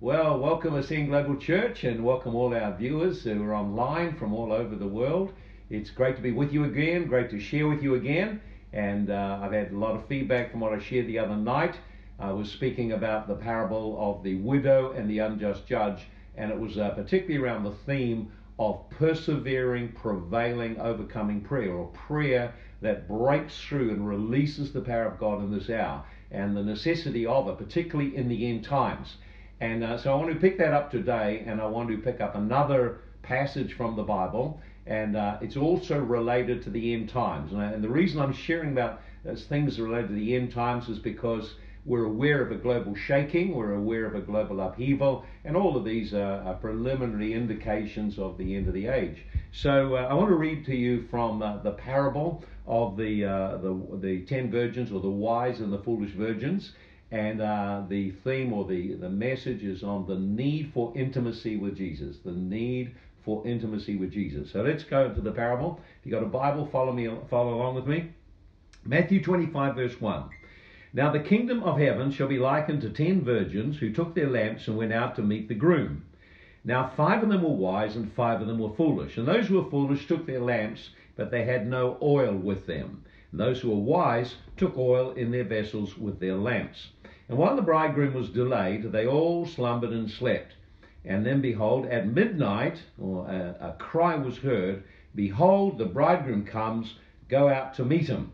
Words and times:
Well, 0.00 0.38
welcome 0.38 0.76
Ascend 0.76 1.08
Global 1.08 1.34
Church 1.34 1.82
and 1.82 2.04
welcome 2.04 2.36
all 2.36 2.54
our 2.54 2.72
viewers 2.72 3.24
who 3.24 3.42
are 3.42 3.52
online 3.52 4.14
from 4.14 4.32
all 4.32 4.52
over 4.52 4.76
the 4.76 4.86
world. 4.86 5.32
It's 5.70 5.90
great 5.90 6.14
to 6.14 6.22
be 6.22 6.30
with 6.30 6.52
you 6.52 6.62
again, 6.66 7.08
great 7.08 7.30
to 7.30 7.40
share 7.40 7.66
with 7.66 7.82
you 7.82 7.96
again. 7.96 8.40
And 8.72 9.10
uh, 9.10 9.40
I've 9.42 9.50
had 9.50 9.72
a 9.72 9.76
lot 9.76 9.96
of 9.96 10.06
feedback 10.06 10.52
from 10.52 10.60
what 10.60 10.72
I 10.72 10.78
shared 10.78 11.08
the 11.08 11.18
other 11.18 11.34
night. 11.34 11.80
I 12.20 12.30
was 12.30 12.48
speaking 12.48 12.92
about 12.92 13.26
the 13.26 13.34
parable 13.34 13.96
of 13.98 14.22
the 14.22 14.36
widow 14.36 14.92
and 14.92 15.10
the 15.10 15.18
unjust 15.18 15.66
judge, 15.66 16.06
and 16.36 16.52
it 16.52 16.60
was 16.60 16.78
uh, 16.78 16.90
particularly 16.90 17.44
around 17.44 17.64
the 17.64 17.74
theme 17.84 18.30
of 18.60 18.88
persevering, 18.90 19.88
prevailing, 20.00 20.78
overcoming 20.78 21.40
prayer, 21.40 21.72
or 21.72 21.88
prayer 21.88 22.54
that 22.82 23.08
breaks 23.08 23.60
through 23.62 23.90
and 23.90 24.06
releases 24.06 24.72
the 24.72 24.80
power 24.80 25.06
of 25.06 25.18
God 25.18 25.42
in 25.42 25.50
this 25.50 25.68
hour, 25.68 26.04
and 26.30 26.56
the 26.56 26.62
necessity 26.62 27.26
of 27.26 27.48
it, 27.48 27.58
particularly 27.58 28.14
in 28.14 28.28
the 28.28 28.48
end 28.48 28.62
times. 28.62 29.16
And 29.60 29.82
uh, 29.82 29.98
so 29.98 30.12
I 30.12 30.14
want 30.14 30.32
to 30.32 30.38
pick 30.38 30.58
that 30.58 30.72
up 30.72 30.90
today, 30.90 31.42
and 31.46 31.60
I 31.60 31.66
want 31.66 31.88
to 31.88 31.98
pick 31.98 32.20
up 32.20 32.36
another 32.36 33.00
passage 33.22 33.74
from 33.74 33.96
the 33.96 34.04
Bible, 34.04 34.60
and 34.86 35.16
uh, 35.16 35.38
it's 35.40 35.56
also 35.56 35.98
related 35.98 36.62
to 36.62 36.70
the 36.70 36.94
end 36.94 37.08
times. 37.08 37.52
And, 37.52 37.60
I, 37.60 37.72
and 37.72 37.82
the 37.82 37.88
reason 37.88 38.20
I'm 38.20 38.32
sharing 38.32 38.72
about 38.72 39.00
things 39.48 39.78
related 39.80 40.08
to 40.08 40.14
the 40.14 40.36
end 40.36 40.52
times 40.52 40.88
is 40.88 40.98
because 40.98 41.54
we're 41.84 42.04
aware 42.04 42.42
of 42.42 42.52
a 42.52 42.54
global 42.54 42.94
shaking, 42.94 43.54
we're 43.54 43.72
aware 43.72 44.06
of 44.06 44.14
a 44.14 44.20
global 44.20 44.60
upheaval, 44.60 45.24
and 45.44 45.56
all 45.56 45.76
of 45.76 45.84
these 45.84 46.14
are, 46.14 46.42
are 46.42 46.54
preliminary 46.54 47.34
indications 47.34 48.18
of 48.18 48.38
the 48.38 48.54
end 48.54 48.68
of 48.68 48.74
the 48.74 48.86
age. 48.86 49.24
So 49.52 49.96
uh, 49.96 50.06
I 50.08 50.14
want 50.14 50.28
to 50.28 50.36
read 50.36 50.66
to 50.66 50.76
you 50.76 51.06
from 51.10 51.42
uh, 51.42 51.58
the 51.62 51.72
parable 51.72 52.44
of 52.66 52.96
the, 52.96 53.24
uh, 53.24 53.56
the, 53.56 53.98
the 54.00 54.20
ten 54.26 54.50
virgins, 54.50 54.92
or 54.92 55.00
the 55.00 55.08
wise 55.08 55.60
and 55.60 55.72
the 55.72 55.78
foolish 55.78 56.12
virgins. 56.12 56.72
And 57.10 57.40
uh, 57.40 57.82
the 57.88 58.10
theme 58.10 58.52
or 58.52 58.66
the, 58.66 58.94
the 58.94 59.08
message 59.08 59.62
is 59.62 59.82
on 59.82 60.06
the 60.06 60.16
need 60.16 60.72
for 60.74 60.92
intimacy 60.94 61.56
with 61.56 61.76
Jesus. 61.76 62.18
The 62.24 62.32
need 62.32 62.94
for 63.24 63.46
intimacy 63.46 63.96
with 63.96 64.12
Jesus. 64.12 64.50
So 64.50 64.62
let's 64.62 64.84
go 64.84 65.12
to 65.12 65.20
the 65.20 65.32
parable. 65.32 65.80
If 66.00 66.06
you've 66.06 66.12
got 66.12 66.22
a 66.22 66.26
Bible, 66.26 66.66
follow 66.66 66.92
me, 66.92 67.10
follow 67.30 67.54
along 67.54 67.74
with 67.76 67.86
me. 67.86 68.10
Matthew 68.84 69.22
25, 69.22 69.74
verse 69.74 70.00
1. 70.00 70.30
Now 70.94 71.12
the 71.12 71.20
kingdom 71.20 71.62
of 71.62 71.78
heaven 71.78 72.10
shall 72.10 72.28
be 72.28 72.38
likened 72.38 72.80
to 72.80 72.90
ten 72.90 73.22
virgins 73.22 73.78
who 73.78 73.92
took 73.92 74.14
their 74.14 74.30
lamps 74.30 74.66
and 74.66 74.78
went 74.78 74.92
out 74.92 75.16
to 75.16 75.22
meet 75.22 75.48
the 75.48 75.54
groom. 75.54 76.04
Now 76.64 76.88
five 76.96 77.22
of 77.22 77.28
them 77.28 77.42
were 77.42 77.50
wise 77.50 77.96
and 77.96 78.10
five 78.12 78.40
of 78.40 78.46
them 78.46 78.58
were 78.58 78.74
foolish. 78.74 79.18
And 79.18 79.28
those 79.28 79.46
who 79.46 79.60
were 79.60 79.70
foolish 79.70 80.06
took 80.06 80.26
their 80.26 80.40
lamps, 80.40 80.90
but 81.16 81.30
they 81.30 81.44
had 81.44 81.66
no 81.66 81.98
oil 82.00 82.34
with 82.34 82.66
them. 82.66 83.04
And 83.30 83.40
those 83.40 83.60
who 83.60 83.68
were 83.68 83.76
wise 83.76 84.36
took 84.56 84.78
oil 84.78 85.12
in 85.12 85.30
their 85.30 85.44
vessels 85.44 85.98
with 85.98 86.18
their 86.18 86.36
lamps. 86.36 86.88
And 87.28 87.36
while 87.36 87.56
the 87.56 87.62
bridegroom 87.62 88.14
was 88.14 88.30
delayed, 88.30 88.90
they 88.90 89.06
all 89.06 89.44
slumbered 89.44 89.90
and 89.90 90.10
slept. 90.10 90.54
And 91.04 91.26
then 91.26 91.42
behold, 91.42 91.86
at 91.86 92.06
midnight, 92.06 92.82
or 92.98 93.26
a, 93.28 93.56
a 93.60 93.72
cry 93.78 94.16
was 94.16 94.38
heard, 94.38 94.82
Behold, 95.14 95.76
the 95.76 95.84
bridegroom 95.84 96.44
comes, 96.44 96.96
go 97.28 97.48
out 97.48 97.74
to 97.74 97.84
meet 97.84 98.08
him. 98.08 98.32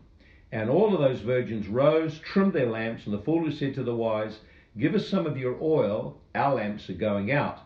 And 0.51 0.69
all 0.69 0.93
of 0.93 1.01
those 1.01 1.19
virgins 1.19 1.67
rose, 1.67 2.19
trimmed 2.19 2.53
their 2.53 2.69
lamps, 2.69 3.05
and 3.05 3.13
the 3.13 3.19
foolish 3.19 3.59
said 3.59 3.75
to 3.75 3.83
the 3.83 3.95
wise, 3.95 4.39
Give 4.77 4.95
us 4.95 5.07
some 5.07 5.25
of 5.25 5.37
your 5.37 5.57
oil, 5.61 6.17
our 6.33 6.55
lamps 6.55 6.89
are 6.89 6.93
going 6.93 7.31
out. 7.31 7.59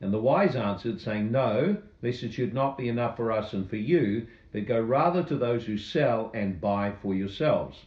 And 0.00 0.12
the 0.12 0.20
wise 0.20 0.54
answered, 0.54 1.00
saying, 1.00 1.30
No, 1.30 1.78
lest 2.02 2.22
it 2.22 2.34
should 2.34 2.52
not 2.52 2.76
be 2.76 2.88
enough 2.88 3.16
for 3.16 3.32
us 3.32 3.54
and 3.54 3.68
for 3.68 3.76
you, 3.76 4.26
but 4.52 4.66
go 4.66 4.80
rather 4.80 5.22
to 5.22 5.36
those 5.36 5.64
who 5.64 5.78
sell 5.78 6.30
and 6.34 6.60
buy 6.60 6.92
for 7.00 7.14
yourselves. 7.14 7.86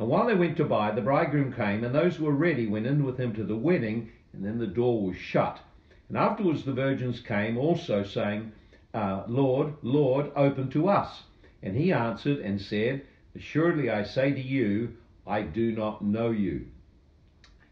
And 0.00 0.08
while 0.08 0.26
they 0.26 0.34
went 0.34 0.56
to 0.56 0.64
buy, 0.64 0.92
the 0.92 1.02
bridegroom 1.02 1.52
came, 1.52 1.84
and 1.84 1.94
those 1.94 2.16
who 2.16 2.24
were 2.24 2.32
ready 2.32 2.66
went 2.66 2.86
in 2.86 3.04
with 3.04 3.18
him 3.18 3.34
to 3.34 3.44
the 3.44 3.54
wedding, 3.54 4.10
and 4.32 4.42
then 4.42 4.56
the 4.56 4.66
door 4.66 5.02
was 5.02 5.18
shut. 5.18 5.60
And 6.08 6.16
afterwards 6.16 6.64
the 6.64 6.72
virgins 6.72 7.20
came 7.20 7.58
also, 7.58 8.02
saying, 8.02 8.50
uh, 8.94 9.24
Lord, 9.28 9.74
Lord, 9.82 10.32
open 10.34 10.70
to 10.70 10.88
us. 10.88 11.24
And 11.62 11.76
he 11.76 11.92
answered 11.92 12.38
and 12.38 12.58
said, 12.58 13.02
Assuredly 13.36 13.90
I 13.90 14.04
say 14.04 14.32
to 14.32 14.40
you, 14.40 14.96
I 15.26 15.42
do 15.42 15.70
not 15.70 16.02
know 16.02 16.30
you. 16.30 16.68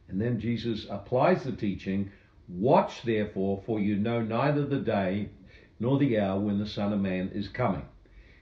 And 0.09 0.21
then 0.21 0.39
Jesus 0.39 0.87
applies 0.91 1.45
the 1.45 1.53
teaching 1.53 2.11
Watch 2.47 3.05
therefore, 3.05 3.63
for 3.65 3.81
you 3.81 3.97
know 3.97 4.21
neither 4.21 4.67
the 4.67 4.81
day 4.81 5.31
nor 5.81 5.99
the 5.99 6.19
hour 6.19 6.39
when 6.39 6.59
the 6.59 6.67
Son 6.67 6.93
of 6.93 7.01
Man 7.01 7.31
is 7.33 7.49
coming. 7.49 7.87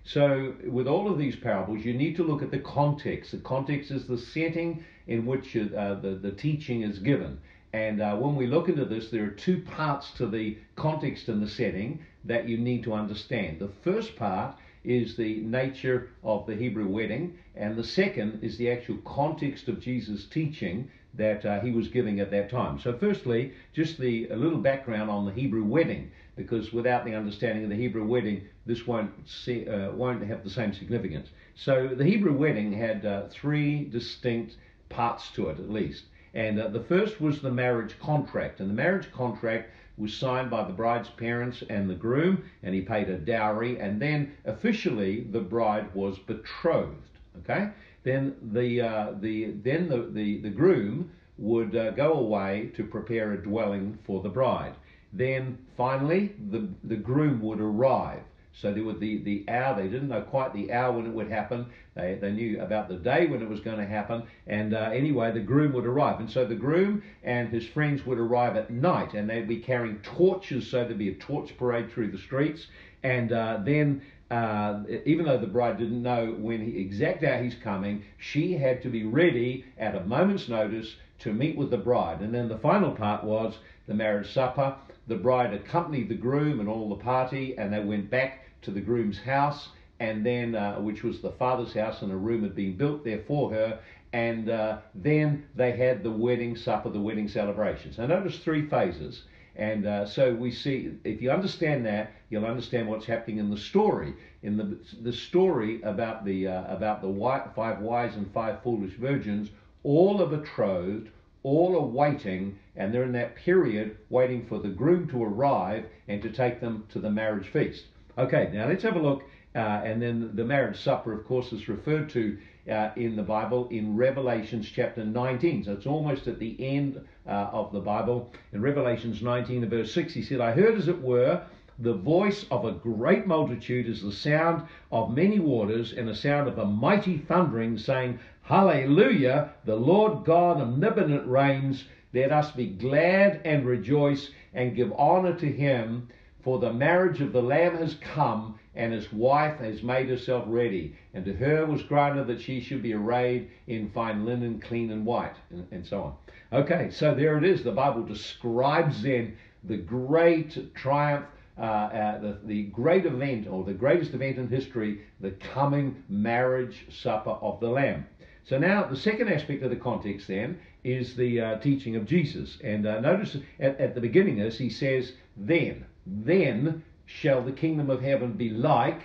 So, 0.06 0.54
with 0.64 0.86
all 0.86 1.10
of 1.10 1.18
these 1.18 1.34
parables, 1.34 1.84
you 1.84 1.92
need 1.92 2.14
to 2.14 2.22
look 2.22 2.40
at 2.40 2.52
the 2.52 2.60
context. 2.60 3.32
The 3.32 3.38
context 3.38 3.90
is 3.90 4.06
the 4.06 4.16
setting 4.16 4.84
in 5.08 5.26
which 5.26 5.56
uh, 5.56 5.94
the, 5.94 6.18
the 6.22 6.30
teaching 6.30 6.82
is 6.82 7.00
given. 7.00 7.40
And 7.72 8.00
uh, 8.00 8.14
when 8.14 8.36
we 8.36 8.46
look 8.46 8.68
into 8.68 8.84
this, 8.84 9.10
there 9.10 9.24
are 9.24 9.30
two 9.30 9.62
parts 9.62 10.12
to 10.12 10.28
the 10.28 10.58
context 10.76 11.28
and 11.28 11.42
the 11.42 11.48
setting 11.48 12.04
that 12.24 12.48
you 12.48 12.56
need 12.56 12.84
to 12.84 12.94
understand. 12.94 13.58
The 13.58 13.72
first 13.82 14.14
part 14.14 14.54
is 14.84 15.16
the 15.16 15.40
nature 15.40 16.10
of 16.22 16.46
the 16.46 16.54
Hebrew 16.54 16.86
wedding, 16.86 17.36
and 17.56 17.74
the 17.74 17.82
second 17.82 18.44
is 18.44 18.56
the 18.56 18.70
actual 18.70 18.98
context 18.98 19.66
of 19.66 19.80
Jesus' 19.80 20.26
teaching 20.26 20.88
that 21.16 21.44
uh, 21.44 21.60
he 21.60 21.70
was 21.70 21.88
giving 21.88 22.20
at 22.20 22.30
that 22.30 22.50
time. 22.50 22.78
So, 22.78 22.96
firstly, 22.96 23.52
just 23.72 23.98
the 23.98 24.28
a 24.28 24.36
little 24.36 24.58
background 24.58 25.10
on 25.10 25.24
the 25.24 25.32
Hebrew 25.32 25.64
wedding, 25.64 26.10
because 26.36 26.72
without 26.72 27.04
the 27.04 27.14
understanding 27.14 27.64
of 27.64 27.70
the 27.70 27.76
Hebrew 27.76 28.06
wedding, 28.06 28.46
this 28.66 28.86
won't 28.86 29.10
see, 29.28 29.68
uh, 29.68 29.92
won't 29.92 30.24
have 30.24 30.44
the 30.44 30.50
same 30.50 30.72
significance. 30.72 31.28
So, 31.54 31.88
the 31.88 32.04
Hebrew 32.04 32.36
wedding 32.36 32.72
had 32.72 33.04
uh, 33.04 33.28
three 33.28 33.84
distinct 33.84 34.56
parts 34.88 35.30
to 35.30 35.48
it, 35.48 35.58
at 35.58 35.70
least. 35.70 36.04
And 36.34 36.60
uh, 36.60 36.68
the 36.68 36.84
first 36.84 37.20
was 37.20 37.40
the 37.40 37.50
marriage 37.50 37.98
contract, 37.98 38.60
and 38.60 38.68
the 38.68 38.74
marriage 38.74 39.10
contract 39.10 39.70
was 39.96 40.14
signed 40.14 40.50
by 40.50 40.62
the 40.62 40.72
bride's 40.72 41.08
parents 41.08 41.62
and 41.70 41.88
the 41.88 41.94
groom, 41.94 42.44
and 42.62 42.74
he 42.74 42.82
paid 42.82 43.08
a 43.08 43.16
dowry, 43.16 43.80
and 43.80 44.00
then 44.00 44.36
officially 44.44 45.22
the 45.30 45.40
bride 45.40 45.94
was 45.94 46.18
betrothed. 46.18 47.00
Okay, 47.38 47.70
then 48.06 48.36
the 48.52 48.80
uh, 48.80 49.12
the 49.20 49.50
then 49.64 49.88
the, 49.88 50.08
the, 50.12 50.38
the 50.38 50.48
groom 50.48 51.10
would 51.38 51.74
uh, 51.74 51.90
go 51.90 52.12
away 52.12 52.70
to 52.76 52.84
prepare 52.84 53.32
a 53.32 53.42
dwelling 53.42 53.98
for 54.06 54.22
the 54.22 54.28
bride. 54.28 54.74
Then 55.12 55.58
finally 55.76 56.36
the 56.50 56.68
the 56.84 56.96
groom 56.96 57.40
would 57.42 57.60
arrive. 57.60 58.22
So 58.52 58.72
there 58.72 58.84
was 58.84 58.98
the, 59.00 59.18
the 59.18 59.44
hour, 59.50 59.76
they 59.76 59.88
didn't 59.88 60.08
know 60.08 60.22
quite 60.22 60.54
the 60.54 60.72
hour 60.72 60.92
when 60.92 61.04
it 61.04 61.12
would 61.12 61.30
happen. 61.30 61.66
They, 61.94 62.14
they 62.14 62.32
knew 62.32 62.62
about 62.62 62.88
the 62.88 62.96
day 62.96 63.26
when 63.26 63.42
it 63.42 63.48
was 63.50 63.60
going 63.60 63.76
to 63.76 63.86
happen. 63.86 64.22
And 64.46 64.72
uh, 64.72 64.88
anyway, 64.94 65.30
the 65.30 65.40
groom 65.40 65.74
would 65.74 65.84
arrive. 65.84 66.20
And 66.20 66.30
so 66.30 66.46
the 66.46 66.54
groom 66.54 67.02
and 67.22 67.50
his 67.50 67.66
friends 67.66 68.06
would 68.06 68.18
arrive 68.18 68.56
at 68.56 68.70
night 68.70 69.12
and 69.12 69.28
they'd 69.28 69.46
be 69.46 69.58
carrying 69.58 69.98
torches, 69.98 70.70
so 70.70 70.84
there'd 70.84 70.96
be 70.96 71.10
a 71.10 71.14
torch 71.16 71.54
parade 71.58 71.92
through 71.92 72.12
the 72.12 72.18
streets. 72.18 72.66
And 73.02 73.30
uh, 73.30 73.58
then 73.62 74.00
uh, 74.30 74.82
even 75.04 75.24
though 75.24 75.38
the 75.38 75.46
bride 75.46 75.78
didn't 75.78 76.02
know 76.02 76.34
when 76.38 76.60
he, 76.60 76.78
exact 76.78 77.22
hour 77.22 77.42
he's 77.42 77.54
coming, 77.54 78.02
she 78.18 78.54
had 78.54 78.82
to 78.82 78.88
be 78.88 79.04
ready 79.04 79.64
at 79.78 79.94
a 79.94 80.00
moment's 80.04 80.48
notice 80.48 80.96
to 81.20 81.32
meet 81.32 81.56
with 81.56 81.70
the 81.70 81.78
bride. 81.78 82.20
And 82.20 82.34
then 82.34 82.48
the 82.48 82.58
final 82.58 82.90
part 82.90 83.22
was 83.22 83.58
the 83.86 83.94
marriage 83.94 84.32
supper. 84.32 84.74
The 85.06 85.16
bride 85.16 85.54
accompanied 85.54 86.08
the 86.08 86.16
groom 86.16 86.58
and 86.58 86.68
all 86.68 86.88
the 86.88 87.02
party, 87.02 87.56
and 87.56 87.72
they 87.72 87.80
went 87.80 88.10
back 88.10 88.44
to 88.62 88.72
the 88.72 88.80
groom's 88.80 89.18
house, 89.18 89.68
and 90.00 90.26
then 90.26 90.56
uh, 90.56 90.76
which 90.80 91.04
was 91.04 91.20
the 91.20 91.30
father's 91.32 91.72
house, 91.72 92.02
and 92.02 92.10
a 92.10 92.16
room 92.16 92.42
had 92.42 92.56
been 92.56 92.76
built 92.76 93.04
there 93.04 93.22
for 93.28 93.50
her. 93.52 93.78
And 94.12 94.50
uh, 94.50 94.78
then 94.94 95.46
they 95.54 95.72
had 95.76 96.02
the 96.02 96.10
wedding 96.10 96.56
supper, 96.56 96.90
the 96.90 97.00
wedding 97.00 97.28
celebrations. 97.28 97.98
Now 97.98 98.06
notice 98.06 98.38
three 98.38 98.66
phases. 98.68 99.22
And 99.56 99.86
uh, 99.86 100.06
so 100.06 100.34
we 100.34 100.52
see, 100.52 100.92
if 101.04 101.22
you 101.22 101.30
understand 101.30 101.86
that, 101.86 102.12
you'll 102.28 102.44
understand 102.44 102.88
what's 102.88 103.06
happening 103.06 103.38
in 103.38 103.50
the 103.50 103.56
story. 103.56 104.14
In 104.42 104.56
the 104.56 104.78
the 105.02 105.12
story 105.12 105.80
about 105.82 106.24
the 106.24 106.46
uh, 106.46 106.74
about 106.74 107.00
the 107.00 107.52
five 107.54 107.80
wise 107.80 108.14
and 108.16 108.30
five 108.32 108.62
foolish 108.62 108.94
virgins, 108.94 109.48
all 109.82 110.22
are 110.22 110.26
betrothed, 110.26 111.08
all 111.42 111.74
are 111.74 111.86
waiting, 111.86 112.58
and 112.76 112.92
they're 112.92 113.04
in 113.04 113.12
that 113.12 113.36
period 113.36 113.96
waiting 114.10 114.46
for 114.46 114.58
the 114.58 114.68
groom 114.68 115.08
to 115.08 115.24
arrive 115.24 115.86
and 116.08 116.20
to 116.22 116.30
take 116.30 116.60
them 116.60 116.84
to 116.90 116.98
the 116.98 117.10
marriage 117.10 117.48
feast. 117.48 117.84
Okay, 118.18 118.50
now 118.52 118.68
let's 118.68 118.82
have 118.82 118.96
a 118.96 119.00
look. 119.00 119.22
Uh, 119.54 119.80
and 119.84 120.02
then 120.02 120.32
the 120.34 120.44
marriage 120.44 120.78
supper, 120.78 121.14
of 121.14 121.26
course, 121.26 121.50
is 121.50 121.66
referred 121.66 122.10
to 122.10 122.36
uh, 122.70 122.90
in 122.96 123.16
the 123.16 123.22
Bible 123.22 123.68
in 123.70 123.96
Revelations 123.96 124.68
chapter 124.68 125.02
19. 125.02 125.64
So 125.64 125.72
it's 125.72 125.86
almost 125.86 126.26
at 126.26 126.38
the 126.38 126.56
end 126.58 127.00
uh, 127.26 127.50
of 127.52 127.72
the 127.72 127.80
Bible. 127.80 128.32
In 128.52 128.62
Revelations 128.62 129.22
19 129.22 129.62
and 129.62 129.70
verse 129.70 129.92
6, 129.92 130.14
he 130.14 130.22
said, 130.22 130.40
I 130.40 130.52
heard 130.52 130.76
as 130.76 130.88
it 130.88 131.00
were 131.00 131.42
the 131.78 131.94
voice 131.94 132.46
of 132.50 132.64
a 132.64 132.72
great 132.72 133.26
multitude 133.26 133.88
as 133.88 134.02
the 134.02 134.12
sound 134.12 134.66
of 134.90 135.14
many 135.14 135.38
waters 135.38 135.92
and 135.92 136.08
a 136.08 136.14
sound 136.14 136.48
of 136.48 136.58
a 136.58 136.64
mighty 136.64 137.18
thundering, 137.18 137.76
saying, 137.76 138.18
Hallelujah, 138.42 139.52
the 139.64 139.76
Lord 139.76 140.24
God 140.24 140.58
omnipotent 140.58 141.26
reigns. 141.26 141.84
Let 142.14 142.32
us 142.32 142.50
be 142.52 142.66
glad 142.66 143.42
and 143.44 143.66
rejoice 143.66 144.30
and 144.54 144.74
give 144.74 144.92
honor 144.96 145.34
to 145.34 145.52
him 145.52 146.08
for 146.46 146.60
the 146.60 146.72
marriage 146.72 147.20
of 147.20 147.32
the 147.32 147.42
Lamb 147.42 147.76
has 147.78 147.96
come, 147.96 148.56
and 148.76 148.92
his 148.92 149.12
wife 149.12 149.58
has 149.58 149.82
made 149.82 150.08
herself 150.08 150.44
ready. 150.46 150.94
And 151.12 151.24
to 151.24 151.32
her 151.32 151.66
was 151.66 151.82
granted 151.82 152.28
that 152.28 152.40
she 152.40 152.60
should 152.60 152.84
be 152.84 152.94
arrayed 152.94 153.50
in 153.66 153.90
fine 153.90 154.24
linen, 154.24 154.60
clean 154.60 154.92
and 154.92 155.04
white, 155.04 155.34
and, 155.50 155.66
and 155.72 155.84
so 155.84 156.02
on. 156.04 156.14
Okay, 156.52 156.90
so 156.90 157.14
there 157.14 157.36
it 157.38 157.44
is. 157.44 157.64
The 157.64 157.72
Bible 157.72 158.02
describes 158.02 159.02
then 159.02 159.36
the 159.64 159.76
great 159.76 160.74
triumph, 160.74 161.26
uh, 161.58 161.62
uh, 161.62 162.18
the, 162.20 162.38
the 162.44 162.62
great 162.64 163.04
event, 163.04 163.48
or 163.48 163.64
the 163.64 163.72
greatest 163.72 164.14
event 164.14 164.38
in 164.38 164.48
history, 164.48 165.00
the 165.20 165.32
coming 165.32 166.04
marriage 166.08 166.86
supper 166.88 167.30
of 167.30 167.58
the 167.58 167.68
Lamb. 167.68 168.06
So 168.44 168.58
now 168.58 168.84
the 168.84 168.96
second 168.96 169.28
aspect 169.28 169.64
of 169.64 169.70
the 169.70 169.76
context 169.76 170.28
then 170.28 170.60
is 170.84 171.16
the 171.16 171.40
uh, 171.40 171.58
teaching 171.58 171.96
of 171.96 172.06
Jesus. 172.06 172.58
And 172.62 172.86
uh, 172.86 173.00
notice 173.00 173.36
at, 173.58 173.80
at 173.80 173.94
the 173.96 174.00
beginning 174.00 174.40
of 174.40 174.46
this, 174.46 174.58
he 174.58 174.70
says, 174.70 175.14
Then, 175.36 175.84
then 176.06 176.84
shall 177.06 177.42
the 177.42 177.50
kingdom 177.50 177.90
of 177.90 178.00
heaven 178.00 178.34
be 178.34 178.50
like 178.50 179.00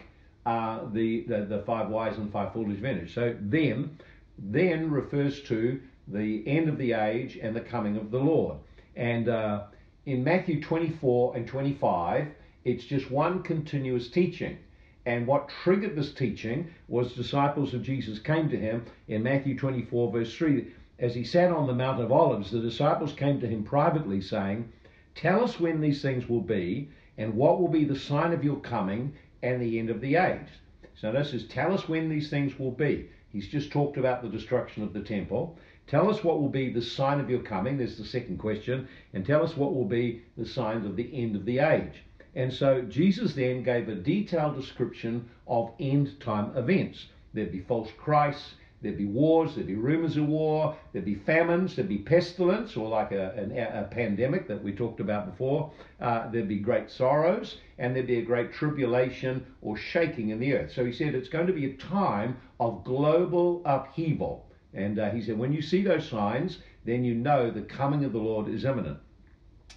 uh, 0.46 0.82
the, 0.94 1.22
the, 1.28 1.46
the 1.46 1.64
five 1.66 1.90
wise 1.90 2.18
and 2.18 2.32
five 2.32 2.54
foolish 2.54 2.78
vintage. 2.78 3.16
So 3.16 3.36
then, 3.40 3.98
then 4.38 4.92
refers 4.92 5.42
to 5.44 5.82
the 6.12 6.44
end 6.48 6.70
of 6.70 6.78
the 6.78 6.94
age 6.94 7.38
and 7.42 7.56
the 7.56 7.62
coming 7.62 7.98
of 7.98 8.12
the 8.12 8.20
Lord. 8.20 8.58
And 8.96 9.30
uh, 9.30 9.64
in 10.06 10.24
Matthew 10.24 10.62
24 10.62 11.36
and 11.36 11.48
25, 11.48 12.28
it's 12.64 12.86
just 12.86 13.10
one 13.10 13.44
continuous 13.44 14.10
teaching. 14.10 14.58
And 15.06 15.26
what 15.26 15.50
triggered 15.50 15.96
this 15.96 16.14
teaching 16.14 16.72
was 16.88 17.14
disciples 17.14 17.74
of 17.74 17.82
Jesus 17.82 18.20
came 18.20 18.50
to 18.50 18.58
him 18.58 18.86
in 19.08 19.24
Matthew 19.24 19.58
24, 19.58 20.12
verse 20.12 20.36
3. 20.36 20.68
As 21.00 21.16
he 21.16 21.24
sat 21.24 21.52
on 21.52 21.66
the 21.66 21.74
Mount 21.74 22.00
of 22.00 22.12
Olives, 22.12 22.52
the 22.52 22.60
disciples 22.60 23.14
came 23.14 23.40
to 23.40 23.48
him 23.48 23.64
privately, 23.64 24.22
saying, 24.22 24.72
Tell 25.16 25.44
us 25.44 25.60
when 25.60 25.82
these 25.82 26.02
things 26.04 26.30
will 26.30 26.42
be, 26.42 26.90
and 27.18 27.34
what 27.34 27.60
will 27.60 27.68
be 27.68 27.84
the 27.84 27.96
sign 27.96 28.32
of 28.32 28.44
your 28.44 28.60
coming 28.60 29.14
and 29.42 29.60
the 29.60 29.80
end 29.80 29.90
of 29.90 30.02
the 30.02 30.16
age. 30.16 30.48
So 30.94 31.12
this 31.12 31.34
is, 31.34 31.48
Tell 31.48 31.74
us 31.74 31.90
when 31.90 32.08
these 32.08 32.30
things 32.30 32.60
will 32.60 32.72
be. 32.72 33.10
He's 33.30 33.48
just 33.48 33.72
talked 33.72 33.98
about 33.98 34.22
the 34.22 34.30
destruction 34.30 34.84
of 34.84 34.94
the 34.94 35.02
temple. 35.02 35.58
Tell 35.88 36.10
us 36.10 36.24
what 36.24 36.40
will 36.40 36.50
be 36.50 36.72
the 36.72 36.82
sign 36.82 37.20
of 37.20 37.30
your 37.30 37.42
coming. 37.42 37.78
There's 37.78 37.98
the 37.98 38.06
second 38.06 38.38
question. 38.38 38.88
And 39.14 39.26
tell 39.26 39.44
us 39.44 39.58
what 39.58 39.74
will 39.74 39.86
be 39.86 40.22
the 40.38 40.46
signs 40.46 40.86
of 40.86 40.96
the 40.96 41.10
end 41.14 41.36
of 41.36 41.46
the 41.46 41.60
age. 41.60 42.04
And 42.34 42.54
so 42.54 42.82
Jesus 42.84 43.34
then 43.34 43.64
gave 43.64 43.90
a 43.90 43.96
detailed 43.96 44.56
description 44.56 45.30
of 45.48 45.72
end 45.80 46.20
time 46.22 46.56
events. 46.56 47.08
There'd 47.34 47.52
be 47.52 47.60
false 47.60 47.90
Christs, 47.98 48.56
there'd 48.82 48.98
be 48.98 49.06
wars, 49.06 49.56
there'd 49.56 49.68
be 49.68 49.76
rumors 49.76 50.18
of 50.18 50.28
war, 50.28 50.78
there'd 50.92 51.06
be 51.06 51.16
famines, 51.16 51.76
there'd 51.76 51.90
be 51.90 51.98
pestilence, 51.98 52.78
or 52.78 52.88
like 52.88 53.12
a, 53.12 53.34
a, 53.38 53.82
a 53.82 53.84
pandemic 53.84 54.48
that 54.48 54.64
we 54.64 54.72
talked 54.72 55.00
about 55.00 55.30
before. 55.30 55.72
Uh, 56.00 56.30
there'd 56.30 56.48
be 56.48 56.60
great 56.60 56.90
sorrows, 56.90 57.58
and 57.78 57.96
there'd 57.96 58.08
be 58.08 58.20
a 58.20 58.24
great 58.24 58.54
tribulation 58.54 59.46
or 59.62 59.76
shaking 59.76 60.30
in 60.30 60.40
the 60.40 60.54
earth. 60.54 60.72
So 60.72 60.86
he 60.86 60.94
said 60.94 61.16
it's 61.16 61.30
going 61.30 61.48
to 61.48 61.54
be 61.54 61.66
a 61.66 61.74
time 61.74 62.38
of 62.60 62.84
global 62.84 63.62
upheaval. 63.66 64.46
And 64.74 65.00
uh, 65.00 65.10
he 65.12 65.22
said, 65.22 65.38
when 65.38 65.54
you 65.54 65.62
see 65.62 65.82
those 65.82 66.08
signs, 66.08 66.60
then 66.86 67.04
you 67.04 67.14
know 67.14 67.52
the 67.52 67.62
coming 67.62 68.06
of 68.06 68.14
the 68.14 68.20
Lord 68.20 68.48
is 68.48 68.66
imminent. 68.66 69.00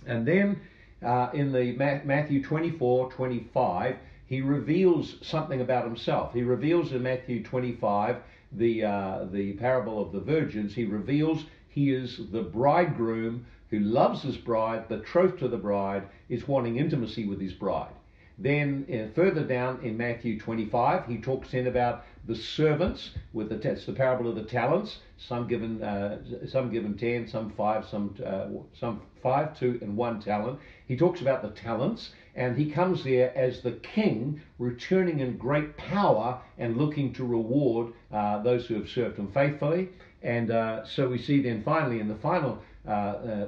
And 0.07 0.27
then 0.27 0.61
uh, 1.03 1.31
in 1.35 1.53
the 1.53 1.73
Matthew 2.05 2.43
24, 2.43 3.11
25, 3.11 3.97
he 4.27 4.41
reveals 4.41 5.17
something 5.23 5.61
about 5.61 5.85
himself. 5.85 6.33
He 6.33 6.43
reveals 6.43 6.93
in 6.93 7.03
Matthew 7.03 7.43
25 7.43 8.17
the 8.53 8.85
uh, 8.85 9.25
the 9.31 9.53
parable 9.55 10.01
of 10.01 10.13
the 10.13 10.21
virgins. 10.21 10.75
He 10.75 10.85
reveals 10.85 11.45
he 11.69 11.93
is 11.93 12.21
the 12.31 12.43
bridegroom 12.43 13.47
who 13.71 13.81
loves 13.81 14.23
his 14.23 14.37
bride, 14.37 14.89
betrothed 14.89 15.39
to 15.41 15.49
the 15.49 15.59
bride, 15.59 16.05
is 16.29 16.47
wanting 16.47 16.77
intimacy 16.77 17.27
with 17.27 17.41
his 17.41 17.53
bride. 17.53 17.94
Then 18.37 18.87
uh, 18.91 19.15
further 19.15 19.45
down 19.45 19.81
in 19.83 19.97
Matthew 19.97 20.41
25, 20.41 21.07
he 21.07 21.19
talks 21.19 21.53
then 21.53 21.69
about 21.69 22.05
the 22.27 22.35
servants 22.35 23.11
with 23.33 23.49
the 23.49 23.57
that's 23.57 23.87
the 23.87 23.93
parable 23.93 24.29
of 24.29 24.35
the 24.35 24.43
talents. 24.43 24.99
Some 25.19 25.47
given 25.47 25.83
uh, 25.83 26.19
some 26.47 26.71
given 26.71 26.97
ten, 26.97 27.29
some 27.29 27.51
five, 27.51 27.87
some 27.87 28.17
uh, 28.25 28.47
some 28.79 29.03
five, 29.23 29.57
two, 29.59 29.79
and 29.83 29.97
one 29.97 30.21
talent. 30.21 30.59
He 30.89 30.97
talks 30.97 31.21
about 31.21 31.43
the 31.43 31.51
talents, 31.51 32.13
and 32.35 32.57
he 32.57 32.71
comes 32.71 33.05
there 33.05 33.37
as 33.37 33.61
the 33.61 33.73
king, 33.73 34.41
returning 34.59 35.21
in 35.21 35.37
great 35.37 35.77
power 35.77 36.41
and 36.59 36.77
looking 36.77 37.13
to 37.15 37.25
reward 37.25 37.93
uh, 38.13 38.43
those 38.43 38.67
who 38.67 38.75
have 38.75 38.89
served 38.89 39.19
him 39.19 39.31
faithfully. 39.31 39.91
And 40.23 40.51
uh, 40.51 40.85
so 40.87 41.09
we 41.09 41.19
see 41.19 41.43
then 41.43 41.63
finally 41.63 42.01
in 42.01 42.09
the 42.09 42.17
final 42.17 42.63
uh, 42.89 43.47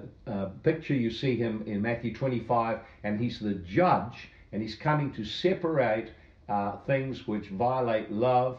picture, 0.62 0.94
you 0.94 1.10
see 1.10 1.36
him 1.36 1.62
in 1.66 1.82
Matthew 1.82 2.14
25, 2.14 2.78
and 3.04 3.18
he's 3.18 3.40
the 3.40 3.54
judge, 3.54 4.28
and 4.52 4.62
he's 4.62 4.74
coming 4.74 5.12
to 5.12 5.24
separate 5.24 6.10
things 6.86 7.26
which 7.26 7.48
violate 7.48 8.10
love 8.10 8.58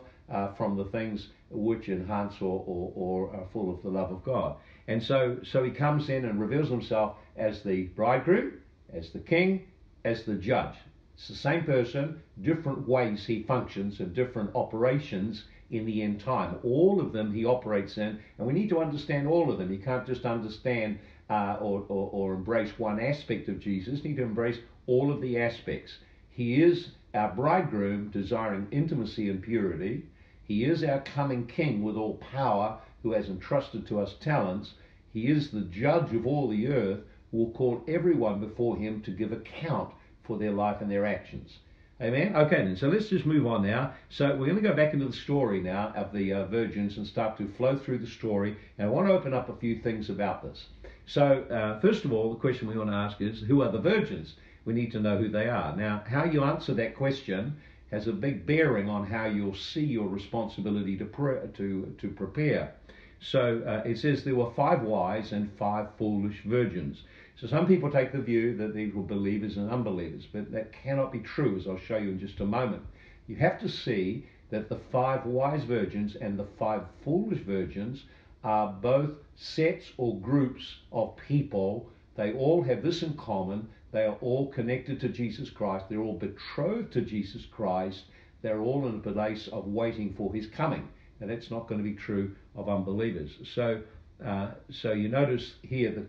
from 0.58 0.78
the 0.78 0.86
things 0.86 1.30
which 1.50 1.88
enhance 1.88 2.36
or, 2.42 2.64
or, 2.68 2.92
or 2.96 3.36
are 3.36 3.48
full 3.54 3.74
of 3.74 3.82
the 3.82 3.90
love 3.90 4.12
of 4.12 4.24
God. 4.24 4.58
And 4.88 5.02
so, 5.02 5.40
so 5.44 5.64
he 5.64 5.72
comes 5.72 6.10
in 6.10 6.26
and 6.26 6.40
reveals 6.40 6.70
himself 6.70 7.16
as 7.36 7.64
the 7.64 7.84
bridegroom, 7.84 8.54
as 8.94 9.12
the 9.12 9.20
king, 9.20 9.68
as 10.04 10.24
the 10.24 10.36
judge. 10.36 10.76
It's 11.16 11.28
the 11.30 11.36
same 11.36 11.64
person, 11.64 12.22
different 12.42 12.88
ways 12.88 13.26
he 13.26 13.44
functions 13.44 14.00
and 14.00 14.14
different 14.14 14.52
operations 14.56 15.46
in 15.72 15.86
the 15.86 16.02
end 16.02 16.22
time. 16.22 16.58
All 16.64 17.02
of 17.02 17.12
them 17.12 17.34
he 17.34 17.44
operates 17.44 17.98
in, 17.98 18.20
and 18.38 18.48
we 18.48 18.54
need 18.54 18.70
to 18.70 18.80
understand 18.80 19.28
all 19.28 19.52
of 19.52 19.58
them. 19.58 19.72
You 19.72 19.80
can't 19.80 20.06
just 20.06 20.26
understand 20.26 21.00
uh, 21.30 21.58
or, 21.60 21.84
or, 21.90 22.10
or 22.12 22.34
embrace 22.36 22.72
one 22.78 23.00
aspect 23.00 23.50
of 23.50 23.60
Jesus, 23.60 24.00
you 24.04 24.10
need 24.10 24.18
to 24.18 24.24
embrace 24.24 24.60
all 24.88 25.12
of 25.12 25.22
the 25.22 25.38
aspects. 25.38 26.00
He 26.30 26.62
is 26.62 26.90
our 27.14 27.34
bridegroom 27.34 28.10
desiring 28.10 28.68
intimacy 28.72 29.30
and 29.30 29.42
purity. 29.42 30.06
He 30.44 30.64
is 30.64 30.84
our 30.84 31.02
coming 31.02 31.46
king 31.46 31.84
with 31.84 31.96
all 31.96 32.16
power 32.16 32.80
who 33.04 33.12
has 33.12 33.28
entrusted 33.30 33.86
to 33.88 34.00
us 34.00 34.16
talents. 34.20 34.74
He 35.14 35.28
is 35.28 35.52
the 35.52 35.62
judge 35.62 36.14
of 36.14 36.26
all 36.26 36.48
the 36.48 36.68
earth 36.68 37.02
who 37.32 37.38
will 37.38 37.52
call 37.52 37.84
everyone 37.88 38.40
before 38.40 38.78
him 38.78 39.02
to 39.02 39.12
give 39.12 39.32
account 39.32 39.94
for 40.24 40.38
their 40.38 40.52
life 40.52 40.82
and 40.82 40.90
their 40.90 41.06
actions. 41.06 41.60
Amen. 42.00 42.36
Okay, 42.36 42.58
then. 42.58 42.78
So 42.78 42.90
let's 42.90 43.10
just 43.10 43.26
move 43.26 43.48
on 43.48 43.66
now. 43.66 43.94
So 44.10 44.36
we're 44.36 44.46
going 44.46 44.62
to 44.62 44.70
go 44.70 44.76
back 44.76 44.94
into 44.94 45.08
the 45.08 45.14
story 45.14 45.62
now 45.62 45.92
of 45.96 46.14
the 46.14 46.32
uh, 46.32 46.46
virgins 46.46 46.98
and 46.98 47.08
start 47.08 47.38
to 47.40 47.48
flow 47.58 47.76
through 47.76 48.00
the 48.00 48.08
story. 48.08 48.56
And 48.78 48.88
I 48.88 48.92
want 48.92 49.08
to 49.08 49.14
open 49.14 49.34
up 49.34 49.50
a 49.50 49.56
few 49.56 49.80
things 49.82 50.12
about 50.12 50.44
this. 50.44 50.68
So 51.08 51.44
uh, 51.44 51.80
first 51.80 52.04
of 52.04 52.12
all, 52.12 52.34
the 52.34 52.40
question 52.40 52.68
we 52.68 52.78
want 52.78 52.90
to 52.90 52.96
ask 52.96 53.22
is, 53.22 53.40
who 53.40 53.62
are 53.64 53.72
the 53.72 53.80
virgins? 53.80 54.36
We 54.66 54.74
need 54.74 54.92
to 54.92 55.00
know 55.00 55.18
who 55.18 55.30
they 55.30 55.48
are. 55.48 55.76
Now, 55.76 56.04
how 56.06 56.26
you 56.26 56.44
answer 56.44 56.74
that 56.74 56.96
question 56.96 57.56
has 57.92 58.08
a 58.08 58.12
big 58.12 58.46
bearing 58.46 58.90
on 58.90 59.06
how 59.06 59.26
you'll 59.26 59.56
see 59.56 59.86
your 59.86 60.10
responsibility 60.10 60.98
to 60.98 61.06
pre- 61.06 61.48
to 61.54 61.96
to 61.98 62.10
prepare. 62.10 62.74
So 63.22 63.64
uh, 63.66 63.90
it 63.90 63.98
says 63.98 64.24
there 64.24 64.36
were 64.36 64.52
five 64.52 64.82
wise 64.82 65.32
and 65.32 65.50
five 65.58 65.88
foolish 65.98 66.44
virgins. 66.44 67.04
So 67.40 67.48
some 67.48 67.66
people 67.66 67.90
take 67.90 68.12
the 68.12 68.20
view 68.20 68.58
that 68.58 68.74
these 68.76 68.94
were 68.94 69.04
believers 69.04 69.56
and 69.56 69.72
unbelievers, 69.72 70.28
but 70.32 70.52
that 70.52 70.74
cannot 70.74 71.14
be 71.14 71.20
true, 71.20 71.56
as 71.58 71.68
I'll 71.68 71.78
show 71.78 71.98
you 71.98 72.10
in 72.10 72.20
just 72.20 72.42
a 72.42 72.46
moment. 72.46 72.84
You 73.28 73.38
have 73.38 73.60
to 73.62 73.70
see 73.70 74.26
that 74.50 74.68
the 74.68 74.80
five 74.92 75.26
wise 75.26 75.64
virgins 75.64 76.16
and 76.16 76.38
the 76.38 76.48
five 76.60 76.82
foolish 77.04 77.40
virgins 77.40 78.04
are 78.48 78.72
both 78.72 79.12
sets 79.36 79.92
or 79.98 80.22
groups 80.22 80.78
of 80.94 81.18
people. 81.18 81.90
They 82.16 82.32
all 82.32 82.64
have 82.64 82.82
this 82.82 83.04
in 83.04 83.14
common. 83.16 83.68
They 83.92 84.06
are 84.06 84.16
all 84.22 84.48
connected 84.48 85.02
to 85.02 85.10
Jesus 85.10 85.50
Christ. 85.50 85.90
They're 85.90 86.00
all 86.00 86.18
betrothed 86.18 86.94
to 86.94 87.02
Jesus 87.02 87.46
Christ. 87.46 88.04
They're 88.42 88.62
all 88.62 88.88
in 88.88 88.96
a 88.96 89.12
place 89.14 89.50
of 89.50 89.68
waiting 89.68 90.14
for 90.14 90.34
his 90.34 90.48
coming. 90.48 90.88
Now, 91.20 91.28
that's 91.28 91.52
not 91.52 91.68
going 91.68 91.80
to 91.80 91.84
be 91.84 91.96
true 91.96 92.38
of 92.56 92.70
unbelievers. 92.70 93.32
So, 93.54 93.82
uh, 94.26 94.52
so 94.72 94.94
you 94.94 95.10
notice 95.10 95.56
here 95.62 95.92
the, 95.92 96.06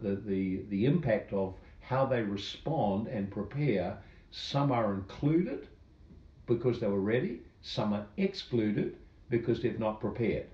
the, 0.00 0.14
the, 0.24 0.62
the 0.70 0.86
impact 0.86 1.34
of 1.34 1.56
how 1.80 2.06
they 2.06 2.22
respond 2.22 3.08
and 3.08 3.30
prepare. 3.30 3.98
Some 4.30 4.72
are 4.72 4.94
included 4.94 5.68
because 6.46 6.80
they 6.80 6.86
were 6.86 7.02
ready, 7.02 7.40
some 7.60 7.92
are 7.92 8.06
excluded 8.16 8.96
because 9.28 9.60
they've 9.60 9.78
not 9.78 10.00
prepared. 10.00 10.46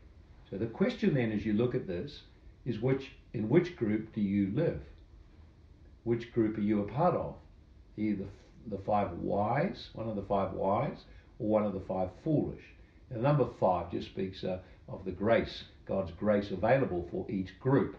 So 0.50 0.56
the 0.56 0.66
question 0.66 1.14
then, 1.14 1.32
as 1.32 1.44
you 1.44 1.52
look 1.52 1.74
at 1.74 1.86
this, 1.86 2.22
is 2.64 2.80
which 2.80 3.12
in 3.32 3.48
which 3.48 3.76
group 3.76 4.14
do 4.14 4.20
you 4.20 4.50
live? 4.54 4.80
Which 6.04 6.32
group 6.32 6.56
are 6.58 6.62
you 6.62 6.82
a 6.82 6.88
part 6.88 7.14
of? 7.14 7.34
Either 7.96 8.24
the 8.66 8.78
five 8.78 9.12
wise, 9.12 9.88
one 9.92 10.08
of 10.08 10.16
the 10.16 10.22
five 10.22 10.52
wise, 10.52 11.04
or 11.38 11.48
one 11.48 11.64
of 11.64 11.72
the 11.72 11.80
five 11.80 12.08
foolish. 12.24 12.62
Now, 13.10 13.20
number 13.20 13.46
five 13.60 13.90
just 13.90 14.08
speaks 14.08 14.44
uh, 14.44 14.58
of 14.88 15.04
the 15.04 15.10
grace 15.10 15.64
God's 15.88 16.12
grace 16.12 16.50
available 16.50 17.08
for 17.10 17.28
each 17.30 17.58
group. 17.58 17.96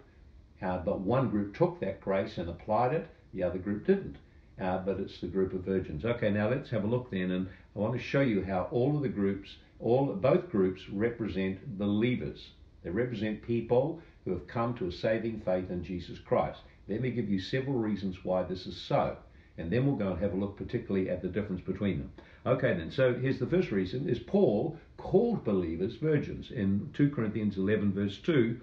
Uh, 0.62 0.78
but 0.78 1.00
one 1.00 1.30
group 1.30 1.56
took 1.56 1.80
that 1.80 2.02
grace 2.02 2.38
and 2.38 2.50
applied 2.50 2.94
it, 2.94 3.08
the 3.34 3.44
other 3.44 3.58
group 3.58 3.88
didn't. 3.88 4.18
Uh, 4.62 4.78
but 4.78 5.00
it's 5.00 5.20
the 5.22 5.28
group 5.28 5.54
of 5.54 5.62
virgins. 5.62 6.06
Okay, 6.06 6.30
now 6.30 6.50
let's 6.50 6.70
have 6.70 6.84
a 6.84 6.88
look 6.88 7.10
then, 7.10 7.32
and 7.32 7.48
I 7.76 7.80
want 7.80 7.94
to 7.94 8.00
show 8.00 8.20
you 8.22 8.44
how 8.44 8.68
all 8.72 8.96
of 8.96 9.02
the 9.02 9.10
groups, 9.10 9.56
all 9.80 10.14
both 10.14 10.50
groups 10.50 10.90
represent 10.90 11.78
believers. 11.78 12.52
They 12.84 12.90
represent 12.90 13.42
people 13.42 14.02
who 14.26 14.32
have 14.32 14.48
come 14.48 14.74
to 14.76 14.88
a 14.88 14.92
saving 14.92 15.42
faith 15.42 15.70
in 15.70 15.84
Jesus 15.84 16.20
Christ. 16.20 16.60
Let 16.88 17.02
me 17.02 17.12
give 17.12 17.30
you 17.30 17.40
several 17.40 17.78
reasons 17.78 18.24
why 18.24 18.44
this 18.44 18.66
is 18.66 18.76
so, 18.76 19.18
and 19.58 19.72
then 19.72 19.86
we'll 19.86 19.96
go 19.96 20.12
and 20.12 20.20
have 20.22 20.34
a 20.34 20.38
look 20.38 20.58
particularly 20.58 21.10
at 21.10 21.22
the 21.22 21.28
difference 21.28 21.62
between 21.62 22.00
them. 22.00 22.12
Okay, 22.46 22.74
then, 22.74 22.92
so 22.92 23.14
here's 23.14 23.40
the 23.40 23.48
first 23.48 23.72
reason: 23.72 24.10
is 24.10 24.20
Paul 24.20 24.78
called 24.98 25.44
believers 25.44 25.96
virgins. 25.96 26.52
In 26.52 26.90
2 26.94 27.10
Corinthians 27.10 27.58
11, 27.58 27.94
verse 27.94 28.18
2, 28.20 28.60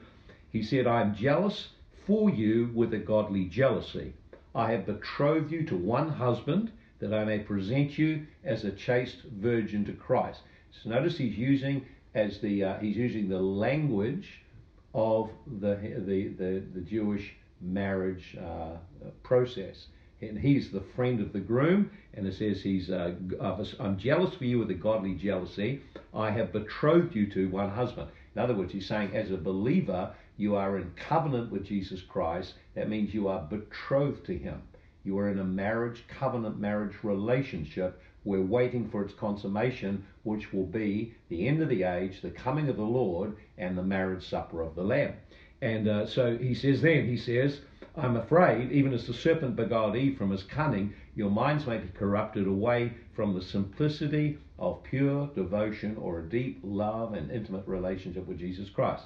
he 0.51 0.63
said, 0.63 0.87
I 0.87 1.01
am 1.01 1.15
jealous 1.15 1.69
for 2.07 2.31
you 2.31 2.71
with 2.75 2.95
a 2.95 2.99
godly 2.99 3.45
jealousy. 3.45 4.15
I 4.55 4.71
have 4.71 4.87
betrothed 4.87 5.53
you 5.53 5.65
to 5.67 5.77
one 5.77 6.09
husband, 6.09 6.73
that 6.99 7.13
I 7.13 7.25
may 7.25 7.41
present 7.41 7.99
you 7.99 8.27
as 8.45 8.65
a 8.65 8.71
chaste 8.71 9.23
virgin 9.25 9.85
to 9.85 9.93
Christ. 9.93 10.41
So 10.71 10.91
notice 10.91 11.17
he's 11.17 11.37
using 11.37 11.87
as 12.15 12.39
the 12.41 12.65
uh, 12.65 12.79
he's 12.79 12.97
using 12.97 13.29
the 13.29 13.41
language 13.41 14.43
of 14.95 15.31
the 15.61 15.77
the 15.77 16.29
the, 16.29 16.63
the 16.75 16.81
Jewish 16.81 17.35
marriage 17.61 18.37
uh, 18.41 18.77
process. 19.23 19.87
And 20.23 20.39
he's 20.39 20.71
the 20.71 20.81
friend 20.95 21.21
of 21.21 21.35
the 21.35 21.41
groom, 21.41 21.91
and 22.15 22.27
it 22.27 22.35
says 22.35 22.63
he's 22.63 22.91
uh, 22.91 23.15
I'm 23.79 23.99
jealous 23.99 24.35
for 24.35 24.45
you 24.45 24.59
with 24.59 24.71
a 24.71 24.75
godly 24.75 25.15
jealousy. 25.15 25.83
I 26.15 26.31
have 26.31 26.53
betrothed 26.53 27.15
you 27.15 27.27
to 27.33 27.51
one 27.51 27.71
husband. 27.71 28.09
In 28.35 28.41
other 28.41 28.55
words, 28.55 28.73
he's 28.73 28.87
saying 28.87 29.15
as 29.15 29.31
a 29.31 29.37
believer, 29.37 30.15
you 30.39 30.57
are 30.57 30.79
in 30.79 30.91
covenant 30.97 31.51
with 31.51 31.67
Jesus 31.67 32.01
Christ. 32.03 32.55
That 32.75 32.89
means 32.89 33.13
you 33.13 33.29
are 33.29 33.41
betrothed 33.41 34.25
to 34.27 34.37
him. 34.37 34.63
You 35.05 35.19
are 35.19 35.31
in 35.31 35.39
a 35.39 35.45
marriage, 35.45 36.05
covenant 36.09 36.59
marriage 36.59 36.97
relationship. 37.03 38.01
We're 38.27 38.43
waiting 38.43 38.91
for 38.91 39.05
its 39.05 39.15
consummation, 39.15 40.05
which 40.25 40.53
will 40.53 40.67
be 40.67 41.15
the 41.29 41.47
end 41.47 41.63
of 41.63 41.69
the 41.69 41.85
age, 41.85 42.21
the 42.21 42.31
coming 42.31 42.69
of 42.69 42.77
the 42.77 42.83
Lord, 42.83 43.37
and 43.57 43.79
the 43.79 43.85
marriage 43.85 44.29
supper 44.29 44.63
of 44.63 44.75
the 44.75 44.83
Lamb. 44.83 45.15
And 45.63 45.89
uh, 45.89 46.07
so 46.07 46.37
he 46.37 46.53
says 46.53 46.83
then, 46.83 47.07
he 47.07 47.17
says, 47.17 47.61
I'm 47.97 48.17
afraid, 48.17 48.73
even 48.73 48.93
as 48.93 49.07
the 49.07 49.15
serpent 49.15 49.55
beguiled 49.55 49.97
Eve 49.97 50.19
from 50.19 50.31
his 50.31 50.43
cunning, 50.43 50.93
your 51.15 51.31
minds 51.31 51.67
may 51.67 51.79
be 51.79 51.89
corrupted 51.89 52.49
away 52.49 52.93
from 53.15 53.33
the 53.33 53.41
simplicity 53.41 54.39
of 54.59 54.83
pure 54.83 55.31
devotion 55.35 55.97
or 55.97 56.19
a 56.19 56.29
deep 56.29 56.61
love 56.65 57.15
and 57.15 57.31
intimate 57.31 57.67
relationship 57.67 58.27
with 58.27 58.41
Jesus 58.41 58.69
Christ. 58.69 59.05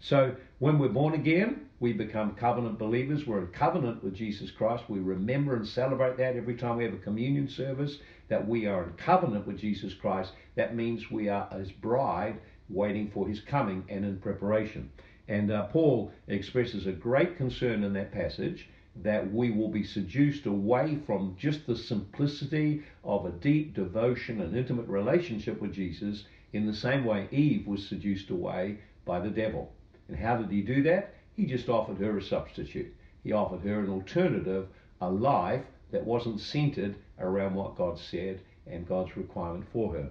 So 0.00 0.36
when 0.60 0.78
we're 0.78 0.88
born 0.88 1.14
again, 1.14 1.68
we 1.80 1.92
become 1.92 2.34
covenant 2.34 2.78
believers. 2.78 3.26
We're 3.26 3.40
in 3.40 3.48
covenant 3.48 4.02
with 4.02 4.14
Jesus 4.14 4.50
Christ. 4.50 4.84
We 4.88 5.00
remember 5.00 5.56
and 5.56 5.66
celebrate 5.66 6.16
that 6.18 6.36
every 6.36 6.56
time 6.56 6.76
we 6.76 6.84
have 6.84 6.94
a 6.94 6.98
communion 6.98 7.48
service, 7.48 7.98
that 8.28 8.46
we 8.46 8.66
are 8.66 8.84
in 8.84 8.92
covenant 8.92 9.46
with 9.46 9.58
Jesus 9.58 9.94
Christ. 9.94 10.32
That 10.54 10.76
means 10.76 11.10
we 11.10 11.28
are 11.28 11.48
his 11.50 11.72
bride 11.72 12.38
waiting 12.68 13.10
for 13.10 13.26
his 13.26 13.40
coming 13.40 13.84
and 13.88 14.04
in 14.04 14.18
preparation. 14.18 14.90
And 15.28 15.50
uh, 15.50 15.66
Paul 15.66 16.12
expresses 16.26 16.86
a 16.86 16.92
great 16.92 17.36
concern 17.36 17.84
in 17.84 17.92
that 17.94 18.12
passage 18.12 18.68
that 19.02 19.32
we 19.32 19.50
will 19.50 19.68
be 19.68 19.84
seduced 19.84 20.46
away 20.46 20.98
from 21.06 21.36
just 21.38 21.66
the 21.66 21.76
simplicity 21.76 22.82
of 23.04 23.26
a 23.26 23.30
deep 23.30 23.74
devotion 23.74 24.40
and 24.40 24.56
intimate 24.56 24.88
relationship 24.88 25.60
with 25.60 25.72
Jesus 25.72 26.24
in 26.52 26.66
the 26.66 26.74
same 26.74 27.04
way 27.04 27.28
Eve 27.30 27.66
was 27.66 27.86
seduced 27.86 28.30
away 28.30 28.78
by 29.04 29.20
the 29.20 29.30
devil. 29.30 29.72
And 30.08 30.16
how 30.16 30.36
did 30.36 30.50
he 30.50 30.62
do 30.62 30.82
that? 30.84 31.14
He 31.36 31.46
just 31.46 31.68
offered 31.68 31.98
her 31.98 32.18
a 32.18 32.22
substitute. 32.22 32.92
He 33.22 33.32
offered 33.32 33.60
her 33.60 33.80
an 33.80 33.90
alternative, 33.90 34.68
a 35.00 35.10
life 35.10 35.64
that 35.92 36.04
wasn't 36.04 36.40
centered 36.40 36.96
around 37.18 37.54
what 37.54 37.76
God 37.76 37.98
said 37.98 38.40
and 38.66 38.88
God's 38.88 39.16
requirement 39.16 39.66
for 39.72 39.92
her. 39.92 40.10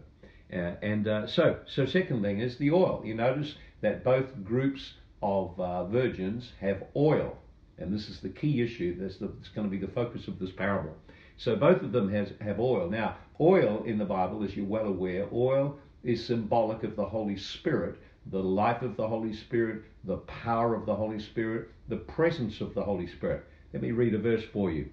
Uh, 0.51 0.75
and 0.81 1.07
uh, 1.07 1.27
so, 1.27 1.59
so 1.67 1.85
second 1.85 2.21
thing 2.21 2.39
is 2.39 2.57
the 2.57 2.71
oil. 2.71 3.01
You 3.03 3.15
notice 3.15 3.55
that 3.81 4.03
both 4.03 4.43
groups 4.43 4.93
of 5.21 5.59
uh, 5.59 5.85
virgins 5.85 6.51
have 6.61 6.83
oil, 6.95 7.37
and 7.77 7.93
this 7.93 8.07
is 8.07 8.19
the 8.19 8.29
key 8.29 8.61
issue. 8.61 8.97
That's, 8.99 9.17
that's 9.17 9.49
going 9.49 9.69
to 9.69 9.71
be 9.71 9.83
the 9.83 9.91
focus 9.91 10.27
of 10.27 10.39
this 10.39 10.51
parable. 10.51 10.95
So 11.37 11.55
both 11.55 11.81
of 11.81 11.91
them 11.91 12.09
has, 12.13 12.31
have 12.41 12.59
oil. 12.59 12.89
Now, 12.89 13.17
oil 13.39 13.83
in 13.85 13.97
the 13.97 14.05
Bible, 14.05 14.43
as 14.43 14.55
you're 14.55 14.65
well 14.65 14.87
aware, 14.87 15.27
oil 15.31 15.77
is 16.03 16.25
symbolic 16.25 16.83
of 16.83 16.95
the 16.95 17.05
Holy 17.05 17.37
Spirit 17.37 17.99
the 18.29 18.43
life 18.43 18.81
of 18.81 18.97
the 18.97 19.07
Holy 19.07 19.33
Spirit, 19.33 19.83
the 20.03 20.17
power 20.17 20.75
of 20.75 20.85
the 20.85 20.95
Holy 20.95 21.19
Spirit, 21.19 21.69
the 21.87 21.97
presence 21.97 22.61
of 22.61 22.73
the 22.73 22.83
Holy 22.83 23.07
Spirit. 23.07 23.45
Let 23.73 23.81
me 23.81 23.91
read 23.91 24.13
a 24.13 24.19
verse 24.19 24.43
for 24.43 24.71
you. 24.71 24.89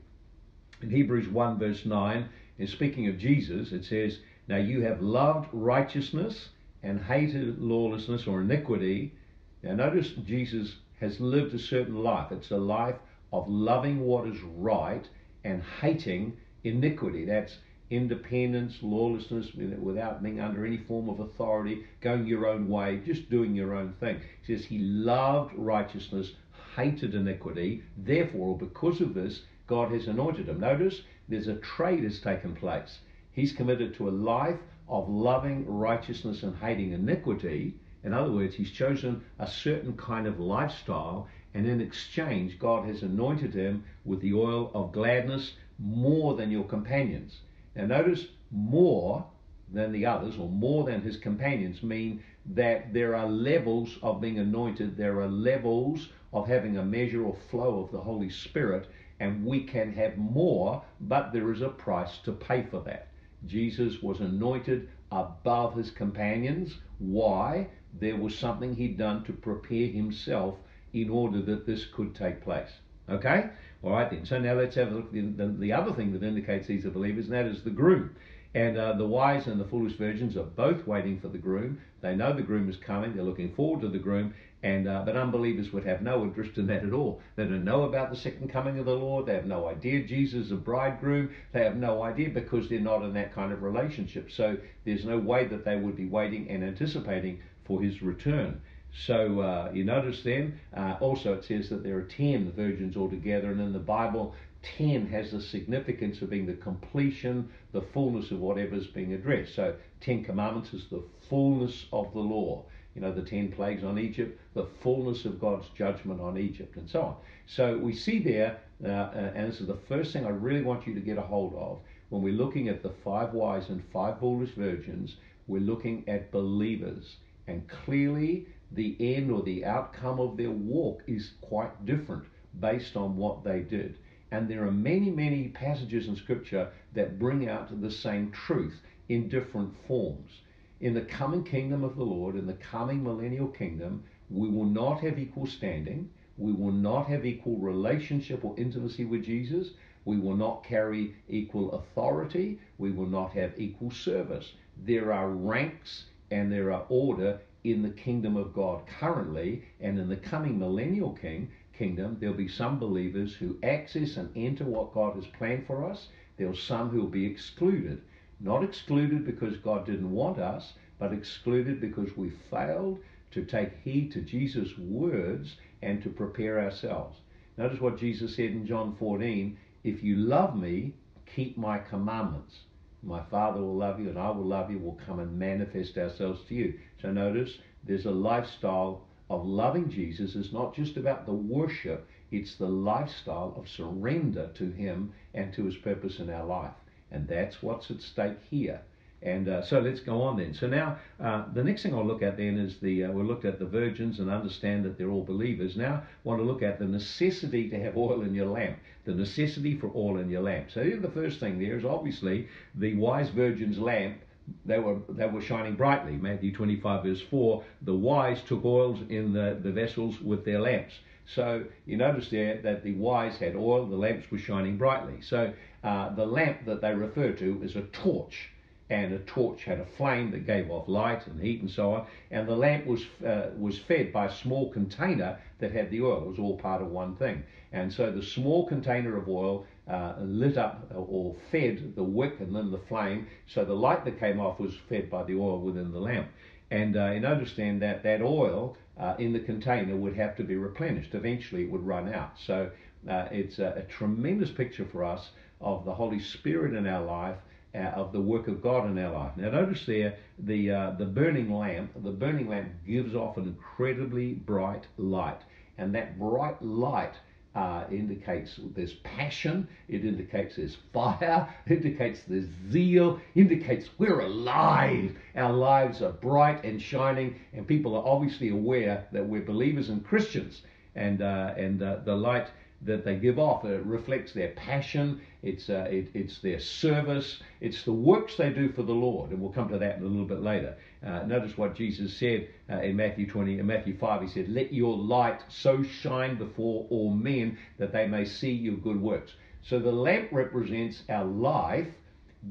In 0.83 0.91
Hebrews 0.91 1.29
1, 1.29 1.59
verse 1.59 1.85
9, 1.85 2.29
in 2.59 2.67
speaking 2.67 3.09
of 3.09 3.19
Jesus, 3.19 3.73
it 3.73 3.85
says, 3.85 4.19
Now 4.49 4.57
you 4.57 4.83
have 4.83 5.01
loved 5.01 5.49
righteousness 5.53 6.51
and 6.83 7.01
hated 7.01 7.61
lawlessness 7.61 8.27
or 8.27 8.43
iniquity. 8.43 9.15
Now 9.63 9.75
notice 9.75 10.11
Jesus 10.27 10.77
has 11.01 11.21
lived 11.21 11.55
a 11.55 11.59
certain 11.59 12.03
life. 12.03 12.31
It's 12.31 12.51
a 12.51 12.57
life 12.57 12.97
of 13.33 13.49
loving 13.49 14.01
what 14.01 14.29
is 14.29 14.41
right 14.43 15.09
and 15.43 15.63
hating 15.81 16.37
iniquity. 16.63 17.25
That's 17.25 17.59
independence, 17.97 18.79
lawlessness, 18.83 19.53
without 19.55 20.23
being 20.23 20.41
under 20.41 20.65
any 20.65 20.79
form 20.79 21.09
of 21.09 21.21
authority, 21.21 21.85
going 22.01 22.27
your 22.27 22.47
own 22.47 22.69
way, 22.69 23.01
just 23.05 23.31
doing 23.31 23.55
your 23.55 23.75
own 23.75 23.95
thing. 24.01 24.21
He 24.43 24.55
says 24.57 24.65
he 24.65 24.79
loved 24.79 25.55
righteousness, 25.55 26.33
hated 26.77 27.15
iniquity. 27.15 27.83
Therefore, 27.97 28.59
because 28.59 29.01
of 29.01 29.15
this, 29.15 29.43
God 29.67 29.93
has 29.93 30.07
anointed 30.07 30.49
him. 30.49 30.61
Notice 30.61 31.03
there's 31.29 31.49
a 31.49 31.57
trade 31.57 32.05
has 32.05 32.21
taken 32.21 32.55
place. 32.55 32.99
He's 33.33 33.53
committed 33.53 33.95
to 33.95 34.09
a 34.09 34.11
life 34.11 34.59
of 34.89 35.09
loving 35.09 35.65
righteousness 35.67 36.43
and 36.43 36.57
hating 36.57 36.93
iniquity. 36.93 37.75
In 38.03 38.13
other 38.13 38.31
words, 38.31 38.55
he's 38.55 38.71
chosen 38.71 39.23
a 39.39 39.47
certain 39.47 39.97
kind 39.97 40.27
of 40.27 40.39
lifestyle, 40.39 41.29
and 41.55 41.67
in 41.67 41.81
exchange, 41.81 42.59
God 42.59 42.87
has 42.87 43.03
anointed 43.03 43.55
him 43.55 43.85
with 44.05 44.21
the 44.21 44.35
oil 44.35 44.71
of 44.75 44.93
gladness 44.93 45.55
more 45.79 46.35
than 46.35 46.51
your 46.51 46.65
companions. 46.65 47.41
Now, 47.77 47.87
notice 47.87 48.27
more 48.51 49.27
than 49.73 49.93
the 49.93 50.07
others, 50.07 50.39
or 50.39 50.49
more 50.49 50.85
than 50.85 51.03
his 51.03 51.17
companions, 51.17 51.83
mean 51.83 52.23
that 52.47 52.93
there 52.93 53.17
are 53.17 53.29
levels 53.29 53.99
of 54.03 54.21
being 54.21 54.39
anointed, 54.39 54.97
there 54.97 55.21
are 55.21 55.29
levels 55.29 56.11
of 56.33 56.47
having 56.47 56.77
a 56.77 56.85
measure 56.85 57.25
or 57.25 57.37
flow 57.51 57.83
of 57.83 57.91
the 57.91 58.01
Holy 58.01 58.31
Spirit, 58.31 58.89
and 59.21 59.45
we 59.45 59.65
can 59.65 59.93
have 59.93 60.19
more, 60.19 60.83
but 61.01 61.33
there 61.33 61.51
is 61.53 61.63
a 61.63 61.69
price 61.69 62.19
to 62.19 62.33
pay 62.33 62.63
for 62.63 62.81
that. 62.81 63.09
Jesus 63.47 64.03
was 64.03 64.21
anointed 64.21 64.89
above 65.11 65.77
his 65.77 65.91
companions. 65.91 66.79
Why? 66.99 67.69
There 67.99 68.17
was 68.17 68.37
something 68.37 68.75
he'd 68.75 68.99
done 68.99 69.25
to 69.25 69.33
prepare 69.33 69.89
himself 69.89 70.59
in 70.93 71.09
order 71.11 71.41
that 71.43 71.67
this 71.67 71.87
could 71.87 72.15
take 72.15 72.41
place. 72.41 72.71
Okay? 73.09 73.51
All 73.85 73.91
right 73.91 74.11
then. 74.11 74.25
So 74.25 74.39
now 74.39 74.55
let's 74.55 74.77
have 74.77 74.91
a 74.91 74.95
look 74.95 75.07
at 75.09 75.13
the, 75.13 75.21
the, 75.21 75.47
the 75.47 75.73
other 75.73 75.93
thing 75.93 76.13
that 76.13 76.23
indicates 76.23 76.67
these 76.67 76.87
are 76.87 76.91
believers, 76.91 77.27
and 77.27 77.35
that 77.35 77.45
is 77.45 77.63
the 77.63 77.71
groom. 77.71 78.17
And 78.55 78.79
uh, 78.79 78.95
the 78.95 79.05
wise 79.05 79.47
and 79.47 79.61
the 79.61 79.67
foolish 79.67 79.95
virgins 79.99 80.39
are 80.39 80.45
both 80.45 80.87
waiting 80.87 81.21
for 81.21 81.29
the 81.29 81.39
groom. 81.39 81.81
They 82.01 82.15
know 82.15 82.33
the 82.33 82.43
groom 82.43 82.71
is 82.71 82.77
coming. 82.77 83.15
They're 83.15 83.25
looking 83.25 83.53
forward 83.55 83.83
to 83.83 83.89
the 83.89 83.99
groom. 83.99 84.33
And 84.63 84.89
uh, 84.89 85.03
but 85.05 85.17
unbelievers 85.17 85.71
would 85.75 85.85
have 85.85 86.01
no 86.01 86.23
interest 86.23 86.57
in 86.57 86.67
that 86.69 86.85
at 86.85 86.95
all. 86.95 87.21
They 87.37 87.45
don't 87.45 87.65
know 87.65 87.83
about 87.83 88.09
the 88.09 88.17
second 88.17 88.49
coming 88.49 88.79
of 88.79 88.87
the 88.87 88.97
Lord. 88.97 89.27
They 89.27 89.35
have 89.35 89.45
no 89.45 89.69
idea 89.69 90.05
Jesus 90.05 90.47
is 90.47 90.53
a 90.53 90.57
bridegroom. 90.57 91.35
They 91.53 91.63
have 91.65 91.77
no 91.77 92.03
idea 92.03 92.31
because 92.31 92.71
they're 92.71 92.81
not 92.81 93.03
in 93.03 93.13
that 93.13 93.35
kind 93.35 93.53
of 93.53 93.63
relationship. 93.63 94.31
So 94.31 94.57
there's 94.87 95.05
no 95.05 95.19
way 95.19 95.45
that 95.49 95.67
they 95.67 95.77
would 95.77 95.97
be 95.97 96.07
waiting 96.07 96.49
and 96.49 96.65
anticipating 96.65 97.41
for 97.67 97.83
his 97.83 98.01
return. 98.01 98.63
So 98.97 99.41
uh, 99.41 99.71
you 99.73 99.85
notice 99.85 100.23
then, 100.23 100.61
uh, 100.77 100.97
also 101.01 101.35
it 101.35 101.45
says 101.45 101.69
that 101.71 101.83
there 101.83 101.97
are 101.97 102.03
10 102.03 102.53
virgins 102.53 102.97
altogether, 102.97 103.51
and 103.51 103.61
in 103.61 103.73
the 103.73 103.79
Bible, 103.79 104.35
10 104.63 105.07
has 105.09 105.33
the 105.33 105.41
significance 105.41 106.23
of 106.23 106.31
being 106.31 106.47
the 106.47 106.55
completion, 106.55 107.49
the 107.73 107.83
fullness 107.83 108.31
of 108.31 108.39
whatever's 108.41 108.87
being 108.87 109.13
addressed. 109.13 109.55
So 109.55 109.75
10 110.01 110.25
commandments 110.25 110.73
is 110.73 110.87
the 110.91 111.03
fullness 111.29 111.87
of 111.93 112.13
the 112.13 112.21
law. 112.21 112.65
You 112.95 113.03
know, 113.03 113.13
the 113.13 113.23
10 113.23 113.51
plagues 113.53 113.83
on 113.83 113.99
Egypt, 113.99 114.41
the 114.55 114.67
fullness 114.81 115.25
of 115.25 115.41
God's 115.41 115.69
judgment 115.77 116.21
on 116.21 116.39
Egypt, 116.39 116.77
and 116.77 116.89
so 116.89 117.03
on. 117.03 117.17
So 117.47 117.77
we 117.77 117.93
see 117.93 118.21
there, 118.21 118.61
uh, 118.85 118.89
uh 118.89 119.33
and 119.35 119.49
this 119.51 119.61
is 119.61 119.67
the 119.67 119.81
first 119.89 120.13
thing 120.13 120.25
I 120.25 120.31
really 120.31 120.63
want 120.63 120.87
you 120.87 120.95
to 120.95 121.01
get 121.01 121.19
a 121.19 121.23
hold 121.23 121.55
of 121.57 121.81
when 122.15 122.23
we're 122.23 122.33
looking 122.33 122.69
at 122.69 122.81
the 122.81 122.91
five 123.03 123.33
wise 123.33 123.71
and 123.71 123.83
five 123.93 124.21
foolish 124.21 124.51
virgins, 124.51 125.17
we're 125.49 125.61
looking 125.61 126.05
at 126.09 126.31
believers. 126.31 127.17
And 127.49 127.67
clearly, 127.69 128.47
the 128.75 128.97
end 129.01 129.31
or 129.31 129.43
the 129.43 129.65
outcome 129.65 130.21
of 130.21 130.37
their 130.37 130.51
walk 130.51 131.03
is 131.07 131.33
quite 131.41 131.85
different 131.87 132.25
based 132.61 132.97
on 132.97 133.17
what 133.17 133.45
they 133.45 133.61
did. 133.61 133.99
And 134.31 134.49
there 134.49 134.67
are 134.67 134.73
many, 134.73 135.11
many 135.11 135.49
passages 135.49 136.09
in 136.09 136.17
Scripture 136.17 136.71
that 136.95 137.19
bring 137.19 137.49
out 137.49 137.81
the 137.81 137.91
same 137.91 138.31
truth 138.33 138.81
in 139.09 139.29
different 139.29 139.75
forms. 139.87 140.41
In 140.81 140.95
the 140.95 141.03
coming 141.03 141.45
kingdom 141.45 141.85
of 141.85 141.97
the 141.97 142.05
Lord, 142.05 142.35
in 142.35 142.47
the 142.47 142.55
coming 142.55 143.03
millennial 143.03 143.49
kingdom, 143.49 144.05
we 144.31 144.49
will 144.49 144.65
not 144.65 145.01
have 145.01 145.19
equal 145.19 145.47
standing. 145.47 146.11
We 146.37 146.53
will 146.53 146.73
not 146.73 147.07
have 147.07 147.25
equal 147.25 147.59
relationship 147.59 148.45
or 148.45 148.55
intimacy 148.59 149.05
with 149.05 149.25
Jesus. 149.25 149.71
We 150.05 150.19
will 150.19 150.37
not 150.37 150.65
carry 150.65 151.15
equal 151.29 151.73
authority. 151.73 152.59
We 152.79 152.91
will 152.91 153.07
not 153.07 153.33
have 153.35 153.53
equal 153.57 153.91
service. 153.91 154.53
There 154.85 155.13
are 155.13 155.31
ranks 155.31 156.07
and 156.31 156.51
there 156.51 156.73
are 156.73 156.85
order 156.89 157.41
in 157.65 157.83
the 157.83 157.91
kingdom 157.91 158.37
of 158.37 158.53
God 158.53 158.87
currently, 158.87 159.65
and 159.81 159.99
in 159.99 160.09
the 160.09 160.17
coming 160.17 160.59
millennial 160.59 161.13
king, 161.13 161.51
kingdom, 161.73 162.19
there'll 162.21 162.35
be 162.35 162.47
some 162.47 162.79
believers 162.79 163.35
who 163.35 163.59
access 163.63 164.19
and 164.19 164.31
enter 164.37 164.65
what 164.65 164.93
God 164.93 165.17
has 165.17 165.27
planned 165.27 165.67
for 165.67 165.85
us. 165.91 166.09
There's 166.37 166.63
some 166.63 166.91
who 166.91 167.01
will 167.01 167.09
be 167.09 167.27
excluded. 167.27 168.03
Not 168.39 168.63
excluded 168.63 169.25
because 169.25 169.57
God 169.57 169.87
didn't 169.87 170.11
want 170.11 170.39
us, 170.39 170.75
but 170.99 171.13
excluded 171.13 171.81
because 171.81 172.17
we 172.17 172.31
failed 172.51 173.01
to 173.31 173.45
take 173.45 173.73
heed 173.83 174.13
to 174.13 174.21
Jesus' 174.21 174.77
words 174.79 175.57
and 175.83 176.03
to 176.03 176.11
prepare 176.11 176.61
ourselves. 176.61 177.19
Notice 177.57 177.81
what 177.81 177.99
Jesus 177.99 178.37
said 178.37 178.51
in 178.51 178.67
John 178.67 178.95
14 178.99 179.57
If 179.85 180.03
you 180.03 180.17
love 180.17 180.57
me, 180.57 180.93
keep 181.27 181.57
my 181.57 181.79
commandments. 181.79 182.64
My 183.05 183.23
Father 183.31 183.61
will 183.61 183.77
love 183.77 184.01
you, 184.01 184.09
and 184.09 184.19
I 184.19 184.31
will 184.31 184.47
love 184.47 184.71
you, 184.71 184.79
will 184.79 184.99
come 185.07 185.21
and 185.21 185.39
manifest 185.39 185.99
ourselves 185.99 186.41
to 186.49 186.55
you. 186.55 186.79
So 187.03 187.13
notice 187.13 187.59
there's 187.85 188.07
a 188.07 188.11
lifestyle 188.11 189.03
of 189.29 189.45
loving 189.47 189.91
Jesus. 189.91 190.35
It's 190.37 190.53
not 190.53 190.75
just 190.75 190.97
about 190.97 191.27
the 191.27 191.33
worship, 191.33 192.09
it's 192.31 192.57
the 192.57 192.69
lifestyle 192.69 193.55
of 193.57 193.69
surrender 193.69 194.51
to 194.55 194.71
Him 194.71 195.13
and 195.35 195.53
to 195.53 195.65
His 195.65 195.77
purpose 195.77 196.19
in 196.19 196.31
our 196.31 196.45
life. 196.45 196.75
And 197.11 197.29
that's 197.29 197.63
what's 197.63 197.91
at 197.91 198.01
stake 198.01 198.39
here. 198.51 198.81
And 199.25 199.49
uh, 199.49 199.63
so 199.63 199.81
let's 199.81 200.01
go 200.01 200.21
on 200.21 200.37
then. 200.37 200.53
So 200.53 200.67
now 200.67 200.99
uh, 201.19 201.45
the 201.55 201.65
next 201.65 201.83
thing 201.83 201.95
I'll 201.95 202.07
look 202.07 202.23
at 202.23 202.37
then 202.37 202.59
is 202.59 202.79
the 202.79 203.05
uh, 203.05 203.11
we 203.11 203.23
looked 203.23 203.47
at 203.47 203.59
the 203.59 203.65
virgins 203.65 204.19
and 204.21 204.31
understand 204.31 204.85
that 204.85 204.99
they're 204.99 205.11
all 205.11 205.25
believers. 205.25 205.77
Now 205.77 206.03
I 206.05 206.29
want 206.29 206.41
to 206.41 206.45
look 206.45 206.63
at 206.63 206.79
the 206.79 206.85
necessity 206.85 207.71
to 207.71 207.81
have 207.81 207.97
oil 207.97 208.21
in 208.21 208.35
your 208.35 208.47
lamp. 208.47 208.79
The 209.07 209.15
necessity 209.15 209.79
for 209.79 209.91
oil 209.97 210.19
in 210.19 210.29
your 210.29 210.43
lamp. 210.43 210.71
So 210.71 210.85
the 210.85 211.11
first 211.11 211.41
thing 211.41 211.59
there 211.59 211.79
is 211.79 211.87
obviously 211.87 212.49
the 212.75 212.95
wise 212.97 213.31
virgin's 213.31 213.79
lamp 213.79 214.19
they 214.67 214.79
were 214.79 214.99
they 215.09 215.27
were 215.27 215.41
shining 215.41 215.75
brightly. 215.75 216.13
Matthew 216.13 216.55
25 216.55 217.05
verse 217.05 217.23
4. 217.23 217.65
The 217.83 217.95
wise 217.95 218.43
took 218.43 218.63
oils 218.63 219.01
in 219.09 219.33
the, 219.33 219.59
the 219.63 219.73
vessels 219.73 220.21
with 220.21 220.45
their 220.45 220.61
lamps. 220.61 220.93
So 221.27 221.65
you 221.87 221.97
notice 221.97 222.29
there 222.29 222.61
that 222.63 222.85
the 222.85 222.93
wise 222.93 223.39
had 223.39 223.57
oil, 223.57 223.87
the 223.87 223.97
lamps 223.97 224.31
were 224.31 224.39
shining 224.39 224.77
brightly. 224.77 225.23
So 225.23 225.55
uh, 225.83 226.15
the 226.15 226.27
lamp 226.27 226.67
that 226.67 226.83
they 226.83 226.95
refer 226.95 227.33
to 227.33 227.63
is 227.63 227.77
a 227.77 227.83
torch 227.83 228.51
and 228.91 229.15
a 229.15 229.19
torch 229.21 229.65
had 229.65 229.81
a 229.81 229.87
flame 229.87 230.31
that 230.31 230.47
gave 230.47 230.71
off 230.71 230.89
light 230.89 231.27
and 231.27 231.41
heat 231.41 231.61
and 231.61 231.71
so 231.71 231.95
on. 231.95 232.07
And 232.31 232.47
the 232.47 232.57
lamp 232.57 232.87
was 232.87 233.03
uh, 233.27 233.51
was 233.57 233.79
fed 233.79 234.13
by 234.13 234.27
a 234.27 234.33
small 234.33 234.71
container 234.71 235.39
that 235.59 235.73
had 235.73 235.91
the 235.91 236.03
oil. 236.03 236.25
It 236.25 236.29
was 236.29 236.39
all 236.39 236.59
part 236.59 236.83
of 236.83 236.89
one 236.89 237.17
thing. 237.17 237.43
And 237.73 237.93
so 237.93 238.11
the 238.11 238.23
small 238.23 238.67
container 238.67 239.17
of 239.17 239.29
oil 239.29 239.67
uh, 239.89 240.15
lit 240.21 240.59
up 240.59 240.91
or 240.95 241.35
fed 241.51 241.95
the 241.97 242.05
wick 242.05 242.41
and 242.41 242.55
then 242.55 242.71
the 242.71 242.79
flame. 242.79 243.27
So 243.47 243.65
the 243.65 243.75
light 243.75 244.05
that 244.05 244.21
came 244.21 244.39
off 244.39 244.61
was 244.61 244.75
fed 244.89 245.11
by 245.11 245.25
the 245.25 245.35
oil 245.35 245.61
within 245.61 245.91
the 245.91 246.01
lamp. 246.01 246.29
And 246.71 246.97
uh, 246.97 247.11
you 247.11 247.27
understand 247.27 247.83
that 247.83 248.03
that 248.03 248.23
oil 248.23 248.77
uh, 248.99 249.15
in 249.19 249.33
the 249.33 249.41
container 249.41 249.97
would 249.97 250.15
have 250.17 250.37
to 250.37 250.45
be 250.45 250.57
replenished. 250.57 251.15
Eventually, 251.15 251.65
it 251.65 251.71
would 251.71 251.87
run 251.87 252.13
out. 252.13 252.39
So 252.39 252.71
uh, 253.09 253.29
it's 253.31 253.59
a, 253.59 253.75
a 253.77 253.83
tremendous 253.83 254.51
picture 254.51 254.85
for 254.85 255.05
us 255.05 255.31
of 255.61 255.85
the 255.85 255.95
Holy 255.95 256.21
Spirit 256.21 256.75
in 256.75 256.87
our 256.87 257.03
life 257.03 257.37
uh, 257.75 257.79
of 257.79 258.13
the 258.13 258.21
work 258.21 258.49
of 258.49 258.63
God 258.63 258.87
in 258.87 258.99
our 258.99 259.13
life. 259.13 259.33
Now, 259.37 259.51
notice 259.51 259.85
there 259.87 260.17
the 260.39 260.71
uh, 260.71 260.91
the 260.93 261.07
burning 261.07 261.53
lamp. 261.53 261.93
The 262.03 262.11
burning 262.11 262.49
lamp 262.49 262.71
gives 262.87 263.15
off 263.15 263.37
an 263.37 263.45
incredibly 263.45 264.35
bright 264.35 264.87
light, 264.97 265.41
and 265.79 265.95
that 265.95 266.19
bright 266.19 266.63
light 266.63 267.15
uh, 267.55 267.85
indicates 267.91 268.59
there's 268.75 268.95
passion. 268.95 269.69
It 269.89 270.05
indicates 270.05 270.57
there's 270.57 270.77
fire. 270.93 271.49
Indicates 271.69 272.21
there's 272.27 272.49
zeal. 272.71 273.21
Indicates 273.35 273.89
we're 273.99 274.21
alive. 274.21 275.17
Our 275.37 275.53
lives 275.53 276.03
are 276.03 276.13
bright 276.13 276.65
and 276.65 276.81
shining, 276.83 277.41
and 277.53 277.67
people 277.67 277.97
are 277.97 278.07
obviously 278.07 278.49
aware 278.49 279.07
that 279.13 279.27
we're 279.27 279.43
believers 279.43 279.89
and 279.89 280.05
Christians. 280.05 280.63
And 280.97 281.23
uh, 281.23 281.55
and 281.57 281.83
uh, 281.83 281.97
the 282.05 282.15
light 282.15 282.49
that 282.83 283.05
they 283.05 283.17
give 283.17 283.39
off. 283.39 283.65
It 283.65 283.85
reflects 283.85 284.33
their 284.33 284.51
passion, 284.51 285.21
it's, 285.43 285.71
uh, 285.71 285.87
it, 285.91 286.11
it's 286.15 286.39
their 286.41 286.61
service, 286.61 287.41
it's 287.61 287.83
the 287.85 287.93
works 287.93 288.37
they 288.37 288.51
do 288.51 288.71
for 288.73 288.83
the 288.83 288.93
Lord. 288.93 289.31
And 289.31 289.41
we'll 289.41 289.53
come 289.53 289.69
to 289.71 289.79
that 289.79 290.01
a 290.01 290.05
little 290.05 290.27
bit 290.27 290.41
later. 290.41 290.77
Uh, 291.05 291.23
notice 291.23 291.57
what 291.57 291.75
Jesus 291.75 292.17
said 292.17 292.49
uh, 292.71 292.81
in 292.81 292.97
Matthew 292.97 293.29
20, 293.29 293.59
in 293.59 293.67
Matthew 293.67 293.97
5. 293.97 294.23
He 294.23 294.29
said, 294.29 294.49
Let 294.49 294.73
your 294.73 294.97
light 294.97 295.41
so 295.49 295.83
shine 295.83 296.37
before 296.37 296.87
all 296.91 297.11
men 297.11 297.59
that 297.79 297.93
they 297.93 298.07
may 298.07 298.25
see 298.25 298.53
your 298.53 298.77
good 298.77 299.01
works. 299.01 299.33
So 299.63 299.79
the 299.79 299.93
lamp 299.93 300.29
represents 300.31 301.03
our 301.09 301.25
life 301.25 301.89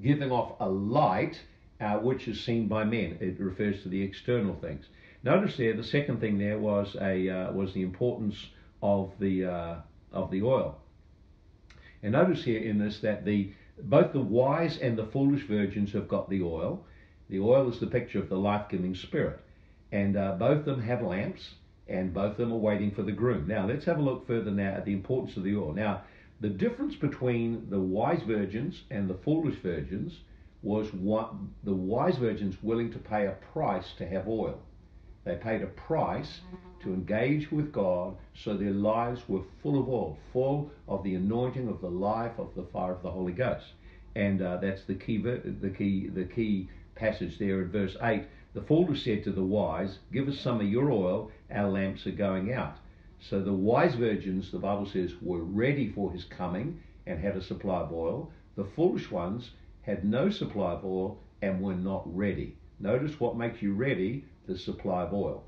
giving 0.02 0.32
off 0.32 0.56
a 0.60 0.68
light 0.68 1.40
uh, 1.80 1.98
which 1.98 2.28
is 2.28 2.44
seen 2.44 2.68
by 2.68 2.84
men. 2.84 3.18
It 3.20 3.40
refers 3.40 3.84
to 3.84 3.90
the 3.90 4.02
external 4.02 4.56
things. 4.56 4.86
Notice 5.24 5.58
there, 5.58 5.74
the 5.74 5.84
second 5.84 6.20
thing 6.20 6.38
there 6.38 6.60
was 6.60 6.96
a 7.00 7.30
uh, 7.30 7.52
was 7.54 7.74
the 7.74 7.82
importance 7.82 8.48
of 8.82 9.12
the 9.20 9.46
uh, 9.46 9.76
of 10.14 10.32
the 10.32 10.44
oil. 10.44 10.78
And 12.02 12.14
notice 12.14 12.44
here 12.44 12.62
in 12.62 12.78
this 12.78 13.00
that 13.00 13.26
the 13.26 13.52
both 13.82 14.14
the 14.14 14.20
wise 14.20 14.78
and 14.78 14.98
the 14.98 15.08
foolish 15.08 15.48
virgins 15.48 15.94
have 15.94 16.08
got 16.08 16.30
the 16.30 16.44
oil. 16.44 16.86
The 17.30 17.40
oil 17.40 17.72
is 17.72 17.80
the 17.80 17.88
picture 17.88 18.20
of 18.20 18.30
the 18.30 18.38
life-giving 18.38 18.96
spirit, 18.96 19.40
and 19.92 20.16
uh, 20.16 20.34
both 20.34 20.60
of 20.60 20.66
them 20.66 20.82
have 20.82 21.02
lamps, 21.02 21.56
and 21.88 22.14
both 22.14 22.34
of 22.34 22.38
them 22.38 22.54
are 22.54 22.58
waiting 22.58 22.92
for 22.92 23.02
the 23.02 23.12
groom. 23.12 23.48
Now 23.48 23.66
let's 23.66 23.86
have 23.86 23.98
a 23.98 24.02
look 24.02 24.28
further 24.28 24.52
now 24.52 24.74
at 24.76 24.86
the 24.86 24.94
importance 24.94 25.36
of 25.38 25.44
the 25.44 25.56
oil. 25.56 25.74
Now 25.74 26.04
the 26.40 26.50
difference 26.50 26.96
between 26.96 27.70
the 27.70 27.80
wise 27.80 28.22
virgins 28.24 28.84
and 28.92 29.10
the 29.10 29.18
foolish 29.24 29.56
virgins 29.62 30.20
was 30.62 30.94
what 30.94 31.34
the 31.64 31.74
wise 31.74 32.18
virgins 32.18 32.56
willing 32.62 32.92
to 32.92 33.00
pay 33.00 33.28
a 33.28 33.38
price 33.54 33.94
to 33.98 34.08
have 34.08 34.28
oil. 34.28 34.62
They 35.24 35.36
paid 35.36 35.62
a 35.62 35.68
price 35.68 36.42
to 36.84 36.94
engage 36.94 37.52
with 37.52 37.72
God 37.72 38.16
so 38.36 38.56
their 38.56 38.72
lives 38.72 39.28
were 39.28 39.42
full 39.62 39.80
of 39.80 39.90
oil, 39.90 40.18
full 40.32 40.72
of 40.88 41.04
the 41.04 41.16
anointing 41.16 41.68
of 41.68 41.82
the 41.82 41.90
life 41.90 42.38
of 42.38 42.54
the 42.56 42.64
fire 42.64 42.94
of 42.94 43.02
the 43.02 43.12
Holy 43.12 43.34
Ghost. 43.34 43.74
And 44.16 44.42
uh, 44.42 44.58
that's 44.58 44.84
the 44.84 44.96
key, 44.96 45.18
the 45.18 45.74
key, 45.76 46.08
the 46.08 46.26
key 46.26 46.70
passage 46.96 47.40
there 47.40 47.62
in 47.62 47.72
verse 47.72 47.98
8. 48.02 48.26
The 48.54 48.62
foolish 48.62 49.04
said 49.04 49.24
to 49.24 49.32
the 49.32 49.44
wise, 49.44 49.98
Give 50.12 50.28
us 50.28 50.40
some 50.40 50.60
of 50.60 50.68
your 50.68 50.92
oil, 50.92 51.32
our 51.50 51.70
lamps 51.70 52.06
are 52.06 52.12
going 52.12 52.54
out. 52.54 52.78
So 53.20 53.42
the 53.42 53.54
wise 53.54 53.96
virgins, 53.96 54.52
the 54.52 54.60
Bible 54.60 54.86
says, 54.86 55.14
were 55.22 55.44
ready 55.44 55.90
for 55.90 56.12
his 56.12 56.26
coming 56.26 56.82
and 57.08 57.20
had 57.20 57.36
a 57.36 57.42
supply 57.42 57.80
of 57.80 57.92
oil. 57.92 58.32
The 58.56 58.66
foolish 58.66 59.10
ones 59.10 59.52
had 59.82 60.06
no 60.06 60.30
supply 60.30 60.74
of 60.74 60.86
oil 60.86 61.20
and 61.42 61.62
were 61.62 61.76
not 61.76 62.04
ready. 62.06 62.56
Notice 62.80 63.20
what 63.20 63.38
makes 63.38 63.62
you 63.62 63.74
ready 63.74 64.26
the 64.46 64.58
supply 64.58 65.04
of 65.04 65.14
oil. 65.14 65.44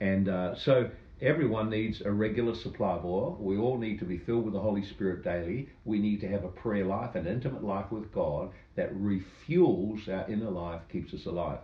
And 0.00 0.28
uh, 0.28 0.54
so 0.54 0.90
everyone 1.20 1.70
needs 1.70 2.00
a 2.00 2.10
regular 2.10 2.54
supply 2.54 2.92
of 2.92 3.04
oil. 3.04 3.36
We 3.40 3.58
all 3.58 3.78
need 3.78 3.98
to 3.98 4.04
be 4.04 4.18
filled 4.18 4.44
with 4.44 4.54
the 4.54 4.60
Holy 4.60 4.84
Spirit 4.84 5.24
daily. 5.24 5.68
We 5.84 5.98
need 5.98 6.20
to 6.20 6.28
have 6.28 6.44
a 6.44 6.48
prayer 6.48 6.84
life, 6.84 7.14
an 7.14 7.26
intimate 7.26 7.64
life 7.64 7.90
with 7.90 8.12
God 8.12 8.50
that 8.76 8.94
refuels 8.94 10.08
our 10.08 10.28
inner 10.30 10.50
life, 10.50 10.82
keeps 10.90 11.12
us 11.14 11.26
alive. 11.26 11.58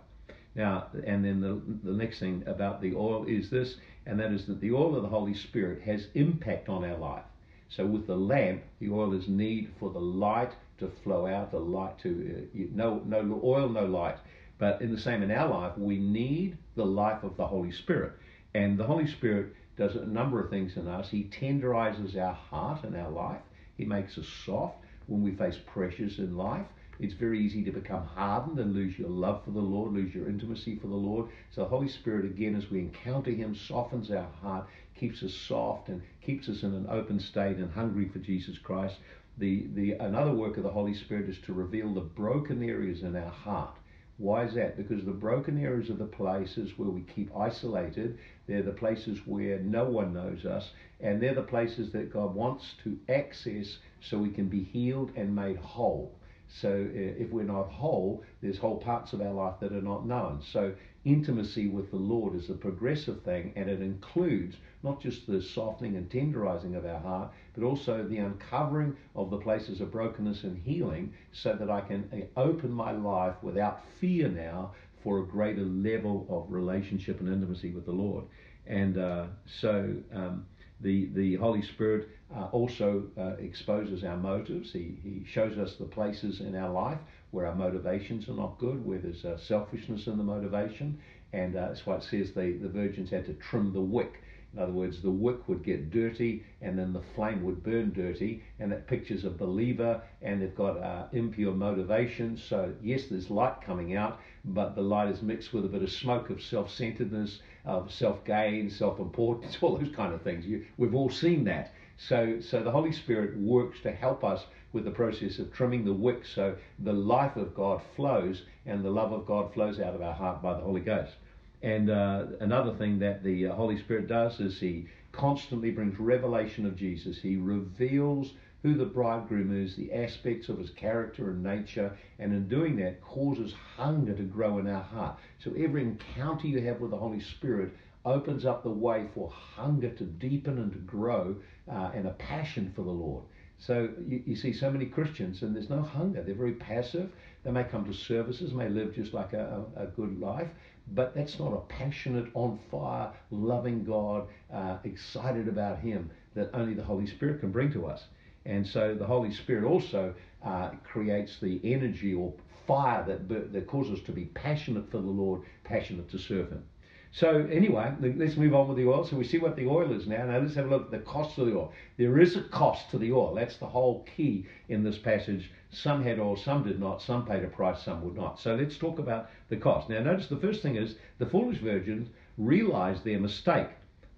Now, 0.55 0.87
and 1.05 1.23
then 1.23 1.41
the, 1.41 1.61
the 1.83 1.95
next 1.95 2.19
thing 2.19 2.43
about 2.47 2.81
the 2.81 2.95
oil 2.95 3.25
is 3.27 3.49
this, 3.49 3.75
and 4.05 4.19
that 4.19 4.31
is 4.31 4.45
that 4.47 4.61
the 4.61 4.71
oil 4.71 4.95
of 4.95 5.03
the 5.03 5.09
Holy 5.09 5.33
Spirit 5.33 5.81
has 5.83 6.07
impact 6.13 6.69
on 6.69 6.85
our 6.85 6.97
life. 6.97 7.23
So 7.69 7.85
with 7.85 8.07
the 8.07 8.15
lamp, 8.15 8.63
the 8.79 8.89
oil 8.89 9.13
is 9.13 9.27
need 9.27 9.71
for 9.79 9.89
the 9.89 9.99
light 9.99 10.51
to 10.77 10.87
flow 11.03 11.25
out, 11.25 11.51
the 11.51 11.59
light 11.59 11.97
to 11.99 12.47
uh, 12.55 12.59
no 12.73 13.01
no 13.05 13.41
oil, 13.43 13.67
no 13.67 13.85
light. 13.85 14.17
But 14.57 14.81
in 14.81 14.91
the 14.93 14.99
same 14.99 15.23
in 15.23 15.31
our 15.31 15.49
life, 15.49 15.77
we 15.77 15.97
need 15.97 16.57
the 16.75 16.85
life 16.85 17.23
of 17.23 17.35
the 17.35 17.47
Holy 17.47 17.71
Spirit. 17.71 18.13
And 18.55 18.77
the 18.77 18.85
Holy 18.85 19.05
Spirit 19.05 19.53
does 19.75 19.97
a 19.97 20.05
number 20.05 20.39
of 20.39 20.49
things 20.49 20.77
in 20.77 20.87
us. 20.87 21.09
He 21.09 21.25
tenderizes 21.25 22.17
our 22.17 22.31
heart 22.31 22.85
and 22.85 22.95
our 22.95 23.09
life. 23.09 23.41
He 23.75 23.83
makes 23.83 24.17
us 24.17 24.29
soft 24.45 24.77
when 25.07 25.21
we 25.21 25.35
face 25.35 25.57
pressures 25.57 26.19
in 26.19 26.37
life. 26.37 26.65
It's 26.97 27.15
very 27.15 27.41
easy 27.41 27.65
to 27.65 27.71
become 27.73 28.05
hardened 28.05 28.57
and 28.57 28.73
lose 28.73 28.97
your 28.97 29.09
love 29.09 29.43
for 29.43 29.51
the 29.51 29.59
Lord, 29.59 29.91
lose 29.91 30.15
your 30.15 30.29
intimacy 30.29 30.77
for 30.77 30.87
the 30.87 30.95
Lord. 30.95 31.27
So 31.51 31.63
the 31.63 31.67
Holy 31.67 31.89
Spirit, 31.89 32.23
again, 32.23 32.55
as 32.55 32.71
we 32.71 32.79
encounter 32.79 33.31
Him, 33.31 33.55
softens 33.55 34.09
our 34.09 34.29
heart, 34.41 34.67
keeps 34.97 35.21
us 35.21 35.33
soft, 35.33 35.89
and 35.89 36.01
keeps 36.21 36.47
us 36.47 36.63
in 36.63 36.73
an 36.73 36.87
open 36.89 37.19
state 37.19 37.57
and 37.57 37.73
hungry 37.73 38.07
for 38.07 38.19
Jesus 38.19 38.57
Christ. 38.57 38.95
The, 39.37 39.67
the 39.73 39.91
another 39.99 40.31
work 40.31 40.55
of 40.55 40.63
the 40.63 40.69
Holy 40.69 40.93
Spirit 40.93 41.27
is 41.27 41.39
to 41.39 41.51
reveal 41.51 41.93
the 41.93 41.99
broken 41.99 42.63
areas 42.63 43.03
in 43.03 43.17
our 43.17 43.31
heart 43.31 43.75
why 44.17 44.45
is 44.45 44.53
that? 44.55 44.77
Because 44.77 45.03
the 45.03 45.11
broken 45.11 45.61
areas 45.61 45.89
are 45.89 45.95
the 45.95 46.05
places 46.05 46.77
where 46.77 46.89
we 46.89 47.01
keep 47.01 47.35
isolated. 47.35 48.17
They're 48.47 48.63
the 48.63 48.71
places 48.71 49.19
where 49.25 49.59
no 49.59 49.85
one 49.85 50.13
knows 50.13 50.45
us. 50.45 50.71
And 51.01 51.21
they're 51.21 51.35
the 51.35 51.41
places 51.41 51.91
that 51.91 52.13
God 52.13 52.33
wants 52.33 52.75
to 52.85 52.97
access 53.09 53.77
so 53.99 54.17
we 54.17 54.29
can 54.29 54.47
be 54.47 54.63
healed 54.63 55.11
and 55.17 55.35
made 55.35 55.57
whole. 55.57 56.13
So 56.47 56.87
if 56.93 57.31
we're 57.31 57.43
not 57.43 57.69
whole, 57.69 58.23
there's 58.41 58.57
whole 58.57 58.77
parts 58.77 59.13
of 59.13 59.21
our 59.21 59.33
life 59.33 59.55
that 59.59 59.71
are 59.71 59.81
not 59.81 60.05
known. 60.05 60.41
So 60.41 60.73
intimacy 61.03 61.67
with 61.67 61.91
the 61.91 61.97
Lord 61.97 62.35
is 62.35 62.49
a 62.49 62.53
progressive 62.53 63.21
thing 63.23 63.53
and 63.55 63.69
it 63.69 63.81
includes 63.81 64.55
not 64.83 65.01
just 65.01 65.27
the 65.27 65.41
softening 65.41 65.95
and 65.95 66.09
tenderizing 66.09 66.75
of 66.75 66.85
our 66.85 66.99
heart, 66.99 67.31
but 67.53 67.63
also 67.63 68.03
the 68.03 68.17
uncovering 68.17 68.95
of 69.15 69.29
the 69.29 69.37
places 69.37 69.81
of 69.81 69.91
brokenness 69.91 70.43
and 70.43 70.57
healing 70.57 71.13
so 71.31 71.53
that 71.53 71.69
I 71.69 71.81
can 71.81 72.09
uh, 72.13 72.39
open 72.39 72.71
my 72.71 72.91
life 72.91 73.35
without 73.41 73.81
fear 73.99 74.27
now 74.27 74.73
for 75.03 75.19
a 75.19 75.25
greater 75.25 75.63
level 75.63 76.25
of 76.29 76.51
relationship 76.51 77.19
and 77.19 77.29
intimacy 77.29 77.71
with 77.71 77.85
the 77.85 77.91
Lord. 77.91 78.25
And 78.65 78.97
uh, 78.97 79.27
so 79.45 79.95
um, 80.13 80.45
the, 80.81 81.09
the 81.13 81.35
Holy 81.35 81.61
Spirit 81.61 82.09
uh, 82.35 82.45
also 82.51 83.03
uh, 83.17 83.35
exposes 83.39 84.03
our 84.03 84.17
motives. 84.17 84.71
He, 84.71 84.97
he 85.03 85.23
shows 85.25 85.57
us 85.57 85.75
the 85.75 85.85
places 85.85 86.41
in 86.41 86.55
our 86.55 86.69
life 86.71 86.99
where 87.31 87.45
our 87.47 87.55
motivations 87.55 88.27
are 88.29 88.33
not 88.35 88.57
good, 88.57 88.85
where 88.85 88.99
there's 88.99 89.25
uh, 89.25 89.37
selfishness 89.37 90.07
in 90.07 90.17
the 90.17 90.23
motivation. 90.23 90.99
And 91.33 91.55
uh, 91.55 91.67
that's 91.67 91.85
why 91.85 91.95
it 91.95 92.03
says 92.03 92.31
the, 92.33 92.53
the 92.61 92.69
virgins 92.69 93.09
had 93.09 93.25
to 93.25 93.33
trim 93.33 93.73
the 93.73 93.81
wick 93.81 94.21
In 94.53 94.59
other 94.59 94.71
words, 94.71 95.01
the 95.01 95.11
wick 95.11 95.47
would 95.47 95.63
get 95.63 95.89
dirty 95.91 96.43
and 96.61 96.77
then 96.79 96.93
the 96.93 97.01
flame 97.01 97.43
would 97.43 97.61
burn 97.63 97.91
dirty, 97.93 98.41
and 98.59 98.71
that 98.71 98.87
pictures 98.87 99.25
a 99.25 99.29
believer 99.29 100.01
and 100.21 100.41
they've 100.41 100.55
got 100.55 100.77
uh, 100.77 101.07
impure 101.11 101.53
motivation. 101.53 102.37
So, 102.37 102.73
yes, 102.81 103.07
there's 103.07 103.29
light 103.29 103.61
coming 103.61 103.95
out, 103.95 104.19
but 104.45 104.75
the 104.75 104.81
light 104.81 105.09
is 105.09 105.21
mixed 105.21 105.53
with 105.53 105.65
a 105.65 105.69
bit 105.69 105.83
of 105.83 105.91
smoke 105.91 106.29
of 106.29 106.41
self 106.41 106.71
centeredness, 106.71 107.39
of 107.65 107.91
self 107.91 108.23
gain, 108.25 108.69
self 108.69 108.99
importance, 108.99 109.57
all 109.61 109.77
those 109.77 109.93
kind 109.95 110.13
of 110.13 110.21
things. 110.21 110.45
You, 110.45 110.65
we've 110.77 110.95
all 110.95 111.09
seen 111.09 111.43
that. 111.45 111.73
So, 111.97 112.39
so 112.41 112.61
the 112.61 112.71
Holy 112.71 112.91
Spirit 112.91 113.37
works 113.37 113.79
to 113.81 113.91
help 113.91 114.23
us 114.23 114.45
with 114.73 114.83
the 114.83 114.91
process 114.91 115.39
of 115.39 115.53
trimming 115.53 115.85
the 115.85 115.93
wick 115.93 116.25
so 116.25 116.55
the 116.79 116.91
life 116.91 117.37
of 117.37 117.55
God 117.55 117.81
flows 117.95 118.43
and 118.65 118.83
the 118.83 118.89
love 118.89 119.13
of 119.13 119.25
God 119.25 119.53
flows 119.53 119.79
out 119.79 119.95
of 119.95 120.01
our 120.01 120.13
heart 120.13 120.41
by 120.41 120.53
the 120.53 120.59
Holy 120.59 120.81
Ghost. 120.81 121.13
And 121.61 121.89
uh, 121.89 122.25
another 122.41 122.73
thing 122.73 122.99
that 122.99 123.23
the 123.23 123.45
Holy 123.45 123.79
Spirit 123.79 124.07
does 124.07 124.39
is 124.41 124.59
He 124.59 124.87
constantly 125.13 125.71
brings 125.71 125.97
revelation 125.97 126.65
of 126.65 126.75
Jesus. 126.75 127.17
He 127.17 127.37
reveals 127.37 128.33
who 128.65 128.73
the 128.73 128.83
bridegroom 128.83 129.63
is, 129.63 129.75
the 129.75 129.93
aspects 129.93 130.49
of 130.49 130.57
his 130.57 130.71
character 130.71 131.29
and 131.29 131.43
nature, 131.43 131.95
and 132.17 132.33
in 132.33 132.47
doing 132.47 132.75
that 132.75 132.99
causes 132.99 133.53
hunger 133.77 134.15
to 134.15 134.23
grow 134.23 134.57
in 134.57 134.67
our 134.67 134.81
heart. 134.81 135.19
So 135.37 135.53
every 135.55 135.83
encounter 135.83 136.47
you 136.47 136.59
have 136.61 136.79
with 136.79 136.89
the 136.89 136.97
Holy 136.97 137.19
Spirit 137.19 137.73
opens 138.05 138.43
up 138.43 138.63
the 138.63 138.71
way 138.71 139.05
for 139.13 139.29
hunger 139.29 139.91
to 139.91 140.03
deepen 140.03 140.57
and 140.57 140.71
to 140.71 140.79
grow 140.79 141.35
uh, 141.71 141.91
and 141.93 142.07
a 142.07 142.13
passion 142.13 142.73
for 142.75 142.81
the 142.81 142.89
Lord. 142.89 143.23
So 143.59 143.87
you, 144.07 144.23
you, 144.25 144.35
see 144.35 144.51
so 144.51 144.71
many 144.71 144.87
Christians 144.87 145.43
and 145.43 145.55
there's 145.55 145.69
no 145.69 145.83
hunger. 145.83 146.23
They're 146.23 146.33
very 146.33 146.53
passive. 146.53 147.11
They 147.43 147.51
may 147.51 147.65
come 147.65 147.85
to 147.85 147.93
services, 147.93 148.51
may 148.51 148.69
live 148.69 148.95
just 148.95 149.13
like 149.13 149.33
a, 149.33 149.63
a, 149.77 149.83
a 149.83 149.85
good 149.85 150.19
life, 150.19 150.49
but 150.91 151.13
that's 151.13 151.37
not 151.37 151.53
a 151.53 151.61
passionate, 151.71 152.31
on 152.33 152.57
fire, 152.71 153.11
loving 153.29 153.83
God, 153.83 154.27
uh, 154.51 154.77
excited 154.83 155.47
about 155.47 155.77
Him 155.77 156.09
that 156.33 156.49
only 156.55 156.73
the 156.73 156.83
Holy 156.83 157.05
Spirit 157.05 157.41
can 157.41 157.51
bring 157.51 157.71
to 157.73 157.85
us. 157.85 158.05
And 158.45 158.65
so 158.65 158.93
the 158.95 159.05
Holy 159.05 159.31
Spirit 159.31 159.63
also 159.63 160.13
uh, 160.43 160.69
creates 160.83 161.39
the 161.39 161.59
energy 161.63 162.13
or 162.13 162.33
fire 162.67 163.03
that, 163.05 163.27
that 163.53 163.67
causes 163.67 163.99
us 163.99 164.05
to 164.05 164.11
be 164.11 164.25
passionate 164.25 164.89
for 164.91 164.97
the 164.97 165.09
Lord, 165.09 165.41
passionate 165.63 166.09
to 166.11 166.19
serve 166.19 166.49
Him. 166.49 166.63
So 167.11 167.47
anyway, 167.49 167.93
let's 168.01 168.35
move 168.35 168.53
on 168.53 168.67
with 168.67 168.75
the 168.75 168.87
oil. 168.87 169.05
So 169.05 169.15
we 169.15 169.23
see 169.23 169.37
what 169.37 169.55
the 169.55 169.67
oil 169.67 169.93
is 169.93 170.05
now. 170.05 170.25
Now 170.25 170.39
let's 170.39 170.55
have 170.55 170.65
a 170.65 170.69
look 170.69 170.85
at 170.85 170.91
the 170.91 170.99
cost 170.99 171.37
of 171.37 171.47
the 171.47 171.55
oil. 171.55 171.71
There 171.95 172.19
is 172.19 172.35
a 172.35 172.41
cost 172.41 172.91
to 172.91 172.97
the 172.97 173.13
oil. 173.13 173.33
That's 173.33 173.55
the 173.55 173.67
whole 173.67 174.05
key 174.17 174.45
in 174.67 174.83
this 174.83 174.97
passage. 174.97 175.49
Some 175.69 176.03
had 176.03 176.19
oil, 176.19 176.35
some 176.35 176.63
did 176.63 176.77
not. 176.77 177.01
Some 177.01 177.25
paid 177.25 177.45
a 177.45 177.47
price, 177.47 177.83
some 177.83 178.03
would 178.03 178.15
not. 178.15 178.37
So 178.41 178.55
let's 178.55 178.77
talk 178.77 178.99
about 178.99 179.29
the 179.47 179.55
cost. 179.55 179.89
Now 179.89 179.99
notice 179.99 180.27
the 180.27 180.35
first 180.35 180.61
thing 180.61 180.75
is 180.75 180.95
the 181.17 181.25
foolish 181.25 181.59
virgins 181.59 182.09
realized 182.37 183.05
their 183.05 183.19
mistake. 183.19 183.69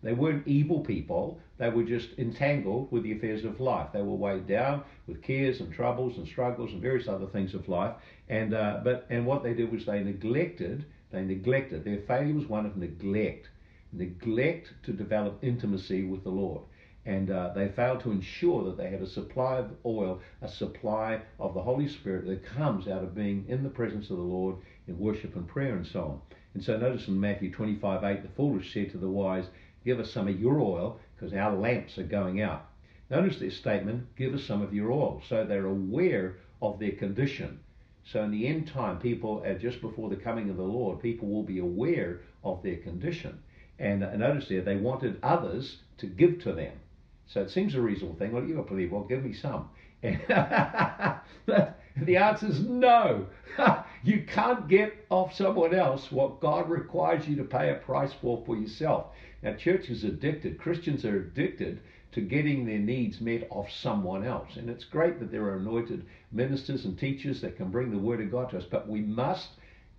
They 0.04 0.14
weren't 0.14 0.48
evil 0.48 0.82
people. 0.82 1.40
They 1.58 1.70
were 1.70 1.84
just 1.84 2.10
entangled 2.18 2.92
with 2.92 3.04
the 3.04 3.14
affairs 3.14 3.44
of 3.44 3.60
life. 3.60 3.90
They 3.92 4.02
were 4.02 4.16
weighed 4.16 4.48
down 4.48 4.84
with 5.08 5.24
cares 5.24 5.60
and 5.60 5.74
troubles 5.74 6.18
and 6.18 6.28
struggles 6.28 6.72
and 6.72 6.82
various 6.82 7.08
other 7.08 7.26
things 7.26 7.54
of 7.54 7.68
life. 7.68 7.96
And 8.30 8.54
uh, 8.54 8.82
but 8.84 9.08
and 9.10 9.26
what 9.26 9.44
they 9.44 9.54
did 9.54 9.72
was 9.72 9.86
they 9.86 10.04
neglected 10.04 10.86
they 11.10 11.22
neglected. 11.22 11.86
Their 11.86 12.02
failure 12.02 12.34
was 12.34 12.48
one 12.48 12.66
of 12.66 12.76
neglect. 12.76 13.50
Neglect 13.94 14.74
to 14.84 14.92
develop 14.92 15.40
intimacy 15.42 16.04
with 16.04 16.24
the 16.24 16.30
Lord. 16.30 16.64
And 17.06 17.32
uh, 17.32 17.54
they 17.56 17.70
failed 17.70 18.02
to 18.02 18.12
ensure 18.12 18.66
that 18.66 18.76
they 18.76 18.90
had 18.90 19.02
a 19.02 19.08
supply 19.08 19.60
of 19.60 19.72
oil, 19.86 20.20
a 20.42 20.50
supply 20.50 21.22
of 21.40 21.54
the 21.54 21.62
Holy 21.62 21.88
Spirit 21.88 22.26
that 22.28 22.44
comes 22.44 22.90
out 22.90 23.04
of 23.04 23.16
being 23.16 23.46
in 23.48 23.64
the 23.64 23.70
presence 23.70 24.10
of 24.10 24.18
the 24.18 24.24
Lord 24.24 24.58
in 24.88 25.00
worship 25.00 25.38
and 25.38 25.48
prayer 25.48 25.78
and 25.78 25.88
so 25.88 26.02
on. 26.02 26.22
And 26.54 26.64
so 26.64 26.76
notice 26.76 27.08
in 27.08 27.18
Matthew 27.18 27.52
25 27.52 28.04
8, 28.04 28.24
the 28.24 28.30
foolish 28.36 28.74
said 28.74 28.92
to 28.92 28.98
the 28.98 29.08
wise, 29.08 29.46
Give 29.88 30.02
us 30.02 30.12
some 30.12 30.28
of 30.28 30.38
your 30.38 30.60
oil, 30.60 31.00
because 31.16 31.34
our 31.34 31.56
lamps 31.56 31.98
are 31.98 32.04
going 32.04 32.42
out. 32.42 32.66
Notice 33.10 33.40
their 33.40 33.50
statement, 33.50 34.14
Give 34.18 34.34
us 34.34 34.44
some 34.44 34.62
of 34.62 34.74
your 34.74 34.92
oil. 34.92 35.22
So 35.30 35.46
they're 35.46 35.66
aware 35.66 36.40
of 36.62 36.78
their 36.78 36.92
condition. 36.92 37.62
So 38.04 38.22
in 38.24 38.32
the 38.32 38.48
end 38.48 38.68
time, 38.68 39.00
people, 39.00 39.46
uh, 39.48 39.54
just 39.54 39.80
before 39.80 40.10
the 40.10 40.18
coming 40.18 40.50
of 40.50 40.58
the 40.58 40.64
Lord, 40.64 41.02
people 41.02 41.30
will 41.30 41.44
be 41.44 41.60
aware 41.60 42.20
of 42.44 42.62
their 42.64 42.76
condition. 42.76 43.40
And 43.80 44.04
uh, 44.04 44.14
notice 44.18 44.50
there, 44.50 44.62
they 44.62 44.76
wanted 44.76 45.20
others 45.24 45.78
to 46.00 46.06
give 46.08 46.40
to 46.44 46.52
them. 46.52 46.74
So 47.26 47.40
it 47.40 47.50
seems 47.50 47.74
a 47.74 47.80
reasonable 47.82 48.18
thing. 48.18 48.34
Well, 48.34 48.44
you've 48.44 48.58
got 48.58 48.68
believe, 48.68 48.92
well, 48.92 49.04
give 49.04 49.24
me 49.24 49.32
some. 49.32 49.70
The 52.06 52.18
answer 52.18 52.48
is 52.48 52.60
no. 52.60 53.28
you 54.04 54.24
can't 54.28 54.68
get 54.68 55.06
off 55.10 55.34
someone 55.34 55.74
else 55.74 56.12
what 56.12 56.40
God 56.40 56.70
requires 56.70 57.28
you 57.28 57.36
to 57.38 57.44
pay 57.44 57.72
a 57.72 57.76
price 57.76 58.14
for 58.22 58.44
for 58.46 58.56
yourself. 58.56 59.08
Now, 59.44 59.54
church 59.54 59.90
is 59.90 60.04
addicted. 60.04 60.60
Christians 60.60 61.06
are 61.06 61.18
addicted 61.18 61.80
to 62.14 62.22
getting 62.22 62.66
their 62.66 62.80
needs 62.80 63.22
met 63.22 63.48
off 63.50 63.70
someone 63.70 64.26
else. 64.26 64.56
And 64.56 64.70
it's 64.70 64.86
great 64.86 65.20
that 65.20 65.32
there 65.32 65.44
are 65.44 65.58
anointed 65.58 66.06
ministers 66.32 66.86
and 66.86 66.98
teachers 66.98 67.42
that 67.42 67.58
can 67.58 67.70
bring 67.70 67.92
the 67.92 68.00
Word 68.00 68.22
of 68.22 68.32
God 68.32 68.50
to 68.52 68.58
us, 68.58 68.66
but 68.66 68.88
we 68.88 69.02
must 69.02 69.50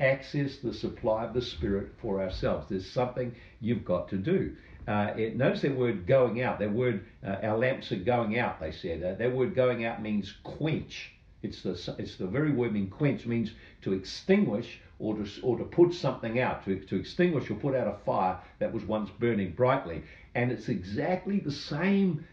access 0.01 0.57
the 0.59 0.73
supply 0.73 1.25
of 1.25 1.35
the 1.35 1.43
Spirit 1.43 1.93
for 2.01 2.21
ourselves. 2.21 2.67
There's 2.69 2.91
something 2.91 3.35
you've 3.61 3.85
got 3.85 4.09
to 4.09 4.17
do. 4.17 4.57
Uh, 4.87 5.13
it, 5.17 5.37
notice 5.37 5.61
that 5.63 5.77
word 5.77 6.07
going 6.07 6.43
out. 6.43 6.59
That 6.61 6.73
word, 6.73 7.05
uh, 7.27 7.37
our 7.43 7.59
lamps 7.59 7.93
are 7.93 7.97
going 7.97 8.39
out, 8.39 8.59
they 8.59 8.73
said. 8.73 9.03
Uh, 9.03 9.15
that 9.15 9.35
word 9.35 9.55
going 9.55 9.85
out 9.85 10.01
means 10.01 10.35
quench. 10.45 11.13
It's 11.43 11.63
the, 11.63 11.95
it's 11.99 12.17
the 12.17 12.27
very 12.27 12.51
word 12.51 12.73
mean 12.73 12.89
quench, 12.89 13.27
means 13.27 13.53
to 13.83 13.93
extinguish 13.93 14.81
or 14.99 15.15
to, 15.15 15.27
or 15.43 15.57
to 15.59 15.65
put 15.65 15.95
something 15.95 16.41
out, 16.41 16.65
to, 16.65 16.81
to 16.81 16.97
extinguish 16.97 17.51
or 17.51 17.55
put 17.55 17.75
out 17.75 17.87
a 17.87 18.05
fire 18.05 18.39
that 18.59 18.73
was 18.73 18.85
once 18.85 19.11
burning 19.11 19.53
brightly. 19.53 20.03
And 20.35 20.51
it's 20.51 20.69
exactly 20.69 21.39
the 21.39 21.53
same 21.53 22.25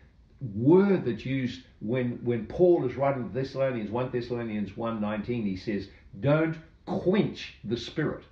word 0.53 1.05
that's 1.05 1.25
used 1.25 1.61
when, 1.79 2.19
when 2.23 2.47
Paul 2.47 2.85
is 2.85 2.95
writing 2.95 3.27
to 3.27 3.33
Thessalonians, 3.33 3.91
1 3.91 4.11
Thessalonians 4.11 4.71
1.19, 4.71 5.25
he 5.45 5.55
says, 5.55 5.87
don't 6.19 6.57
quench 6.85 7.55
the 7.63 7.77
spirit. 7.77 8.23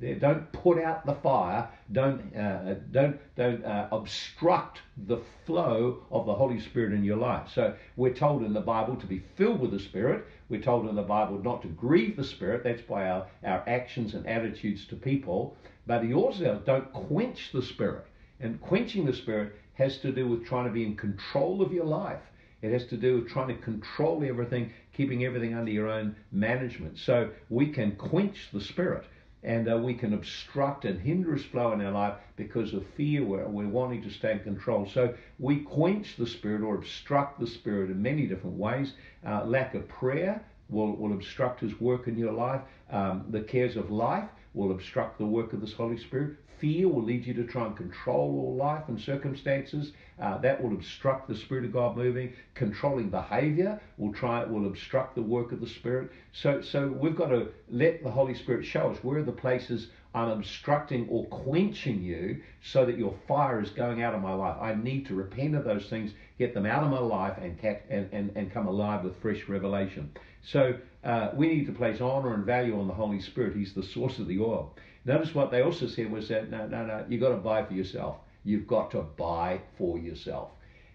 Don't 0.00 0.50
put 0.52 0.82
out 0.82 1.04
the 1.04 1.14
fire. 1.16 1.68
Don't 1.92 2.34
uh, 2.34 2.76
don't 2.90 3.20
don't 3.36 3.62
uh, 3.62 3.88
obstruct 3.92 4.80
the 4.96 5.18
flow 5.44 6.02
of 6.10 6.24
the 6.24 6.34
Holy 6.34 6.58
Spirit 6.58 6.94
in 6.94 7.04
your 7.04 7.18
life. 7.18 7.50
So 7.54 7.74
we're 7.96 8.14
told 8.14 8.42
in 8.42 8.54
the 8.54 8.62
Bible 8.62 8.96
to 8.96 9.06
be 9.06 9.22
filled 9.36 9.60
with 9.60 9.72
the 9.72 9.78
Spirit. 9.78 10.24
We're 10.48 10.62
told 10.62 10.88
in 10.88 10.94
the 10.94 11.02
Bible 11.02 11.38
not 11.42 11.60
to 11.62 11.68
grieve 11.68 12.16
the 12.16 12.24
Spirit. 12.24 12.64
That's 12.64 12.80
by 12.80 13.10
our, 13.10 13.26
our 13.44 13.62
actions 13.68 14.14
and 14.14 14.26
attitudes 14.26 14.86
to 14.86 14.96
people. 14.96 15.56
But 15.86 16.02
he 16.02 16.14
also 16.14 16.44
says 16.44 16.60
don't 16.64 16.90
quench 16.94 17.50
the 17.52 17.62
Spirit. 17.62 18.06
And 18.40 18.58
quenching 18.58 19.04
the 19.04 19.12
Spirit 19.12 19.54
has 19.74 19.98
to 19.98 20.12
do 20.12 20.26
with 20.26 20.46
trying 20.46 20.64
to 20.64 20.72
be 20.72 20.84
in 20.84 20.96
control 20.96 21.60
of 21.60 21.74
your 21.74 21.84
life. 21.84 22.22
It 22.62 22.72
has 22.72 22.86
to 22.86 22.96
do 22.96 23.16
with 23.16 23.28
trying 23.28 23.48
to 23.48 23.62
control 23.62 24.24
everything, 24.24 24.72
keeping 24.94 25.24
everything 25.24 25.54
under 25.54 25.70
your 25.70 25.88
own 25.88 26.16
management. 26.32 26.98
So 26.98 27.30
we 27.50 27.68
can 27.68 27.96
quench 27.96 28.48
the 28.52 28.60
Spirit 28.62 29.04
and 29.42 29.72
uh, 29.72 29.76
we 29.76 29.94
can 29.94 30.12
obstruct 30.12 30.84
and 30.84 31.00
hinder 31.00 31.34
his 31.34 31.44
flow 31.44 31.72
in 31.72 31.80
our 31.80 31.92
life 31.92 32.14
because 32.36 32.74
of 32.74 32.84
fear. 32.96 33.24
We're, 33.24 33.48
we're 33.48 33.68
wanting 33.68 34.02
to 34.02 34.10
stay 34.10 34.32
in 34.32 34.40
control. 34.40 34.88
So 34.92 35.14
we 35.38 35.60
quench 35.60 36.16
the 36.16 36.26
spirit 36.26 36.62
or 36.62 36.74
obstruct 36.74 37.40
the 37.40 37.46
spirit 37.46 37.90
in 37.90 38.02
many 38.02 38.26
different 38.26 38.56
ways. 38.56 38.92
Uh, 39.26 39.44
lack 39.44 39.74
of 39.74 39.88
prayer 39.88 40.44
will, 40.68 40.94
will 40.96 41.12
obstruct 41.12 41.60
his 41.60 41.80
work 41.80 42.06
in 42.06 42.18
your 42.18 42.32
life. 42.32 42.60
Um, 42.90 43.24
the 43.30 43.40
cares 43.40 43.76
of 43.76 43.90
life 43.90 44.28
will 44.52 44.72
obstruct 44.72 45.18
the 45.18 45.26
work 45.26 45.52
of 45.52 45.60
this 45.60 45.72
Holy 45.72 45.98
Spirit. 45.98 46.36
Fear 46.60 46.88
will 46.88 47.02
lead 47.02 47.26
you 47.26 47.34
to 47.34 47.44
try 47.44 47.66
and 47.66 47.76
control 47.76 48.38
all 48.44 48.56
life 48.56 48.84
and 48.88 49.00
circumstances. 49.00 49.92
Uh, 50.20 50.36
that 50.38 50.62
will 50.62 50.72
obstruct 50.72 51.28
the 51.28 51.34
Spirit 51.34 51.64
of 51.64 51.72
God 51.72 51.96
moving. 51.96 52.34
Controlling 52.54 53.08
behavior 53.08 53.80
will 53.96 54.12
try 54.12 54.44
will 54.44 54.66
obstruct 54.66 55.14
the 55.14 55.22
work 55.22 55.52
of 55.52 55.60
the 55.60 55.66
Spirit. 55.66 56.10
So, 56.32 56.60
so 56.60 56.88
we've 56.88 57.16
got 57.16 57.28
to 57.28 57.48
let 57.70 58.02
the 58.02 58.10
Holy 58.10 58.34
Spirit 58.34 58.66
show 58.66 58.90
us 58.90 59.02
where 59.02 59.18
are 59.18 59.22
the 59.22 59.32
places 59.32 59.88
I'm 60.14 60.28
obstructing 60.28 61.08
or 61.08 61.24
quenching 61.26 62.02
you 62.02 62.42
so 62.62 62.84
that 62.84 62.98
your 62.98 63.14
fire 63.28 63.62
is 63.62 63.70
going 63.70 64.02
out 64.02 64.14
of 64.14 64.20
my 64.20 64.34
life. 64.34 64.56
I 64.60 64.74
need 64.74 65.06
to 65.06 65.14
repent 65.14 65.54
of 65.54 65.64
those 65.64 65.88
things, 65.88 66.12
get 66.38 66.52
them 66.52 66.66
out 66.66 66.82
of 66.82 66.90
my 66.90 66.98
life, 66.98 67.38
and, 67.40 67.58
and, 67.88 68.08
and, 68.12 68.32
and 68.34 68.52
come 68.52 68.66
alive 68.66 69.04
with 69.04 69.20
fresh 69.22 69.48
revelation. 69.48 70.10
So 70.42 70.74
uh, 71.04 71.30
we 71.34 71.48
need 71.48 71.66
to 71.66 71.72
place 71.72 72.00
honor 72.00 72.34
and 72.34 72.44
value 72.44 72.78
on 72.78 72.88
the 72.88 72.94
Holy 72.94 73.20
Spirit. 73.20 73.56
He's 73.56 73.72
the 73.72 73.82
source 73.82 74.18
of 74.18 74.26
the 74.26 74.40
oil. 74.40 74.74
Notice 75.04 75.34
what 75.34 75.50
they 75.50 75.62
also 75.62 75.86
said 75.86 76.10
was 76.10 76.28
that 76.28 76.50
no, 76.50 76.66
no, 76.66 76.84
no, 76.84 77.04
you've 77.08 77.20
got 77.20 77.30
to 77.30 77.36
buy 77.36 77.64
for 77.64 77.74
yourself. 77.74 78.16
You've 78.44 78.66
got 78.66 78.90
to 78.92 79.02
buy 79.02 79.60
for 79.78 79.98
yourself. 79.98 80.50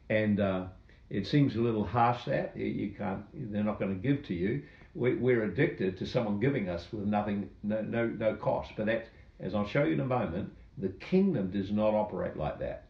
And 0.10 0.40
uh, 0.40 0.66
it 1.10 1.28
seems 1.28 1.56
a 1.56 1.62
little 1.62 1.84
harsh 1.84 2.26
that 2.26 2.56
you 2.56 2.94
can't, 2.98 3.24
they're 3.34 3.64
not 3.64 3.80
going 3.80 4.00
to 4.00 4.08
give 4.08 4.26
to 4.28 4.34
you. 4.34 4.64
We're 4.94 5.44
addicted 5.44 5.98
to 5.98 6.06
someone 6.06 6.40
giving 6.40 6.70
us 6.70 6.88
with 6.92 7.06
nothing, 7.06 7.50
no, 7.64 7.82
no, 7.82 8.08
no 8.08 8.36
cost. 8.36 8.72
But 8.78 8.86
that, 8.86 9.08
as 9.40 9.54
I'll 9.54 9.68
show 9.68 9.84
you 9.84 9.94
in 9.94 10.00
a 10.00 10.06
moment, 10.06 10.54
the 10.78 10.90
kingdom 10.90 11.52
does 11.52 11.72
not 11.72 11.94
operate 11.94 12.38
like 12.38 12.60
that. 12.60 12.88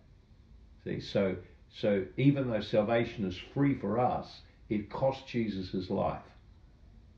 See, 0.84 1.00
so 1.00 1.36
so 1.82 2.06
even 2.16 2.50
though 2.50 2.62
salvation 2.62 3.26
is 3.26 3.38
free 3.54 3.76
for 3.76 4.00
us, 4.00 4.42
it 4.70 4.90
cost 4.90 5.28
Jesus 5.28 5.72
his 5.72 5.90
life. 5.90 6.24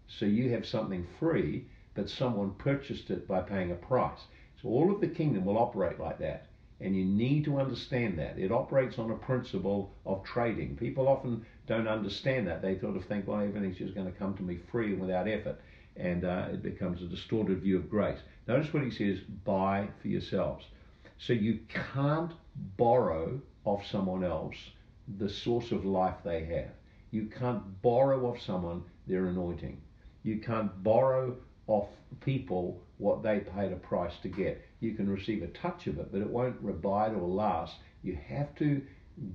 So 0.08 0.26
you 0.26 0.50
have 0.52 0.66
something 0.66 1.06
free 1.20 1.66
but 1.98 2.10
someone 2.12 2.52
purchased 2.60 3.10
it 3.10 3.28
by 3.28 3.42
paying 3.42 3.72
a 3.72 3.76
price. 3.76 4.20
So 4.62 4.70
all 4.70 4.94
of 4.94 5.02
the 5.02 5.08
kingdom 5.08 5.46
will 5.46 5.58
operate 5.58 6.00
like 6.00 6.20
that. 6.20 6.46
And 6.80 6.96
you 6.96 7.04
need 7.04 7.44
to 7.46 7.60
understand 7.60 8.20
that. 8.20 8.38
It 8.38 8.52
operates 8.52 9.00
on 9.00 9.10
a 9.10 9.16
principle 9.16 9.92
of 10.06 10.24
trading. 10.24 10.78
People 10.78 11.08
often 11.08 11.44
don't 11.66 11.88
understand 11.88 12.46
that. 12.48 12.62
They 12.62 12.78
sort 12.78 12.98
of 12.98 13.06
think, 13.06 13.28
well, 13.28 13.42
everything's 13.42 13.80
just 13.80 13.96
going 13.96 14.06
to 14.06 14.18
come 14.18 14.36
to 14.36 14.44
me 14.44 14.60
free 14.72 14.94
and 14.94 15.02
without 15.02 15.28
effort. 15.28 15.60
And 15.96 16.24
uh, 16.24 16.50
it 16.52 16.62
becomes 16.62 17.02
a 17.02 17.08
distorted 17.08 17.64
view 17.64 17.78
of 17.78 17.90
grace. 17.90 18.20
Notice 18.48 18.72
what 18.72 18.84
he 18.84 18.92
says 18.92 19.18
buy 19.44 19.88
for 20.00 20.08
yourselves. 20.08 20.66
So 21.18 21.34
you 21.34 21.60
can't 21.68 22.34
borrow 22.78 23.42
off 23.66 23.88
someone 23.88 24.24
else 24.24 24.56
the 25.18 25.30
source 25.30 25.72
of 25.72 25.84
life 25.84 26.18
they 26.24 26.46
have. 26.46 26.70
You 27.10 27.26
can't 27.26 27.82
borrow 27.82 28.28
off 28.28 28.40
someone 28.40 28.84
their 29.08 29.26
anointing. 29.26 29.82
You 30.22 30.38
can't 30.38 30.84
borrow 30.84 31.38
off 31.68 31.88
people 32.22 32.82
what 32.98 33.22
they 33.22 33.40
paid 33.40 33.72
a 33.72 33.76
price 33.76 34.14
to 34.24 34.30
get. 34.30 34.66
You 34.80 34.94
can 34.94 35.10
receive 35.10 35.44
a 35.44 35.48
touch 35.48 35.88
of 35.88 36.00
it, 36.00 36.12
but 36.12 36.22
it 36.22 36.30
won't 36.30 36.58
abide 36.68 37.14
or 37.14 37.28
last. 37.28 37.76
You 38.04 38.18
have 38.28 38.56
to 38.56 38.82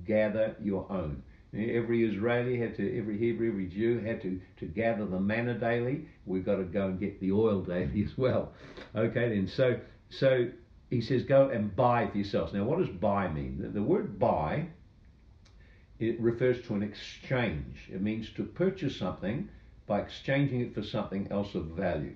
gather 0.05 0.55
your 0.61 0.91
own. 0.91 1.23
Every 1.53 2.03
Israeli 2.03 2.57
had 2.57 2.75
to, 2.77 2.97
every 2.97 3.17
Hebrew, 3.17 3.49
every 3.49 3.67
Jew 3.67 3.99
had 3.99 4.21
to, 4.23 4.41
to 4.57 4.65
gather 4.65 5.05
the 5.05 5.19
manna 5.19 5.53
daily. 5.53 6.05
We've 6.25 6.45
got 6.45 6.55
to 6.55 6.63
go 6.63 6.87
and 6.87 6.99
get 6.99 7.19
the 7.19 7.31
oil 7.31 7.61
daily 7.61 8.03
as 8.03 8.17
well. 8.17 8.53
Okay, 8.95 9.29
then. 9.29 9.47
So, 9.47 9.79
so 10.09 10.49
he 10.89 11.01
says, 11.01 11.23
go 11.23 11.49
and 11.49 11.75
buy 11.75 12.07
for 12.07 12.17
yourselves. 12.17 12.53
Now, 12.53 12.63
what 12.63 12.79
does 12.79 12.89
buy 12.89 13.27
mean? 13.27 13.59
The, 13.61 13.67
the 13.67 13.83
word 13.83 14.17
buy, 14.17 14.67
it 15.99 16.19
refers 16.19 16.65
to 16.67 16.73
an 16.73 16.81
exchange. 16.81 17.87
It 17.91 18.01
means 18.01 18.29
to 18.35 18.43
purchase 18.43 18.97
something 18.97 19.49
by 19.85 19.99
exchanging 19.99 20.61
it 20.61 20.73
for 20.73 20.81
something 20.81 21.27
else 21.29 21.53
of 21.53 21.65
value. 21.65 22.15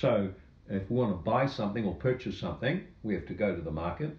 So, 0.00 0.34
if 0.68 0.90
we 0.90 0.96
want 0.96 1.12
to 1.12 1.22
buy 1.22 1.46
something 1.46 1.84
or 1.84 1.94
purchase 1.94 2.36
something, 2.36 2.84
we 3.04 3.14
have 3.14 3.26
to 3.26 3.32
go 3.32 3.54
to 3.54 3.62
the 3.62 3.70
market 3.70 4.16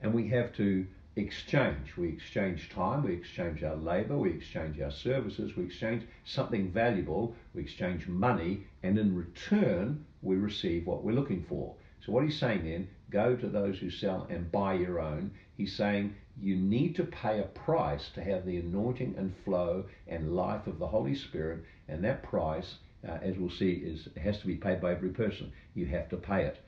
and 0.00 0.14
we 0.14 0.28
have 0.28 0.54
to 0.54 0.86
exchange. 1.14 1.94
We 1.98 2.08
exchange 2.08 2.70
time, 2.70 3.02
we 3.02 3.12
exchange 3.12 3.62
our 3.62 3.76
labor, 3.76 4.16
we 4.16 4.30
exchange 4.30 4.80
our 4.80 4.90
services, 4.90 5.56
we 5.56 5.64
exchange 5.64 6.04
something 6.24 6.72
valuable, 6.72 7.36
we 7.52 7.60
exchange 7.60 8.08
money, 8.08 8.66
and 8.82 8.98
in 8.98 9.14
return, 9.14 10.06
we 10.22 10.36
receive 10.36 10.86
what 10.86 11.04
we're 11.04 11.12
looking 11.12 11.44
for. 11.44 11.74
So, 12.00 12.10
what 12.10 12.24
he's 12.24 12.38
saying 12.38 12.64
then, 12.64 12.88
go 13.10 13.36
to 13.36 13.46
those 13.46 13.78
who 13.78 13.90
sell 13.90 14.26
and 14.30 14.50
buy 14.50 14.72
your 14.72 15.00
own. 15.00 15.32
He's 15.58 15.76
saying 15.76 16.14
you 16.40 16.56
need 16.56 16.96
to 16.96 17.04
pay 17.04 17.40
a 17.40 17.44
price 17.44 18.08
to 18.14 18.24
have 18.24 18.46
the 18.46 18.56
anointing 18.56 19.16
and 19.18 19.36
flow 19.44 19.84
and 20.08 20.34
life 20.34 20.66
of 20.66 20.78
the 20.78 20.88
Holy 20.88 21.14
Spirit, 21.14 21.62
and 21.88 22.02
that 22.04 22.22
price, 22.22 22.76
uh, 23.06 23.18
as 23.22 23.36
we'll 23.36 23.50
see, 23.50 23.72
is 23.72 24.08
has 24.22 24.38
to 24.40 24.46
be 24.46 24.56
paid 24.56 24.80
by 24.80 24.92
every 24.92 25.10
person. 25.10 25.52
You 25.74 25.86
have 25.86 26.08
to 26.10 26.16
pay 26.16 26.44
it 26.44 26.58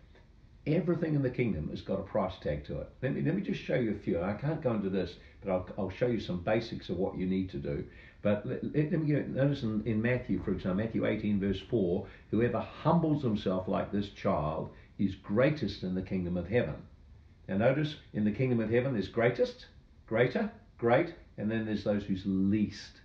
everything 0.66 1.14
in 1.14 1.22
the 1.22 1.30
kingdom 1.30 1.68
has 1.70 1.80
got 1.80 2.00
a 2.00 2.02
price 2.02 2.34
tag 2.42 2.64
to 2.64 2.80
it. 2.80 2.88
Let 3.02 3.14
me, 3.14 3.22
let 3.22 3.34
me 3.34 3.42
just 3.42 3.60
show 3.60 3.76
you 3.76 3.92
a 3.92 3.98
few. 3.98 4.20
I 4.20 4.32
can't 4.32 4.62
go 4.62 4.72
into 4.72 4.90
this, 4.90 5.14
but 5.42 5.52
I'll, 5.52 5.68
I'll 5.78 5.90
show 5.90 6.06
you 6.06 6.20
some 6.20 6.40
basics 6.40 6.88
of 6.88 6.96
what 6.96 7.16
you 7.16 7.26
need 7.26 7.50
to 7.50 7.58
do. 7.58 7.84
But 8.22 8.44
let, 8.46 8.64
let, 8.64 8.92
me 8.92 9.06
get, 9.06 9.28
notice 9.28 9.62
in, 9.62 9.82
in 9.86 10.02
Matthew, 10.02 10.42
for 10.42 10.50
example, 10.50 10.84
Matthew 10.84 11.06
18, 11.06 11.38
verse 11.38 11.60
4 11.70 12.06
whoever 12.30 12.58
humbles 12.58 13.22
himself 13.22 13.68
like 13.68 13.92
this 13.92 14.08
child 14.10 14.70
is 14.98 15.14
greatest 15.14 15.82
in 15.84 15.94
the 15.94 16.02
kingdom 16.02 16.36
of 16.36 16.48
heaven. 16.48 16.74
Now, 17.48 17.58
notice 17.58 17.96
in 18.12 18.24
the 18.24 18.32
kingdom 18.32 18.60
of 18.60 18.70
heaven, 18.70 18.94
there's 18.94 19.08
greatest, 19.08 19.66
greater, 20.06 20.50
great, 20.78 21.14
and 21.38 21.48
then 21.50 21.64
there's 21.64 21.84
those 21.84 22.02
who's 22.02 22.22
least. 22.24 23.00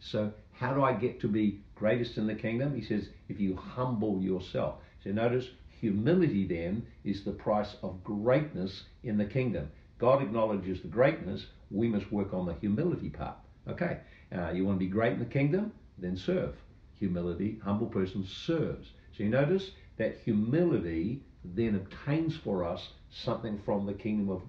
So, 0.00 0.32
how 0.58 0.74
do 0.74 0.82
I 0.82 0.92
get 0.92 1.20
to 1.20 1.28
be 1.28 1.60
greatest 1.74 2.18
in 2.18 2.26
the 2.26 2.34
kingdom? 2.34 2.74
He 2.74 2.82
says, 2.82 3.08
if 3.28 3.40
you 3.40 3.56
humble 3.56 4.20
yourself. 4.20 4.76
So, 5.04 5.10
notice 5.10 5.46
Humility 5.80 6.44
then 6.44 6.84
is 7.04 7.22
the 7.22 7.30
price 7.30 7.76
of 7.84 8.02
greatness 8.02 8.84
in 9.04 9.16
the 9.16 9.24
kingdom. 9.24 9.70
God 9.98 10.20
acknowledges 10.20 10.80
the 10.80 10.88
greatness, 10.88 11.46
we 11.70 11.86
must 11.86 12.10
work 12.10 12.34
on 12.34 12.46
the 12.46 12.54
humility 12.54 13.10
part. 13.10 13.36
Okay, 13.68 14.00
uh, 14.36 14.50
you 14.50 14.64
want 14.64 14.80
to 14.80 14.84
be 14.84 14.90
great 14.90 15.12
in 15.12 15.20
the 15.20 15.24
kingdom? 15.24 15.72
Then 15.96 16.16
serve. 16.16 16.56
Humility, 16.98 17.60
humble 17.62 17.86
person 17.86 18.26
serves. 18.26 18.88
So 19.16 19.22
you 19.22 19.28
notice 19.28 19.70
that 19.98 20.18
humility 20.24 21.22
then 21.44 21.76
obtains 21.76 22.36
for 22.36 22.64
us 22.64 22.94
something 23.10 23.60
from 23.64 23.86
the 23.86 23.94
kingdom 23.94 24.30
of, 24.30 24.42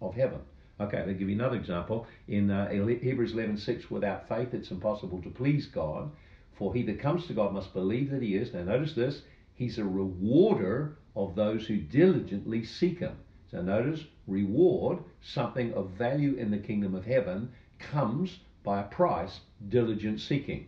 of 0.00 0.14
heaven. 0.14 0.40
Okay, 0.78 0.98
I'll 0.98 1.06
give 1.06 1.28
you 1.28 1.34
another 1.34 1.56
example. 1.56 2.06
In 2.28 2.50
uh, 2.50 2.68
Hebrews 2.68 3.32
11:6, 3.32 3.90
without 3.90 4.28
faith 4.28 4.52
it's 4.52 4.70
impossible 4.70 5.22
to 5.22 5.30
please 5.30 5.66
God, 5.66 6.10
for 6.52 6.74
he 6.74 6.82
that 6.82 7.00
comes 7.00 7.26
to 7.26 7.32
God 7.32 7.52
must 7.52 7.72
believe 7.72 8.10
that 8.10 8.22
he 8.22 8.34
is. 8.34 8.52
Now 8.52 8.62
notice 8.64 8.94
this, 8.94 9.22
He's 9.56 9.78
a 9.78 9.84
rewarder 9.84 10.98
of 11.14 11.34
those 11.34 11.66
who 11.66 11.78
diligently 11.78 12.62
seek 12.62 12.98
Him. 12.98 13.16
So 13.50 13.62
notice, 13.62 14.04
reward, 14.26 14.98
something 15.22 15.72
of 15.72 15.92
value 15.92 16.34
in 16.34 16.50
the 16.50 16.58
kingdom 16.58 16.94
of 16.94 17.06
heaven, 17.06 17.52
comes 17.78 18.40
by 18.62 18.80
a 18.80 18.88
price, 18.88 19.40
diligent 19.66 20.20
seeking. 20.20 20.66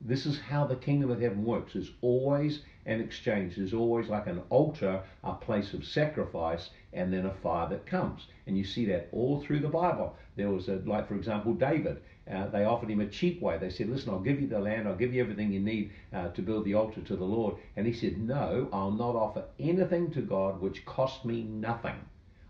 This 0.00 0.26
is 0.26 0.38
how 0.38 0.64
the 0.64 0.76
kingdom 0.76 1.10
of 1.10 1.20
heaven 1.20 1.44
works. 1.44 1.72
There's 1.72 1.90
always 2.02 2.62
an 2.86 3.00
exchange. 3.00 3.56
There's 3.56 3.74
always 3.74 4.08
like 4.08 4.26
an 4.26 4.42
altar, 4.48 5.02
a 5.24 5.34
place 5.34 5.74
of 5.74 5.84
sacrifice, 5.84 6.70
and 6.92 7.12
then 7.12 7.26
a 7.26 7.34
fire 7.34 7.68
that 7.68 7.84
comes. 7.84 8.28
And 8.46 8.56
you 8.56 8.64
see 8.64 8.84
that 8.86 9.08
all 9.12 9.40
through 9.40 9.60
the 9.60 9.68
Bible. 9.68 10.16
There 10.36 10.50
was 10.50 10.68
a, 10.68 10.76
like, 10.86 11.08
for 11.08 11.16
example, 11.16 11.52
David. 11.52 12.00
Uh, 12.30 12.46
they 12.48 12.64
offered 12.64 12.90
him 12.90 13.00
a 13.00 13.06
cheap 13.06 13.40
way. 13.42 13.58
They 13.58 13.70
said, 13.70 13.88
Listen, 13.88 14.10
I'll 14.10 14.20
give 14.20 14.40
you 14.40 14.46
the 14.46 14.58
land, 14.58 14.86
I'll 14.86 14.94
give 14.94 15.12
you 15.12 15.20
everything 15.20 15.52
you 15.52 15.60
need 15.60 15.90
uh, 16.12 16.28
to 16.28 16.42
build 16.42 16.64
the 16.64 16.74
altar 16.74 17.00
to 17.00 17.16
the 17.16 17.24
Lord. 17.24 17.56
And 17.76 17.86
he 17.86 17.92
said, 17.92 18.18
No, 18.18 18.68
I'll 18.72 18.90
not 18.90 19.16
offer 19.16 19.44
anything 19.58 20.10
to 20.12 20.22
God 20.22 20.60
which 20.60 20.84
cost 20.86 21.24
me 21.24 21.42
nothing. 21.42 21.96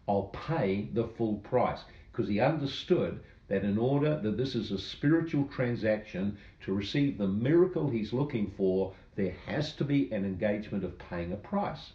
I'll 0.07 0.31
pay 0.35 0.89
the 0.93 1.09
full 1.17 1.37
price. 1.37 1.81
Because 2.13 2.29
he 2.29 2.41
understood 2.41 3.21
that 3.49 3.65
in 3.65 3.79
order 3.79 4.21
that 4.21 4.37
this 4.37 4.55
is 4.55 4.71
a 4.71 4.79
spiritual 4.79 5.45
transaction 5.47 6.37
to 6.65 6.75
receive 6.75 7.19
the 7.19 7.27
miracle 7.27 7.89
he's 7.89 8.13
looking 8.13 8.53
for, 8.57 8.95
there 9.17 9.35
has 9.47 9.73
to 9.75 9.85
be 9.85 10.11
an 10.13 10.25
engagement 10.25 10.85
of 10.85 10.99
paying 10.99 11.33
a 11.33 11.37
price. 11.37 11.93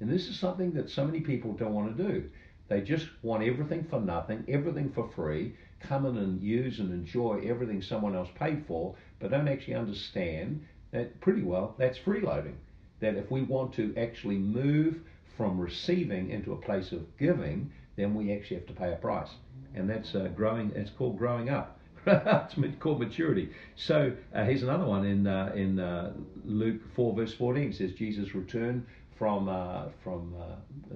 And 0.00 0.10
this 0.10 0.28
is 0.28 0.38
something 0.38 0.72
that 0.72 0.90
so 0.90 1.04
many 1.04 1.20
people 1.20 1.52
don't 1.52 1.74
want 1.74 1.96
to 1.96 2.02
do. 2.02 2.30
They 2.68 2.80
just 2.80 3.08
want 3.22 3.44
everything 3.44 3.84
for 3.84 4.00
nothing, 4.00 4.44
everything 4.48 4.90
for 4.90 5.08
free, 5.14 5.54
come 5.80 6.06
in 6.06 6.16
and 6.16 6.40
use 6.40 6.78
and 6.78 6.92
enjoy 6.92 7.42
everything 7.44 7.82
someone 7.82 8.14
else 8.14 8.30
paid 8.34 8.64
for, 8.66 8.94
but 9.20 9.30
don't 9.30 9.48
actually 9.48 9.74
understand 9.74 10.64
that 10.90 11.20
pretty 11.20 11.42
well 11.42 11.74
that's 11.78 11.98
freeloading. 11.98 12.54
That 13.00 13.16
if 13.16 13.30
we 13.30 13.42
want 13.42 13.74
to 13.74 13.94
actually 13.96 14.38
move 14.38 15.00
from 15.36 15.60
receiving 15.60 16.30
into 16.30 16.52
a 16.52 16.56
place 16.56 16.92
of 16.92 17.16
giving, 17.18 17.70
then 17.96 18.14
we 18.14 18.32
actually 18.32 18.56
have 18.56 18.66
to 18.66 18.72
pay 18.72 18.92
a 18.92 18.96
price. 18.96 19.30
And 19.74 19.88
that's 19.88 20.14
uh, 20.14 20.28
growing, 20.34 20.72
it's 20.74 20.90
called 20.90 21.18
growing 21.18 21.48
up. 21.50 21.78
it's 22.06 22.54
called 22.80 23.00
maturity. 23.00 23.50
So 23.76 24.12
uh, 24.34 24.44
here's 24.44 24.62
another 24.62 24.84
one 24.84 25.06
in 25.06 25.26
uh, 25.26 25.52
in 25.54 25.80
uh, 25.80 26.12
Luke 26.44 26.82
4 26.94 27.14
verse 27.14 27.34
14. 27.34 27.70
It 27.70 27.74
says 27.74 27.92
Jesus 27.92 28.34
returned 28.34 28.86
from 29.16 29.48
uh, 29.48 29.86
from 30.02 30.34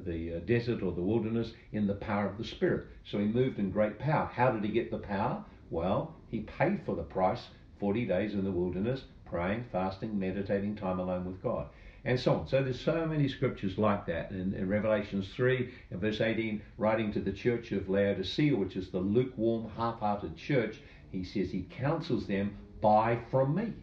the 0.05 0.43
desert 0.45 0.83
or 0.83 0.93
the 0.93 1.03
wilderness 1.03 1.53
in 1.73 1.87
the 1.87 1.95
power 1.95 2.27
of 2.27 2.37
the 2.37 2.45
Spirit. 2.45 2.87
So 3.05 3.19
he 3.19 3.25
moved 3.25 3.59
in 3.59 3.71
great 3.71 3.99
power. 3.99 4.31
How 4.33 4.51
did 4.51 4.65
he 4.65 4.71
get 4.71 4.91
the 4.91 4.99
power? 4.99 5.45
Well, 5.71 6.15
he 6.31 6.41
paid 6.41 6.83
for 6.85 6.95
the 6.95 7.03
price. 7.03 7.49
40 7.81 8.07
days 8.07 8.35
in 8.35 8.45
the 8.45 8.51
wilderness, 8.51 9.05
praying, 9.25 9.65
fasting, 9.71 10.19
meditating, 10.19 10.77
time 10.77 10.99
alone 10.99 11.25
with 11.25 11.43
God, 11.43 11.69
and 12.09 12.19
so 12.19 12.37
on. 12.37 12.49
So 12.49 12.63
there's 12.63 12.81
so 12.81 13.05
many 13.05 13.29
scriptures 13.29 13.77
like 13.77 14.07
that. 14.07 14.31
In, 14.31 14.55
in 14.55 14.67
Revelations 14.67 15.29
3 15.37 15.69
and 15.91 16.01
verse 16.01 16.23
18, 16.23 16.63
writing 16.79 17.13
to 17.13 17.21
the 17.21 17.33
church 17.33 17.71
of 17.73 17.91
Laodicea, 17.91 18.57
which 18.57 18.77
is 18.77 18.89
the 18.89 18.99
lukewarm, 18.99 19.71
half-hearted 19.77 20.35
church, 20.35 20.81
he 21.13 21.23
says 21.23 21.51
he 21.51 21.67
counsels 21.69 22.27
them, 22.27 22.57
buy 22.81 23.19
from 23.31 23.55
me. 23.55 23.75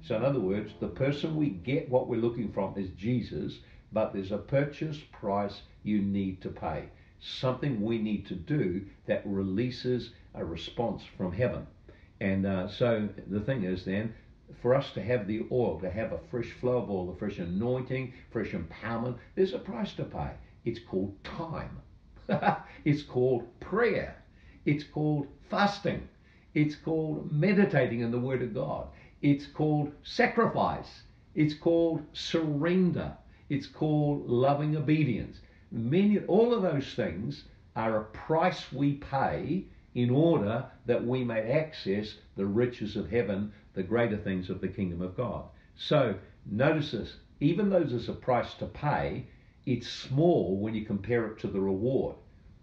So 0.00 0.16
in 0.16 0.24
other 0.24 0.40
words, 0.40 0.72
the 0.80 0.88
person 0.88 1.36
we 1.36 1.50
get 1.50 1.90
what 1.90 2.08
we're 2.08 2.22
looking 2.22 2.50
from 2.52 2.72
is 2.78 2.88
Jesus, 2.96 3.58
but 3.92 4.14
there's 4.14 4.32
a 4.32 4.38
purchase 4.38 4.98
price 5.12 5.60
you 5.82 6.00
need 6.00 6.40
to 6.40 6.48
pay. 6.48 6.84
Something 7.20 7.82
we 7.82 7.98
need 7.98 8.26
to 8.28 8.34
do 8.34 8.86
that 9.04 9.22
releases 9.26 10.12
a 10.34 10.42
response 10.42 11.02
from 11.18 11.32
heaven. 11.32 11.66
And 12.18 12.46
uh, 12.46 12.66
so 12.68 13.10
the 13.26 13.40
thing 13.40 13.64
is 13.64 13.84
then, 13.84 14.14
for 14.60 14.74
us 14.74 14.92
to 14.92 15.02
have 15.02 15.26
the 15.26 15.46
oil, 15.50 15.80
to 15.80 15.90
have 15.90 16.12
a 16.12 16.20
fresh 16.30 16.50
flow 16.60 16.78
of 16.78 16.90
oil, 16.90 17.10
a 17.10 17.16
fresh 17.16 17.38
anointing, 17.38 18.12
fresh 18.30 18.50
empowerment, 18.52 19.16
there's 19.34 19.52
a 19.52 19.58
price 19.58 19.92
to 19.94 20.04
pay. 20.04 20.30
It's 20.64 20.80
called 20.80 21.14
time. 21.24 21.80
it's 22.84 23.02
called 23.02 23.44
prayer. 23.60 24.22
It's 24.64 24.84
called 24.84 25.26
fasting. 25.50 26.08
It's 26.54 26.76
called 26.76 27.30
meditating 27.32 28.00
in 28.00 28.10
the 28.10 28.18
Word 28.18 28.42
of 28.42 28.54
God. 28.54 28.88
It's 29.22 29.46
called 29.46 29.92
sacrifice. 30.02 31.02
It's 31.34 31.54
called 31.54 32.02
surrender. 32.12 33.16
It's 33.48 33.66
called 33.66 34.28
loving 34.28 34.76
obedience. 34.76 35.40
Many, 35.70 36.20
all 36.20 36.54
of 36.54 36.62
those 36.62 36.94
things 36.94 37.44
are 37.76 37.98
a 37.98 38.04
price 38.04 38.72
we 38.72 38.94
pay 38.94 39.64
in 39.94 40.10
order 40.10 40.66
that 40.86 41.04
we 41.04 41.24
may 41.24 41.40
access 41.52 42.14
the 42.36 42.46
riches 42.46 42.96
of 42.96 43.10
heaven, 43.10 43.52
the 43.74 43.82
greater 43.82 44.16
things 44.16 44.50
of 44.50 44.60
the 44.60 44.68
kingdom 44.68 45.02
of 45.02 45.16
God. 45.16 45.44
So 45.76 46.14
notice 46.46 46.92
this, 46.92 47.16
even 47.40 47.70
though 47.70 47.84
there's 47.84 48.08
a 48.08 48.14
price 48.14 48.54
to 48.54 48.66
pay, 48.66 49.26
it's 49.66 49.88
small 49.88 50.56
when 50.56 50.74
you 50.74 50.84
compare 50.84 51.26
it 51.26 51.38
to 51.40 51.46
the 51.48 51.60
reward. 51.60 52.16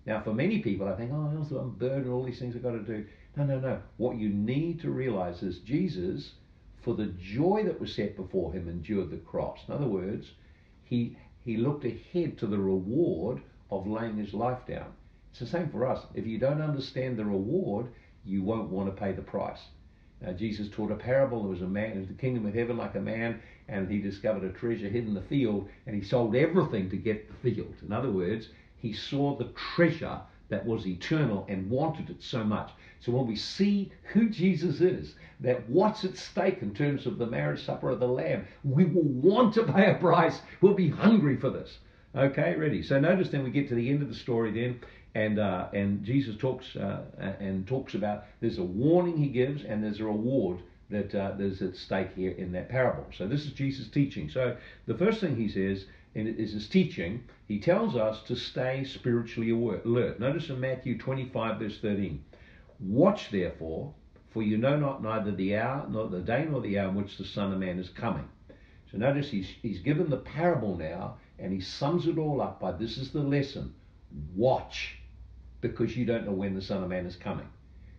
Now, 0.05 0.21
for 0.21 0.33
many 0.33 0.59
people, 0.59 0.87
I 0.87 0.95
think, 0.95 1.11
oh, 1.13 1.57
I'm 1.59 1.71
burdened, 1.71 2.11
all 2.11 2.23
these 2.23 2.39
things 2.39 2.55
I've 2.55 2.63
got 2.63 2.71
to 2.71 2.79
do. 2.79 3.05
No, 3.35 3.43
no, 3.43 3.59
no. 3.59 3.81
What 3.97 4.17
you 4.17 4.29
need 4.29 4.81
to 4.81 4.89
realize 4.89 5.43
is 5.43 5.59
Jesus, 5.59 6.33
for 6.81 6.95
the 6.95 7.13
joy 7.19 7.63
that 7.65 7.79
was 7.79 7.93
set 7.93 8.15
before 8.15 8.51
him, 8.51 8.67
endured 8.67 9.11
the 9.11 9.17
cross. 9.17 9.59
In 9.67 9.73
other 9.73 9.87
words, 9.87 10.31
he 10.83 11.17
he 11.43 11.57
looked 11.57 11.85
ahead 11.85 12.37
to 12.37 12.47
the 12.47 12.59
reward 12.59 13.41
of 13.71 13.87
laying 13.87 14.17
his 14.17 14.33
life 14.33 14.65
down. 14.67 14.93
It's 15.31 15.39
the 15.39 15.47
same 15.47 15.69
for 15.69 15.87
us. 15.87 16.05
If 16.13 16.27
you 16.27 16.37
don't 16.37 16.61
understand 16.61 17.17
the 17.17 17.25
reward, 17.25 17.87
you 18.23 18.43
won't 18.43 18.69
want 18.69 18.93
to 18.93 19.01
pay 19.01 19.11
the 19.11 19.21
price. 19.21 19.61
Uh, 20.25 20.33
Jesus 20.33 20.69
taught 20.69 20.91
a 20.91 20.95
parable. 20.95 21.41
There 21.41 21.51
was 21.51 21.61
a 21.61 21.67
man 21.67 21.91
in 21.93 22.07
the 22.07 22.13
kingdom 22.13 22.45
of 22.45 22.53
heaven 22.53 22.77
like 22.77 22.95
a 22.95 23.01
man, 23.01 23.41
and 23.67 23.89
he 23.89 23.99
discovered 23.99 24.43
a 24.43 24.49
treasure 24.49 24.89
hidden 24.89 25.09
in 25.09 25.13
the 25.15 25.21
field, 25.21 25.67
and 25.85 25.95
he 25.95 26.01
sold 26.01 26.35
everything 26.35 26.89
to 26.89 26.97
get 26.97 27.27
the 27.27 27.51
field. 27.51 27.73
In 27.81 27.91
other 27.91 28.11
words, 28.11 28.49
he 28.77 28.93
saw 28.93 29.35
the 29.35 29.49
treasure 29.75 30.19
that 30.49 30.65
was 30.65 30.85
eternal 30.85 31.45
and 31.49 31.69
wanted 31.69 32.09
it 32.09 32.21
so 32.21 32.43
much. 32.43 32.71
So 32.99 33.11
when 33.11 33.25
we 33.25 33.35
see 33.35 33.91
who 34.13 34.29
Jesus 34.29 34.81
is, 34.81 35.15
that 35.39 35.67
what's 35.67 36.03
at 36.03 36.17
stake 36.17 36.61
in 36.61 36.73
terms 36.75 37.07
of 37.07 37.17
the 37.17 37.25
marriage 37.25 37.65
supper 37.65 37.89
of 37.89 37.99
the 37.99 38.07
Lamb, 38.07 38.45
we 38.63 38.85
will 38.85 39.01
want 39.01 39.55
to 39.55 39.63
pay 39.63 39.89
a 39.89 39.95
price. 39.95 40.41
We'll 40.59 40.75
be 40.75 40.89
hungry 40.89 41.37
for 41.37 41.49
this. 41.49 41.79
Okay, 42.15 42.55
ready. 42.55 42.83
So 42.83 42.99
notice 42.99 43.29
then 43.29 43.43
we 43.43 43.51
get 43.51 43.69
to 43.69 43.75
the 43.75 43.89
end 43.89 44.01
of 44.01 44.09
the 44.09 44.15
story 44.15 44.51
then, 44.51 44.81
and 45.13 45.39
uh, 45.39 45.67
and 45.73 46.03
Jesus 46.03 46.37
talks 46.37 46.75
uh, 46.75 47.01
and 47.39 47.67
talks 47.67 47.93
about 47.93 48.25
there's 48.39 48.57
a 48.57 48.63
warning 48.63 49.17
he 49.17 49.27
gives 49.27 49.63
and 49.63 49.83
there's 49.83 49.99
a 49.99 50.05
reward 50.05 50.59
that 50.89 51.13
uh, 51.15 51.33
there's 51.37 51.61
at 51.61 51.75
stake 51.75 52.13
here 52.15 52.31
in 52.31 52.51
that 52.51 52.69
parable. 52.69 53.05
So 53.17 53.27
this 53.27 53.45
is 53.45 53.51
Jesus 53.51 53.87
teaching. 53.87 54.29
So 54.29 54.57
the 54.87 54.97
first 54.97 55.21
thing 55.21 55.35
he 55.35 55.47
says 55.47 55.85
in 56.15 56.27
is 56.27 56.53
his 56.53 56.67
teaching. 56.67 57.23
He 57.47 57.59
tells 57.59 57.95
us 57.95 58.21
to 58.23 58.35
stay 58.35 58.83
spiritually 58.83 59.51
alert. 59.51 60.19
Notice 60.19 60.49
in 60.49 60.59
Matthew 60.59 60.97
25 60.97 61.59
verse 61.59 61.79
13. 61.79 62.23
Watch 62.79 63.29
therefore, 63.31 63.93
for 64.31 64.41
you 64.41 64.57
know 64.57 64.77
not 64.77 65.03
neither 65.03 65.31
the 65.31 65.57
hour, 65.57 65.85
nor 65.89 66.07
the 66.07 66.21
day, 66.21 66.47
nor 66.49 66.61
the 66.61 66.79
hour 66.79 66.89
in 66.89 66.95
which 66.95 67.17
the 67.17 67.25
Son 67.25 67.51
of 67.51 67.59
Man 67.59 67.79
is 67.79 67.89
coming. 67.89 68.27
So 68.91 68.97
notice 68.97 69.29
he's, 69.29 69.47
he's 69.61 69.79
given 69.79 70.09
the 70.09 70.17
parable 70.17 70.77
now, 70.77 71.17
and 71.39 71.53
he 71.53 71.61
sums 71.61 72.07
it 72.07 72.17
all 72.17 72.41
up 72.41 72.59
by 72.59 72.71
this 72.71 72.97
is 72.97 73.11
the 73.11 73.21
lesson 73.21 73.73
watch, 74.35 74.97
because 75.61 75.95
you 75.95 76.05
don't 76.05 76.25
know 76.25 76.31
when 76.31 76.55
the 76.55 76.61
Son 76.61 76.83
of 76.83 76.89
Man 76.89 77.05
is 77.05 77.15
coming. 77.15 77.47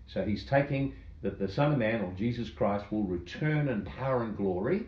So 0.06 0.24
he's 0.24 0.44
taking 0.44 0.94
that 1.22 1.38
the 1.38 1.48
Son 1.48 1.72
of 1.72 1.78
Man, 1.78 2.02
or 2.02 2.12
Jesus 2.12 2.50
Christ, 2.50 2.84
will 2.90 3.04
return 3.04 3.68
in 3.68 3.82
power 3.82 4.24
and 4.24 4.36
glory. 4.36 4.86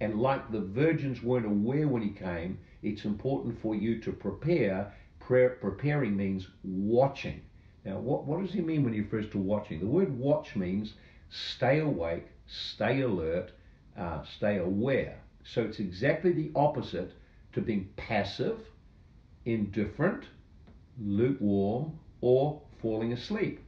And 0.00 0.20
like 0.20 0.50
the 0.50 0.60
virgins 0.60 1.22
weren't 1.22 1.46
aware 1.46 1.86
when 1.86 2.02
he 2.02 2.10
came, 2.10 2.58
it's 2.82 3.04
important 3.04 3.60
for 3.62 3.74
you 3.74 4.00
to 4.00 4.12
prepare. 4.12 4.92
preparing 5.20 6.16
means 6.16 6.48
watching. 6.64 7.40
Now, 7.84 7.98
what, 7.98 8.24
what 8.24 8.40
does 8.40 8.52
he 8.52 8.60
mean 8.60 8.84
when 8.84 8.92
he 8.92 9.00
refers 9.00 9.30
to 9.30 9.38
watching? 9.38 9.80
The 9.80 9.86
word 9.86 10.16
watch 10.18 10.56
means 10.56 10.94
stay 11.30 11.78
awake, 11.78 12.26
stay 12.46 13.00
alert, 13.00 13.52
uh, 13.96 14.22
stay 14.24 14.58
aware. 14.58 15.18
So 15.44 15.62
it's 15.62 15.78
exactly 15.78 16.32
the 16.32 16.50
opposite 16.54 17.12
to 17.52 17.60
being 17.60 17.88
passive, 17.96 18.60
indifferent, 19.44 20.24
lukewarm, 21.00 21.98
or 22.20 22.60
falling 22.80 23.12
asleep. 23.12 23.60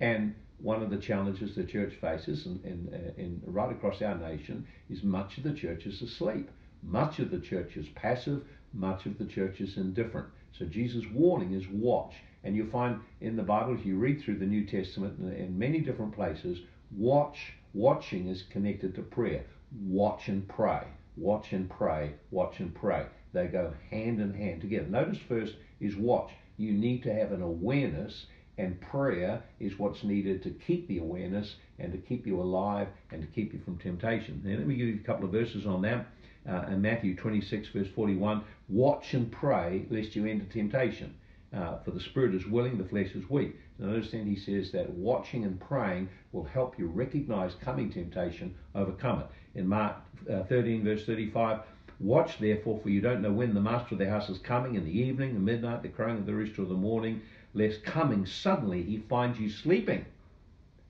And 0.00 0.34
one 0.58 0.82
of 0.82 0.90
the 0.90 0.96
challenges 0.96 1.54
the 1.54 1.64
church 1.64 1.94
faces, 2.00 2.46
and, 2.46 2.92
uh, 2.92 3.20
and 3.20 3.40
right 3.46 3.70
across 3.70 4.02
our 4.02 4.16
nation, 4.16 4.66
is 4.90 5.02
much 5.02 5.38
of 5.38 5.44
the 5.44 5.52
church 5.52 5.86
is 5.86 6.02
asleep. 6.02 6.50
Much 6.82 7.18
of 7.18 7.30
the 7.30 7.40
church 7.40 7.76
is 7.76 7.86
passive, 7.94 8.42
much 8.72 9.06
of 9.06 9.18
the 9.18 9.24
church 9.24 9.60
is 9.60 9.76
indifferent. 9.76 10.28
So 10.52 10.64
Jesus' 10.64 11.04
warning 11.12 11.52
is 11.52 11.66
watch. 11.68 12.14
And 12.44 12.56
you 12.56 12.70
find 12.70 13.00
in 13.20 13.36
the 13.36 13.42
Bible, 13.42 13.74
if 13.74 13.84
you 13.84 13.96
read 13.96 14.22
through 14.22 14.38
the 14.38 14.46
New 14.46 14.64
Testament 14.64 15.18
in 15.20 15.58
many 15.58 15.80
different 15.80 16.14
places, 16.14 16.60
watch, 16.96 17.54
watching 17.74 18.28
is 18.28 18.44
connected 18.50 18.94
to 18.94 19.02
prayer. 19.02 19.44
Watch 19.80 20.28
and 20.28 20.48
pray. 20.48 20.86
Watch 21.16 21.52
and 21.52 21.68
pray. 21.68 22.14
Watch 22.30 22.60
and 22.60 22.74
pray. 22.74 23.06
They 23.32 23.46
go 23.46 23.74
hand 23.90 24.20
in 24.20 24.32
hand 24.32 24.60
together. 24.60 24.86
Notice 24.86 25.18
first 25.28 25.54
is 25.80 25.96
watch. 25.96 26.30
You 26.56 26.72
need 26.72 27.02
to 27.04 27.14
have 27.14 27.32
an 27.32 27.42
awareness, 27.42 28.26
and 28.58 28.80
prayer 28.80 29.42
is 29.60 29.78
what's 29.78 30.02
needed 30.02 30.42
to 30.42 30.50
keep 30.50 30.88
the 30.88 30.98
awareness 30.98 31.56
and 31.78 31.92
to 31.92 31.98
keep 31.98 32.26
you 32.26 32.40
alive 32.40 32.88
and 33.12 33.22
to 33.22 33.28
keep 33.28 33.52
you 33.52 33.60
from 33.64 33.78
temptation. 33.78 34.42
Now, 34.44 34.56
let 34.56 34.66
me 34.66 34.74
give 34.74 34.88
you 34.88 35.00
a 35.02 35.06
couple 35.06 35.24
of 35.24 35.32
verses 35.32 35.66
on 35.66 35.82
that. 35.82 36.06
Uh, 36.48 36.64
in 36.68 36.80
Matthew 36.80 37.14
26, 37.14 37.68
verse 37.68 37.88
41, 37.94 38.42
watch 38.68 39.12
and 39.14 39.30
pray 39.30 39.84
lest 39.90 40.16
you 40.16 40.26
enter 40.26 40.46
temptation. 40.46 41.14
Uh, 41.54 41.78
for 41.78 41.92
the 41.92 42.00
spirit 42.00 42.34
is 42.34 42.46
willing, 42.46 42.76
the 42.76 42.84
flesh 42.84 43.10
is 43.14 43.28
weak. 43.30 43.56
And 43.78 43.88
understand 43.88 44.28
he 44.28 44.36
says 44.36 44.72
that 44.72 44.90
watching 44.90 45.44
and 45.44 45.60
praying 45.60 46.08
will 46.32 46.44
help 46.44 46.78
you 46.78 46.86
recognize 46.86 47.54
coming 47.54 47.90
temptation, 47.90 48.54
overcome 48.74 49.20
it. 49.20 49.26
In 49.58 49.66
Mark 49.66 49.96
uh, 50.30 50.42
13, 50.44 50.84
verse 50.84 51.04
35, 51.04 51.60
Watch 52.00 52.38
therefore, 52.38 52.78
for 52.80 52.90
you 52.90 53.00
don't 53.00 53.22
know 53.22 53.32
when 53.32 53.54
the 53.54 53.60
master 53.60 53.94
of 53.94 53.98
the 53.98 54.08
house 54.08 54.28
is 54.28 54.38
coming, 54.38 54.76
in 54.76 54.84
the 54.84 54.98
evening, 54.98 55.34
the 55.34 55.40
midnight, 55.40 55.82
the 55.82 55.88
crowing 55.88 56.18
of 56.18 56.26
the 56.26 56.34
rooster, 56.34 56.62
or 56.62 56.66
the 56.66 56.74
morning, 56.74 57.22
lest 57.54 57.82
coming 57.82 58.24
suddenly 58.24 58.82
he 58.82 58.98
finds 58.98 59.40
you 59.40 59.50
sleeping. 59.50 60.04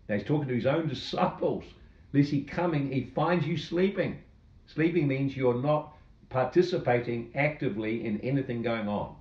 Now 0.08 0.16
he's 0.16 0.26
talking 0.26 0.48
to 0.48 0.54
his 0.54 0.66
own 0.66 0.86
disciples. 0.86 1.64
Lest 2.12 2.30
he 2.30 2.42
coming, 2.42 2.92
he 2.92 3.04
finds 3.14 3.46
you 3.46 3.56
sleeping. 3.56 4.18
Sleeping 4.66 5.08
means 5.08 5.36
you're 5.36 5.62
not 5.62 5.96
participating 6.28 7.30
actively 7.34 8.04
in 8.04 8.20
anything 8.20 8.60
going 8.60 8.88
on. 8.88 9.14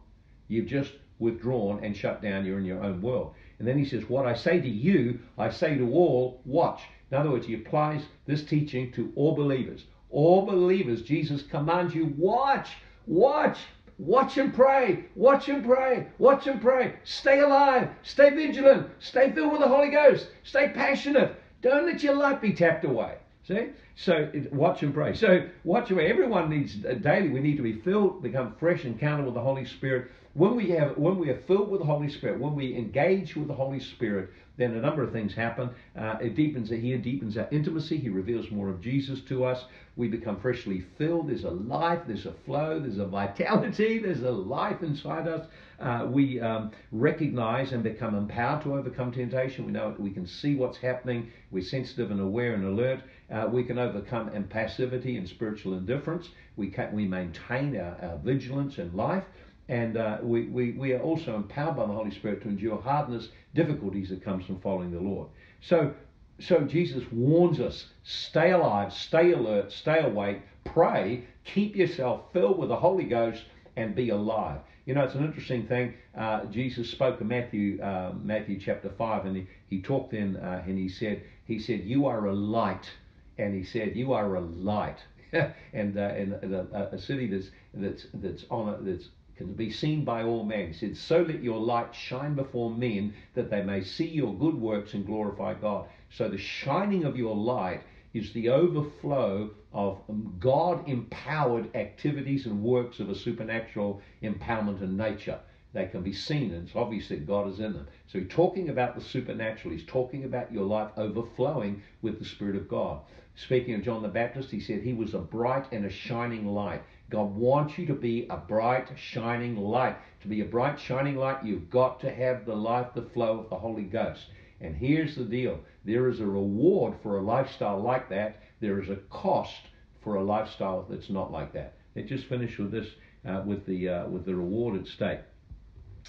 You've 0.50 0.68
just 0.68 0.92
withdrawn 1.20 1.84
and 1.84 1.96
shut 1.96 2.22
down, 2.22 2.46
you're 2.46 2.60
in 2.60 2.66
your 2.66 2.84
own 2.84 3.02
world. 3.02 3.34
And 3.60 3.68
then 3.68 3.78
he 3.78 3.86
says, 3.86 4.10
What 4.10 4.26
I 4.26 4.34
say 4.34 4.60
to 4.60 4.70
you, 4.70 5.20
I 5.38 5.50
say 5.50 5.78
to 5.78 5.92
all, 5.94 6.42
watch. 6.46 6.82
In 7.12 7.18
other 7.18 7.32
words, 7.32 7.48
he 7.48 7.54
applies 7.54 8.04
this 8.26 8.44
teaching 8.44 8.92
to 8.92 9.12
all 9.16 9.36
believers. 9.36 9.86
All 10.10 10.46
believers, 10.46 11.02
Jesus 11.02 11.44
commands 11.44 11.94
you, 11.94 12.14
watch, 12.18 12.70
watch, 13.06 13.58
watch 14.00 14.38
and 14.38 14.54
pray, 14.54 15.06
watch 15.16 15.50
and 15.50 15.66
pray, 15.66 16.08
watch 16.18 16.48
and 16.48 16.62
pray. 16.62 16.94
Stay 17.04 17.40
alive, 17.40 17.90
stay 18.04 18.30
vigilant, 18.30 18.88
stay 19.00 19.32
filled 19.32 19.52
with 19.52 19.62
the 19.62 19.68
Holy 19.68 19.90
Ghost, 19.90 20.28
stay 20.44 20.70
passionate. 20.70 21.36
Don't 21.62 21.86
let 21.86 22.04
your 22.04 22.16
light 22.16 22.42
be 22.42 22.54
tapped 22.54 22.86
away. 22.86 23.18
See? 23.48 23.70
So 23.96 24.30
watch 24.52 24.84
and 24.84 24.94
pray. 24.94 25.14
So 25.16 25.48
watch 25.64 25.90
and 25.90 25.98
pray. 25.98 26.10
Everyone 26.10 26.50
needs 26.50 26.86
uh, 26.86 26.94
daily. 26.94 27.30
We 27.30 27.40
need 27.40 27.58
to 27.58 27.64
be 27.64 27.74
filled, 27.82 28.22
become 28.22 28.56
fresh, 28.60 28.86
encounter 28.86 29.24
with 29.24 29.34
the 29.34 29.42
Holy 29.42 29.66
Spirit 29.66 30.12
when 30.38 30.56
we 30.56 30.70
have 30.70 30.96
when 30.98 31.18
we 31.18 31.30
are 31.32 31.42
filled 31.48 31.72
with 31.72 31.82
the 31.82 31.86
Holy 31.86 32.10
Spirit, 32.10 32.40
when 32.40 32.54
we 32.54 32.76
engage 32.76 33.36
with 33.36 33.48
the 33.48 33.56
Holy 33.56 33.80
Spirit, 33.80 34.30
then 34.58 34.74
a 34.74 34.82
number 34.82 35.04
of 35.04 35.12
things 35.12 35.34
happen. 35.34 35.70
Uh, 35.96 36.18
it 36.22 36.36
deepens 36.36 36.72
it 36.72 36.80
here, 36.80 36.98
deepens 36.98 37.38
our 37.38 37.48
intimacy. 37.52 37.98
He 37.98 38.10
reveals 38.10 38.50
more 38.52 38.70
of 38.70 38.82
Jesus 38.82 39.22
to 39.30 39.46
us. 39.46 39.66
We 39.96 40.08
become 40.08 40.40
freshly 40.40 40.84
filled. 40.98 41.30
There's 41.30 41.44
a 41.44 41.52
life, 41.52 42.02
there's 42.08 42.26
a 42.26 42.34
flow, 42.46 42.80
there's 42.80 42.98
a 42.98 43.06
vitality, 43.06 44.00
there's 44.04 44.24
a 44.24 44.32
life 44.32 44.82
inside 44.82 45.28
us. 45.28 45.48
Uh, 45.80 46.08
we 46.10 46.40
um, 46.42 46.72
recognize 46.92 47.72
and 47.72 47.84
become 47.84 48.16
empowered 48.16 48.64
to 48.64 48.74
overcome 48.74 49.12
temptation. 49.12 49.66
We 49.66 49.72
know 49.72 49.96
we 50.00 50.10
can 50.10 50.26
see 50.26 50.56
what's 50.56 50.78
happening. 50.78 51.32
We're 51.52 51.64
sensitive 51.64 52.10
and 52.10 52.20
aware 52.20 52.56
and 52.56 52.66
alert. 52.66 53.02
Uh, 53.32 53.48
we 53.52 53.64
can 53.64 53.78
overcome 53.78 54.32
impassivity 54.32 55.18
and 55.18 55.28
spiritual 55.28 55.74
indifference. 55.76 56.30
We 56.56 56.70
can, 56.70 56.96
we 56.96 57.08
maintain 57.08 57.78
our, 57.78 57.96
our 58.02 58.18
vigilance 58.24 58.80
in 58.80 58.96
life. 58.96 59.24
And 59.70 59.98
uh, 59.98 60.20
we, 60.22 60.44
we, 60.48 60.72
we 60.72 60.94
are 60.94 61.02
also 61.02 61.36
empowered 61.36 61.76
by 61.76 61.86
the 61.86 61.94
Holy 61.94 62.12
Spirit 62.12 62.42
to 62.44 62.48
endure 62.48 62.82
hardness, 62.82 63.30
difficulties 63.58 64.10
that 64.10 64.24
comes 64.24 64.46
from 64.46 64.62
following 64.62 64.92
the 64.92 65.00
Lord. 65.00 65.28
So, 65.62 65.94
so 66.40 66.62
Jesus 66.62 67.04
warns 67.12 67.60
us, 67.60 67.88
stay 68.04 68.52
alive, 68.52 68.94
stay 68.94 69.34
alert, 69.34 69.74
stay 69.74 70.00
awake, 70.00 70.42
pray, 70.64 71.26
keep 71.44 71.76
yourself 71.76 72.32
filled 72.32 72.60
with 72.60 72.70
the 72.70 72.76
Holy 72.76 73.04
Ghost, 73.04 73.44
and 73.76 73.96
be 73.96 74.10
alive. 74.10 74.60
You 74.86 74.94
know, 74.94 75.04
it's 75.04 75.16
an 75.16 75.26
interesting 75.26 75.68
thing. 75.68 75.96
Uh, 76.18 76.46
Jesus 76.46 76.90
spoke 76.90 77.20
in 77.20 77.28
Matthew, 77.28 77.82
uh, 77.82 78.14
Matthew 78.24 78.60
chapter 78.60 78.90
five, 78.98 79.26
and 79.26 79.36
he, 79.36 79.48
he 79.70 79.82
talked 79.82 80.12
then, 80.12 80.38
uh, 80.38 80.64
and 80.66 80.78
he 80.78 80.88
said, 80.88 81.24
he 81.46 81.60
said, 81.60 81.82
"You 81.84 82.06
are 82.06 82.26
a 82.28 82.34
light," 82.34 82.90
and 83.38 83.54
he 83.54 83.64
said, 83.64 83.96
"You 83.96 84.14
are 84.14 84.36
a 84.36 84.42
light." 84.42 85.00
and 85.74 85.98
uh, 85.98 86.14
in 86.16 86.34
a, 86.74 86.90
a, 86.94 86.98
city 86.98 87.28
that's 87.28 87.50
that's 87.74 88.08
that's 88.14 88.46
on 88.50 88.70
a, 88.70 88.78
that's 88.82 89.10
can 89.38 89.54
be 89.54 89.72
seen 89.72 90.04
by 90.04 90.24
all 90.24 90.44
men. 90.44 90.68
He 90.68 90.74
said, 90.74 90.98
So 90.98 91.22
let 91.22 91.44
your 91.44 91.60
light 91.60 91.94
shine 91.94 92.36
before 92.36 92.70
men 92.70 93.14
that 93.36 93.50
they 93.50 93.62
may 93.62 93.84
see 93.84 94.08
your 94.08 94.34
good 94.34 94.56
works 94.56 94.94
and 94.94 95.06
glorify 95.06 95.54
God. 95.54 95.88
So 96.10 96.30
the 96.30 96.38
shining 96.38 97.04
of 97.06 97.18
your 97.18 97.36
light 97.36 97.82
is 98.14 98.34
the 98.34 98.50
overflow 98.50 99.52
of 99.74 100.00
God 100.40 100.88
empowered 100.90 101.76
activities 101.76 102.46
and 102.46 102.64
works 102.64 103.00
of 103.00 103.10
a 103.10 103.16
supernatural 103.16 104.02
empowerment 104.24 104.82
in 104.82 104.98
nature. 104.98 105.40
They 105.74 105.86
can 105.86 106.02
be 106.02 106.14
seen, 106.14 106.54
and 106.54 106.68
it's 106.68 106.76
obvious 106.76 107.10
that 107.10 107.28
God 107.28 107.50
is 107.50 107.60
in 107.60 107.74
them. 107.74 107.88
So 108.08 108.20
he's 108.20 108.30
talking 108.30 108.70
about 108.70 108.96
the 108.96 109.02
supernatural. 109.02 109.76
He's 109.76 109.86
talking 109.86 110.24
about 110.24 110.52
your 110.52 110.64
life 110.64 110.92
overflowing 110.98 111.84
with 112.02 112.20
the 112.20 112.26
Spirit 112.26 112.56
of 112.56 112.68
God. 112.68 113.02
Speaking 113.36 113.76
of 113.76 113.84
John 113.84 114.02
the 114.02 114.08
Baptist, 114.08 114.50
he 114.50 114.60
said 114.60 114.82
he 114.82 114.94
was 114.94 115.14
a 115.14 115.20
bright 115.20 115.68
and 115.72 115.86
a 115.86 115.90
shining 115.92 116.48
light. 116.48 116.82
God 117.10 117.36
wants 117.36 117.78
you 117.78 117.86
to 117.86 117.94
be 117.94 118.28
a 118.30 118.38
bright, 118.38 118.90
shining 118.98 119.56
light. 119.56 119.98
To 120.22 120.28
be 120.28 120.42
a 120.42 120.46
bright, 120.46 120.80
shining 120.80 121.16
light, 121.16 121.46
you've 121.46 121.70
got 121.70 122.02
to 122.02 122.14
have 122.14 122.46
the 122.46 122.56
life, 122.56 122.88
the 122.94 123.10
flow 123.14 123.40
of 123.40 123.50
the 123.50 123.56
Holy 123.56 123.84
Ghost. 123.84 124.26
And 124.60 124.76
here's 124.76 125.16
the 125.16 125.24
deal 125.24 125.60
there 125.86 126.10
is 126.10 126.20
a 126.20 126.26
reward 126.26 126.96
for 127.02 127.18
a 127.18 127.22
lifestyle 127.22 127.80
like 127.80 128.10
that, 128.10 128.42
there 128.60 128.82
is 128.82 128.90
a 128.90 128.98
cost 129.10 129.70
for 130.02 130.16
a 130.16 130.24
lifestyle 130.24 130.86
that's 130.90 131.10
not 131.10 131.32
like 131.32 131.54
that. 131.54 131.76
Let's 131.96 132.10
just 132.10 132.26
finish 132.26 132.58
with 132.58 132.72
this, 132.72 132.88
uh, 133.26 133.44
with, 133.46 133.66
the, 133.66 133.88
uh, 133.88 134.08
with 134.08 134.26
the 134.26 134.36
reward 134.36 134.80
at 134.80 134.88
stake. 134.88 135.20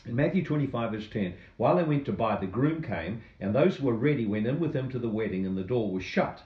In 0.07 0.16
Matthew 0.16 0.44
25, 0.44 0.92
verse 0.92 1.09
10, 1.12 1.34
while 1.57 1.76
they 1.76 1.82
went 1.82 2.07
to 2.07 2.12
buy, 2.12 2.36
the 2.36 2.46
groom 2.46 2.82
came, 2.82 3.22
and 3.40 3.55
those 3.55 3.76
who 3.76 3.86
were 3.86 3.94
ready 3.94 4.26
went 4.26 4.46
in 4.46 4.59
with 4.61 4.74
him 4.74 4.90
to 4.90 4.99
the 4.99 5.09
wedding, 5.09 5.46
and 5.46 5.57
the 5.57 5.64
door 5.64 5.90
was 5.90 6.05
shut. 6.05 6.42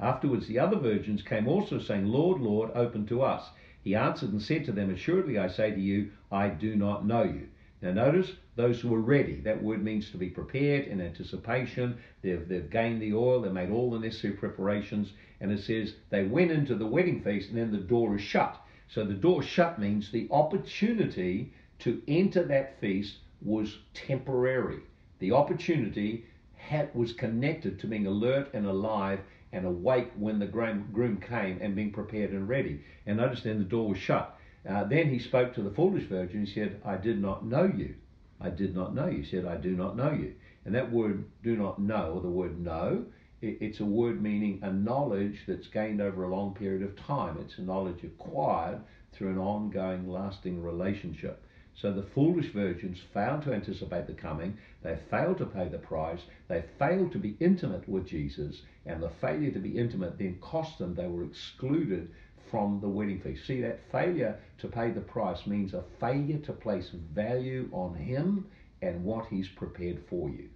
Afterwards, 0.00 0.46
the 0.46 0.58
other 0.58 0.76
virgins 0.76 1.22
came 1.22 1.46
also, 1.46 1.78
saying, 1.78 2.06
Lord, 2.06 2.40
Lord, 2.40 2.70
open 2.74 3.06
to 3.06 3.22
us. 3.22 3.50
He 3.84 3.94
answered 3.94 4.32
and 4.32 4.40
said 4.40 4.64
to 4.64 4.72
them, 4.72 4.90
Assuredly 4.90 5.38
I 5.38 5.46
say 5.46 5.70
to 5.70 5.80
you, 5.80 6.10
I 6.32 6.48
do 6.48 6.74
not 6.74 7.06
know 7.06 7.22
you. 7.22 7.48
Now, 7.82 7.92
notice 7.92 8.32
those 8.56 8.80
who 8.80 8.88
were 8.88 9.00
ready. 9.00 9.36
That 9.42 9.62
word 9.62 9.84
means 9.84 10.10
to 10.10 10.16
be 10.16 10.30
prepared 10.30 10.86
in 10.86 11.02
anticipation. 11.02 11.98
They've, 12.22 12.48
they've 12.48 12.70
gained 12.70 13.02
the 13.02 13.12
oil, 13.12 13.42
they've 13.42 13.52
made 13.52 13.70
all 13.70 13.90
the 13.90 13.98
necessary 13.98 14.32
preparations. 14.32 15.12
And 15.38 15.52
it 15.52 15.60
says 15.60 15.96
they 16.08 16.24
went 16.24 16.50
into 16.50 16.74
the 16.76 16.86
wedding 16.86 17.22
feast, 17.22 17.50
and 17.50 17.58
then 17.58 17.72
the 17.72 17.76
door 17.76 18.16
is 18.16 18.22
shut. 18.22 18.58
So 18.88 19.04
the 19.04 19.12
door 19.12 19.42
shut 19.42 19.78
means 19.78 20.10
the 20.10 20.28
opportunity 20.30 21.52
to 21.80 22.00
enter 22.08 22.42
that 22.44 22.80
feast 22.80 23.18
was 23.42 23.80
temporary. 23.92 24.80
The 25.18 25.32
opportunity 25.32 26.24
had, 26.56 26.94
was 26.94 27.12
connected 27.12 27.78
to 27.80 27.86
being 27.86 28.06
alert 28.06 28.48
and 28.54 28.64
alive 28.64 29.20
and 29.54 29.66
awake 29.66 30.10
when 30.16 30.38
the 30.38 30.46
groom 30.46 31.22
came 31.26 31.58
and 31.62 31.76
being 31.76 31.92
prepared 31.92 32.30
and 32.30 32.48
ready. 32.48 32.80
And 33.06 33.16
notice 33.16 33.42
then 33.42 33.58
the 33.58 33.64
door 33.64 33.88
was 33.88 33.98
shut. 33.98 34.36
Uh, 34.68 34.84
then 34.84 35.08
he 35.08 35.18
spoke 35.18 35.54
to 35.54 35.62
the 35.62 35.70
foolish 35.70 36.04
virgin. 36.04 36.44
He 36.44 36.52
said, 36.52 36.80
I 36.84 36.96
did 36.96 37.20
not 37.20 37.46
know 37.46 37.64
you. 37.64 37.94
I 38.40 38.50
did 38.50 38.74
not 38.74 38.94
know 38.94 39.06
you. 39.06 39.22
He 39.22 39.30
said, 39.30 39.44
I 39.46 39.56
do 39.56 39.70
not 39.76 39.96
know 39.96 40.10
you. 40.10 40.34
And 40.64 40.74
that 40.74 40.90
word 40.90 41.24
do 41.42 41.56
not 41.56 41.78
know, 41.78 42.14
or 42.14 42.20
the 42.20 42.28
word 42.28 42.58
know, 42.58 43.04
it, 43.42 43.58
it's 43.60 43.80
a 43.80 43.84
word 43.84 44.22
meaning 44.22 44.60
a 44.62 44.72
knowledge 44.72 45.40
that's 45.46 45.68
gained 45.68 46.00
over 46.00 46.24
a 46.24 46.34
long 46.34 46.54
period 46.54 46.82
of 46.82 46.96
time. 46.96 47.38
It's 47.40 47.58
a 47.58 47.62
knowledge 47.62 48.02
acquired 48.02 48.80
through 49.12 49.30
an 49.30 49.38
ongoing, 49.38 50.10
lasting 50.10 50.62
relationship. 50.62 51.44
So 51.76 51.92
the 51.92 52.02
foolish 52.02 52.52
virgins 52.52 53.00
failed 53.12 53.42
to 53.42 53.52
anticipate 53.52 54.06
the 54.06 54.12
coming, 54.12 54.56
they 54.82 54.96
failed 55.10 55.38
to 55.38 55.46
pay 55.46 55.68
the 55.68 55.78
price, 55.78 56.20
they 56.46 56.62
failed 56.78 57.10
to 57.12 57.18
be 57.18 57.36
intimate 57.40 57.88
with 57.88 58.06
Jesus, 58.06 58.62
and 58.86 59.02
the 59.02 59.08
failure 59.08 59.50
to 59.50 59.58
be 59.58 59.76
intimate 59.76 60.18
then 60.18 60.38
cost 60.40 60.78
them, 60.78 60.94
they 60.94 61.08
were 61.08 61.24
excluded 61.24 62.10
from 62.50 62.80
the 62.80 62.88
wedding 62.88 63.20
feast. 63.20 63.46
See, 63.46 63.60
that 63.62 63.80
failure 63.90 64.38
to 64.58 64.68
pay 64.68 64.90
the 64.90 65.00
price 65.00 65.46
means 65.46 65.74
a 65.74 65.82
failure 65.98 66.38
to 66.38 66.52
place 66.52 66.90
value 66.90 67.68
on 67.72 67.94
Him 67.94 68.46
and 68.80 69.02
what 69.04 69.26
He's 69.26 69.48
prepared 69.48 70.04
for 70.08 70.28
you. 70.30 70.48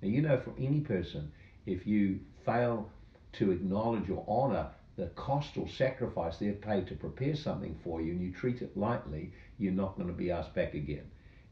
Now, 0.00 0.08
you 0.08 0.22
know, 0.22 0.38
for 0.38 0.54
any 0.58 0.80
person, 0.80 1.32
if 1.66 1.86
you 1.86 2.20
fail 2.44 2.88
to 3.32 3.50
acknowledge 3.50 4.08
or 4.08 4.24
honor 4.28 4.70
the 4.96 5.06
cost 5.08 5.56
or 5.56 5.68
sacrifice 5.68 6.36
they've 6.36 6.60
paid 6.60 6.86
to 6.86 6.94
prepare 6.94 7.34
something 7.34 7.78
for 7.82 8.00
you 8.00 8.12
and 8.12 8.20
you 8.20 8.32
treat 8.32 8.60
it 8.62 8.76
lightly, 8.76 9.32
you're 9.60 9.72
not 9.72 9.96
going 9.96 10.08
to 10.08 10.14
be 10.14 10.30
asked 10.30 10.54
back 10.54 10.74
again. 10.74 11.04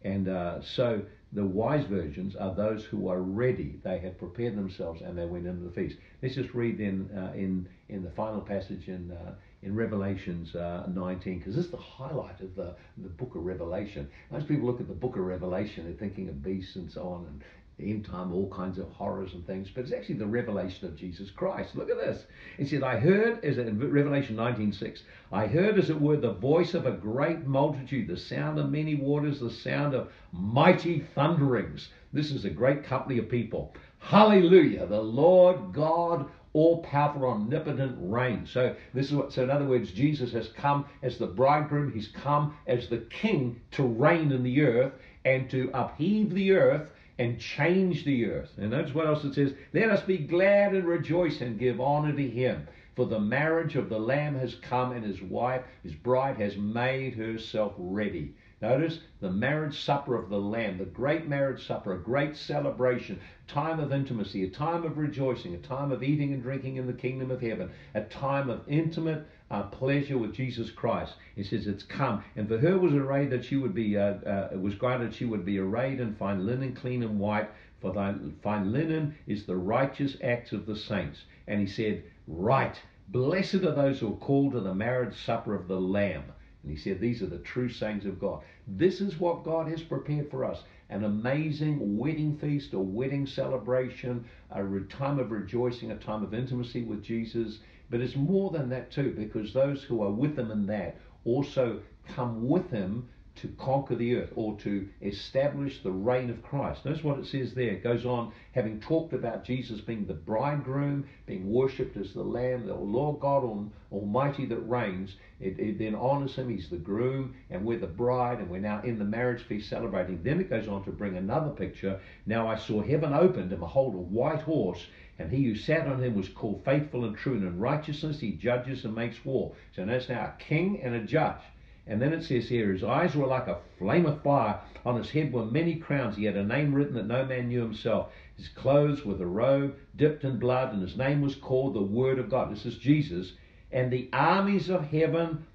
And 0.02 0.28
uh, 0.28 0.62
so 0.62 1.02
the 1.32 1.44
wise 1.44 1.84
virgins 1.86 2.36
are 2.36 2.54
those 2.54 2.84
who 2.84 3.08
are 3.08 3.20
ready. 3.20 3.80
They 3.84 3.98
have 3.98 4.18
prepared 4.18 4.56
themselves 4.56 5.02
and 5.02 5.18
they 5.18 5.26
went 5.26 5.46
into 5.46 5.64
the 5.64 5.72
feast. 5.72 5.96
Let's 6.22 6.34
just 6.34 6.54
read 6.54 6.78
then 6.78 7.10
uh, 7.16 7.32
in 7.36 7.68
in 7.88 8.02
the 8.02 8.10
final 8.10 8.40
passage 8.40 8.88
in 8.88 9.10
uh, 9.10 9.34
in 9.62 9.74
Revelations 9.74 10.54
uh, 10.54 10.86
19 10.88 11.38
because 11.38 11.56
this 11.56 11.64
is 11.66 11.70
the 11.70 11.76
highlight 11.76 12.40
of 12.40 12.54
the 12.54 12.76
the 12.96 13.08
book 13.08 13.34
of 13.34 13.44
Revelation. 13.44 14.08
Most 14.30 14.48
people 14.48 14.66
look 14.66 14.80
at 14.80 14.88
the 14.88 14.94
book 14.94 15.16
of 15.16 15.22
Revelation, 15.22 15.84
they're 15.84 15.94
thinking 15.94 16.28
of 16.28 16.42
beasts 16.42 16.76
and 16.76 16.90
so 16.90 17.08
on, 17.08 17.26
and 17.26 17.42
end 17.80 18.04
time, 18.04 18.32
all 18.32 18.50
kinds 18.50 18.78
of 18.78 18.90
horrors 18.90 19.34
and 19.34 19.46
things, 19.46 19.68
but 19.72 19.82
it's 19.82 19.92
actually 19.92 20.16
the 20.16 20.26
revelation 20.26 20.86
of 20.86 20.96
Jesus 20.96 21.30
Christ. 21.30 21.76
Look 21.76 21.90
at 21.90 21.98
this. 21.98 22.24
It 22.58 22.68
said, 22.68 22.82
I 22.82 22.98
heard, 22.98 23.44
as 23.44 23.58
in 23.58 23.78
Revelation 23.78 24.36
19.6, 24.36 25.00
I 25.30 25.46
heard 25.46 25.78
as 25.78 25.90
it 25.90 26.00
were 26.00 26.16
the 26.16 26.32
voice 26.32 26.74
of 26.74 26.86
a 26.86 26.92
great 26.92 27.46
multitude, 27.46 28.08
the 28.08 28.16
sound 28.16 28.58
of 28.58 28.70
many 28.70 28.94
waters, 28.94 29.40
the 29.40 29.50
sound 29.50 29.94
of 29.94 30.10
mighty 30.32 31.00
thunderings. 31.14 31.88
This 32.12 32.30
is 32.30 32.44
a 32.44 32.50
great 32.50 32.84
company 32.84 33.18
of 33.18 33.28
people. 33.28 33.74
Hallelujah, 33.98 34.86
the 34.86 35.00
Lord 35.00 35.72
God 35.72 36.28
all 36.54 36.82
powerful, 36.82 37.26
omnipotent 37.26 37.96
reigns. 38.00 38.50
So 38.50 38.74
this 38.94 39.06
is 39.06 39.12
what. 39.12 39.32
So 39.32 39.42
in 39.42 39.50
other 39.50 39.66
words, 39.66 39.92
Jesus 39.92 40.32
has 40.32 40.48
come 40.48 40.86
as 41.02 41.18
the 41.18 41.26
bridegroom. 41.26 41.92
He's 41.92 42.08
come 42.08 42.56
as 42.66 42.88
the 42.88 42.98
king 43.10 43.60
to 43.72 43.82
reign 43.82 44.32
in 44.32 44.42
the 44.42 44.62
earth 44.62 44.92
and 45.24 45.50
to 45.50 45.70
upheave 45.74 46.32
the 46.34 46.52
earth 46.52 46.88
and 47.18 47.38
change 47.38 48.04
the 48.04 48.26
earth. 48.26 48.52
And 48.58 48.70
notice 48.70 48.94
what 48.94 49.06
else 49.06 49.24
it 49.24 49.34
says. 49.34 49.54
Let 49.72 49.90
us 49.90 50.02
be 50.02 50.18
glad 50.18 50.74
and 50.74 50.86
rejoice 50.86 51.40
and 51.40 51.58
give 51.58 51.80
honor 51.80 52.12
to 52.12 52.28
him. 52.28 52.68
For 52.94 53.06
the 53.06 53.20
marriage 53.20 53.76
of 53.76 53.88
the 53.88 53.98
Lamb 53.98 54.36
has 54.36 54.56
come, 54.56 54.92
and 54.92 55.04
his 55.04 55.22
wife, 55.22 55.62
his 55.82 55.94
bride, 55.94 56.36
has 56.38 56.56
made 56.56 57.14
herself 57.14 57.74
ready. 57.78 58.34
Notice 58.60 58.98
the 59.20 59.30
marriage 59.30 59.84
supper 59.84 60.16
of 60.16 60.30
the 60.30 60.40
Lamb, 60.40 60.78
the 60.78 60.84
great 60.84 61.28
marriage 61.28 61.64
supper, 61.64 61.92
a 61.92 61.98
great 61.98 62.36
celebration, 62.36 63.20
time 63.46 63.78
of 63.78 63.92
intimacy, 63.92 64.42
a 64.42 64.50
time 64.50 64.84
of 64.84 64.98
rejoicing, 64.98 65.54
a 65.54 65.58
time 65.58 65.92
of 65.92 66.02
eating 66.02 66.32
and 66.32 66.42
drinking 66.42 66.74
in 66.74 66.88
the 66.88 66.92
kingdom 66.92 67.30
of 67.30 67.40
heaven, 67.40 67.70
a 67.94 68.02
time 68.02 68.50
of 68.50 68.62
intimate 68.66 69.24
uh, 69.52 69.62
pleasure 69.62 70.18
with 70.18 70.34
Jesus 70.34 70.72
Christ. 70.72 71.14
He 71.36 71.44
says 71.44 71.68
it's 71.68 71.84
come, 71.84 72.24
and 72.34 72.48
for 72.48 72.58
her 72.58 72.76
was 72.78 72.94
arrayed 72.94 73.30
that 73.30 73.44
she 73.44 73.56
would 73.56 73.74
be, 73.74 73.96
uh, 73.96 74.14
uh, 74.26 74.48
it 74.52 74.60
was 74.60 74.74
granted 74.74 75.14
she 75.14 75.24
would 75.24 75.44
be 75.44 75.60
arrayed 75.60 76.00
in 76.00 76.16
fine 76.16 76.44
linen, 76.44 76.74
clean 76.74 77.04
and 77.04 77.20
white. 77.20 77.48
For 77.80 77.92
thy 77.92 78.16
fine 78.42 78.72
linen 78.72 79.14
is 79.28 79.46
the 79.46 79.54
righteous 79.54 80.16
acts 80.20 80.50
of 80.50 80.66
the 80.66 80.74
saints. 80.74 81.22
And 81.46 81.60
he 81.60 81.66
said, 81.68 82.02
Right, 82.26 82.74
blessed 83.06 83.54
are 83.54 83.70
those 83.70 84.00
who 84.00 84.14
are 84.14 84.16
called 84.16 84.54
to 84.54 84.60
the 84.60 84.74
marriage 84.74 85.16
supper 85.16 85.54
of 85.54 85.68
the 85.68 85.80
Lamb. 85.80 86.24
And 86.68 86.76
he 86.76 86.82
said, 86.82 87.00
These 87.00 87.22
are 87.22 87.26
the 87.28 87.38
true 87.38 87.70
sayings 87.70 88.04
of 88.04 88.20
God. 88.20 88.42
This 88.66 89.00
is 89.00 89.18
what 89.18 89.42
God 89.42 89.68
has 89.68 89.82
prepared 89.82 90.30
for 90.30 90.44
us 90.44 90.64
an 90.90 91.04
amazing 91.04 91.96
wedding 91.96 92.36
feast, 92.36 92.74
a 92.74 92.78
wedding 92.78 93.26
celebration, 93.26 94.26
a 94.50 94.62
time 94.90 95.18
of 95.18 95.30
rejoicing, 95.30 95.92
a 95.92 95.96
time 95.96 96.22
of 96.22 96.34
intimacy 96.34 96.82
with 96.82 97.02
Jesus. 97.02 97.60
But 97.88 98.02
it's 98.02 98.16
more 98.16 98.50
than 98.50 98.68
that, 98.68 98.90
too, 98.90 99.14
because 99.16 99.54
those 99.54 99.82
who 99.82 100.02
are 100.02 100.10
with 100.10 100.38
him 100.38 100.50
in 100.50 100.66
that 100.66 100.98
also 101.24 101.80
come 102.06 102.46
with 102.46 102.70
him 102.70 103.08
to 103.40 103.48
conquer 103.58 103.94
the 103.94 104.16
earth 104.16 104.32
or 104.34 104.56
to 104.60 104.88
establish 105.02 105.82
the 105.82 105.90
reign 105.90 106.30
of 106.30 106.42
Christ. 106.42 106.84
Notice 106.84 107.04
what 107.04 107.18
it 107.18 107.26
says 107.26 107.54
there. 107.54 107.70
It 107.70 107.82
goes 107.82 108.04
on, 108.04 108.32
having 108.52 108.80
talked 108.80 109.12
about 109.12 109.44
Jesus 109.44 109.80
being 109.80 110.06
the 110.06 110.14
bridegroom, 110.14 111.06
being 111.26 111.50
worshipped 111.50 111.96
as 111.96 112.12
the 112.12 112.22
Lamb, 112.22 112.66
the 112.66 112.74
Lord 112.74 113.20
God 113.20 113.70
Almighty 113.92 114.46
that 114.46 114.58
reigns. 114.58 115.16
It, 115.40 115.58
it 115.58 115.78
then 115.78 115.94
honors 115.94 116.34
him. 116.34 116.48
He's 116.48 116.68
the 116.68 116.76
groom, 116.76 117.34
and 117.50 117.64
we're 117.64 117.78
the 117.78 117.86
bride, 117.86 118.38
and 118.38 118.50
we're 118.50 118.60
now 118.60 118.82
in 118.82 118.98
the 118.98 119.04
marriage 119.04 119.42
feast 119.42 119.70
celebrating. 119.70 120.22
Then 120.22 120.40
it 120.40 120.50
goes 120.50 120.68
on 120.68 120.84
to 120.84 120.90
bring 120.90 121.16
another 121.16 121.50
picture. 121.50 122.00
Now 122.26 122.48
I 122.48 122.56
saw 122.56 122.82
heaven 122.82 123.12
opened, 123.12 123.52
and 123.52 123.60
behold, 123.60 123.94
a 123.94 123.98
white 123.98 124.42
horse. 124.42 124.84
And 125.20 125.32
he 125.32 125.44
who 125.44 125.56
sat 125.56 125.88
on 125.88 126.02
him 126.02 126.14
was 126.14 126.28
called 126.28 126.64
faithful 126.64 127.04
and 127.04 127.16
true, 127.16 127.34
and 127.34 127.42
in 127.42 127.58
righteousness 127.58 128.20
he 128.20 128.32
judges 128.32 128.84
and 128.84 128.94
makes 128.94 129.24
war. 129.24 129.52
So 129.74 129.84
that's 129.84 130.08
now 130.08 130.32
a 130.36 130.42
king 130.42 130.80
and 130.82 130.94
a 130.94 131.00
judge. 131.00 131.42
And 131.88 132.02
then 132.02 132.12
it 132.12 132.22
says 132.22 132.48
here, 132.48 132.72
his 132.72 132.84
eyes 132.84 133.16
were 133.16 133.26
like 133.26 133.46
a 133.46 133.58
flame 133.78 134.04
of 134.04 134.22
fire. 134.22 134.60
On 134.84 134.96
his 134.96 135.10
head 135.10 135.32
were 135.32 135.46
many 135.46 135.76
crowns. 135.76 136.16
He 136.16 136.24
had 136.24 136.36
a 136.36 136.44
name 136.44 136.74
written 136.74 136.94
that 136.94 137.06
no 137.06 137.24
man 137.24 137.48
knew 137.48 137.62
himself. 137.62 138.12
His 138.36 138.48
clothes 138.48 139.04
were 139.04 139.14
the 139.14 139.26
robe 139.26 139.74
dipped 139.96 140.24
in 140.24 140.38
blood, 140.38 140.72
and 140.72 140.82
his 140.82 140.96
name 140.96 141.22
was 141.22 141.34
called 141.34 141.74
the 141.74 141.82
Word 141.82 142.18
of 142.18 142.30
God. 142.30 142.52
This 142.52 142.66
is 142.66 142.76
Jesus. 142.76 143.32
And 143.72 143.90
the 143.90 144.08
armies 144.12 144.68
of 144.68 144.84
heaven, 144.84 145.46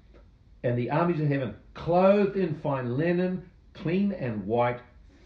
and 0.62 0.76
the 0.76 0.90
armies 0.90 1.20
of 1.20 1.28
heaven, 1.28 1.54
clothed 1.72 2.36
in 2.36 2.58
fine 2.60 2.96
linen, 2.98 3.48
clean 3.72 4.12
and 4.12 4.44
white, 4.46 4.80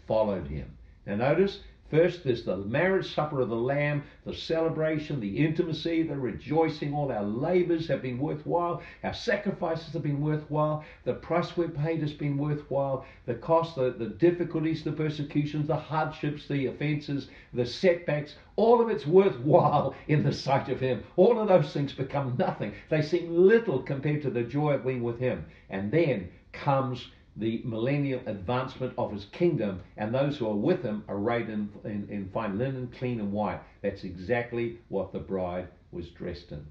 followed 0.07 0.47
him. 0.47 0.77
Now 1.05 1.15
notice, 1.15 1.61
First, 1.89 2.23
there's 2.23 2.43
the 2.43 2.57
marriage 2.57 3.15
supper 3.15 3.41
of 3.41 3.49
the 3.49 3.55
Lamb, 3.55 4.03
the 4.23 4.33
celebration, 4.33 5.19
the 5.19 5.37
intimacy, 5.37 6.03
the 6.03 6.15
rejoicing. 6.15 6.93
All 6.93 7.11
our 7.11 7.23
labors 7.23 7.87
have 7.87 8.03
been 8.03 8.19
worthwhile. 8.19 8.83
Our 9.03 9.13
sacrifices 9.13 9.93
have 9.93 10.03
been 10.03 10.21
worthwhile. 10.21 10.83
The 11.05 11.15
price 11.15 11.57
we 11.57 11.67
paid 11.67 12.01
has 12.01 12.13
been 12.13 12.37
worthwhile. 12.37 13.05
The 13.25 13.33
cost, 13.35 13.75
the, 13.75 13.89
the 13.89 14.05
difficulties, 14.09 14.83
the 14.83 14.91
persecutions, 14.91 15.67
the 15.67 15.77
hardships, 15.77 16.47
the 16.47 16.67
offenses, 16.67 17.29
the 17.53 17.65
setbacks, 17.65 18.35
all 18.55 18.81
of 18.81 18.89
it's 18.89 19.07
worthwhile 19.07 19.95
in 20.07 20.21
the 20.21 20.33
sight 20.33 20.69
of 20.69 20.79
Him. 20.79 21.03
All 21.15 21.39
of 21.39 21.47
those 21.47 21.73
things 21.73 21.93
become 21.93 22.35
nothing. 22.37 22.73
They 22.89 23.01
seem 23.01 23.35
little 23.35 23.81
compared 23.81 24.21
to 24.21 24.29
the 24.29 24.43
joy 24.43 24.73
of 24.73 24.85
being 24.85 25.01
with 25.01 25.17
Him. 25.17 25.45
And 25.71 25.91
then 25.91 26.29
comes 26.51 27.09
the 27.35 27.61
millennial 27.63 28.21
advancement 28.25 28.93
of 28.97 29.11
his 29.11 29.25
kingdom, 29.25 29.81
and 29.97 30.13
those 30.13 30.37
who 30.37 30.47
are 30.47 30.55
with 30.55 30.83
him 30.83 31.03
arrayed 31.07 31.49
in, 31.49 31.69
in, 31.85 32.07
in 32.09 32.29
fine 32.33 32.57
linen, 32.57 32.91
clean 32.97 33.19
and 33.19 33.31
white. 33.31 33.61
That's 33.81 34.03
exactly 34.03 34.79
what 34.89 35.13
the 35.13 35.19
bride 35.19 35.67
was 35.91 36.09
dressed 36.09 36.51
in. 36.51 36.65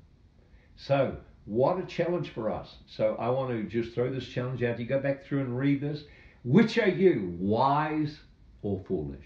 So, 0.77 1.17
what 1.45 1.79
a 1.79 1.87
challenge 1.87 2.31
for 2.31 2.51
us. 2.51 2.77
So, 2.87 3.17
I 3.19 3.31
want 3.31 3.51
to 3.51 3.63
just 3.65 3.95
throw 3.95 4.13
this 4.13 4.27
challenge 4.29 4.63
out. 4.63 4.79
You 4.79 4.87
go 4.87 5.01
back 5.01 5.25
through 5.25 5.41
and 5.41 5.59
read 5.59 5.81
this. 5.81 6.05
Which 6.45 6.79
are 6.79 6.89
you, 6.89 7.37
wise 7.39 8.21
or 8.63 8.83
foolish? 8.87 9.25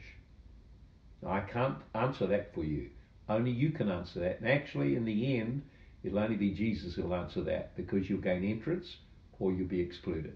I 1.26 1.40
can't 1.40 1.78
answer 1.94 2.26
that 2.28 2.54
for 2.54 2.64
you. 2.64 2.90
Only 3.28 3.50
you 3.50 3.70
can 3.70 3.88
answer 3.90 4.20
that. 4.20 4.40
And 4.40 4.48
actually, 4.48 4.96
in 4.96 5.04
the 5.04 5.38
end, 5.38 5.62
it'll 6.02 6.18
only 6.18 6.36
be 6.36 6.50
Jesus 6.50 6.94
who'll 6.94 7.14
answer 7.14 7.42
that 7.42 7.76
because 7.76 8.08
you'll 8.08 8.20
gain 8.20 8.44
entrance 8.44 8.96
or 9.38 9.52
you'll 9.52 9.68
be 9.68 9.80
excluded. 9.80 10.34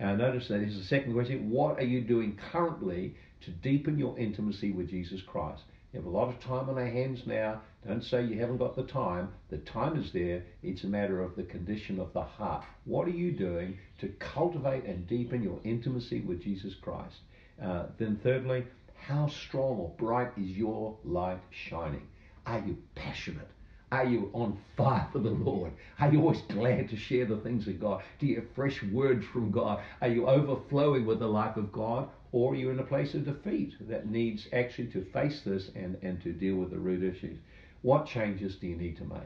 I 0.00 0.14
notice 0.14 0.48
that 0.48 0.62
is 0.62 0.78
the 0.78 0.84
second 0.84 1.12
question. 1.12 1.50
What 1.50 1.78
are 1.78 1.84
you 1.84 2.00
doing 2.00 2.38
currently 2.50 3.14
to 3.42 3.50
deepen 3.50 3.98
your 3.98 4.18
intimacy 4.18 4.72
with 4.72 4.90
Jesus 4.90 5.20
Christ? 5.22 5.62
We 5.92 5.98
have 5.98 6.06
a 6.06 6.10
lot 6.10 6.28
of 6.28 6.40
time 6.40 6.70
on 6.70 6.78
our 6.78 6.86
hands 6.86 7.26
now. 7.26 7.60
Don't 7.86 8.02
say 8.04 8.24
you 8.24 8.38
haven't 8.38 8.58
got 8.58 8.76
the 8.76 8.84
time. 8.84 9.28
The 9.50 9.58
time 9.58 10.00
is 10.00 10.12
there. 10.12 10.44
It's 10.62 10.84
a 10.84 10.86
matter 10.86 11.20
of 11.20 11.36
the 11.36 11.42
condition 11.42 11.98
of 11.98 12.12
the 12.12 12.22
heart. 12.22 12.64
What 12.84 13.08
are 13.08 13.12
you 13.12 13.32
doing 13.32 13.78
to 13.98 14.08
cultivate 14.18 14.84
and 14.84 15.06
deepen 15.06 15.42
your 15.42 15.60
intimacy 15.64 16.20
with 16.20 16.42
Jesus 16.42 16.74
Christ? 16.74 17.16
Uh, 17.62 17.86
then, 17.98 18.20
thirdly, 18.22 18.64
how 18.94 19.26
strong 19.28 19.78
or 19.78 19.92
bright 19.98 20.30
is 20.38 20.50
your 20.50 20.96
light 21.04 21.40
shining? 21.50 22.06
Are 22.46 22.60
you 22.60 22.78
passionate? 22.94 23.48
Are 23.92 24.04
you 24.04 24.30
on 24.32 24.56
fire 24.76 25.08
for 25.10 25.18
the 25.18 25.30
Lord? 25.30 25.72
Are 25.98 26.12
you 26.12 26.20
always 26.20 26.42
glad 26.42 26.88
to 26.90 26.96
share 26.96 27.24
the 27.26 27.38
things 27.38 27.66
of 27.66 27.80
God? 27.80 28.04
Do 28.20 28.26
you 28.26 28.36
have 28.36 28.54
fresh 28.54 28.80
words 28.84 29.26
from 29.26 29.50
God? 29.50 29.82
Are 30.00 30.08
you 30.08 30.28
overflowing 30.28 31.04
with 31.06 31.18
the 31.18 31.26
life 31.26 31.56
of 31.56 31.72
God? 31.72 32.08
Or 32.30 32.52
are 32.52 32.56
you 32.56 32.70
in 32.70 32.78
a 32.78 32.84
place 32.84 33.14
of 33.14 33.24
defeat 33.24 33.74
that 33.88 34.08
needs 34.08 34.46
actually 34.52 34.88
to 34.88 35.04
face 35.06 35.42
this 35.42 35.70
and, 35.74 35.96
and 36.02 36.22
to 36.22 36.32
deal 36.32 36.54
with 36.54 36.70
the 36.70 36.78
root 36.78 37.02
issues? 37.02 37.38
What 37.82 38.06
changes 38.06 38.54
do 38.56 38.68
you 38.68 38.76
need 38.76 38.96
to 38.98 39.04
make? 39.04 39.22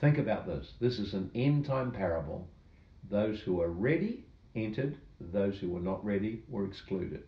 Think 0.00 0.16
about 0.16 0.46
this. 0.46 0.72
This 0.80 0.98
is 0.98 1.12
an 1.12 1.30
end 1.34 1.66
time 1.66 1.92
parable. 1.92 2.48
Those 3.10 3.40
who 3.40 3.60
are 3.60 3.70
ready 3.70 4.24
entered, 4.54 4.96
those 5.20 5.58
who 5.58 5.68
were 5.68 5.80
not 5.80 6.02
ready 6.02 6.44
were 6.48 6.64
excluded. 6.64 7.24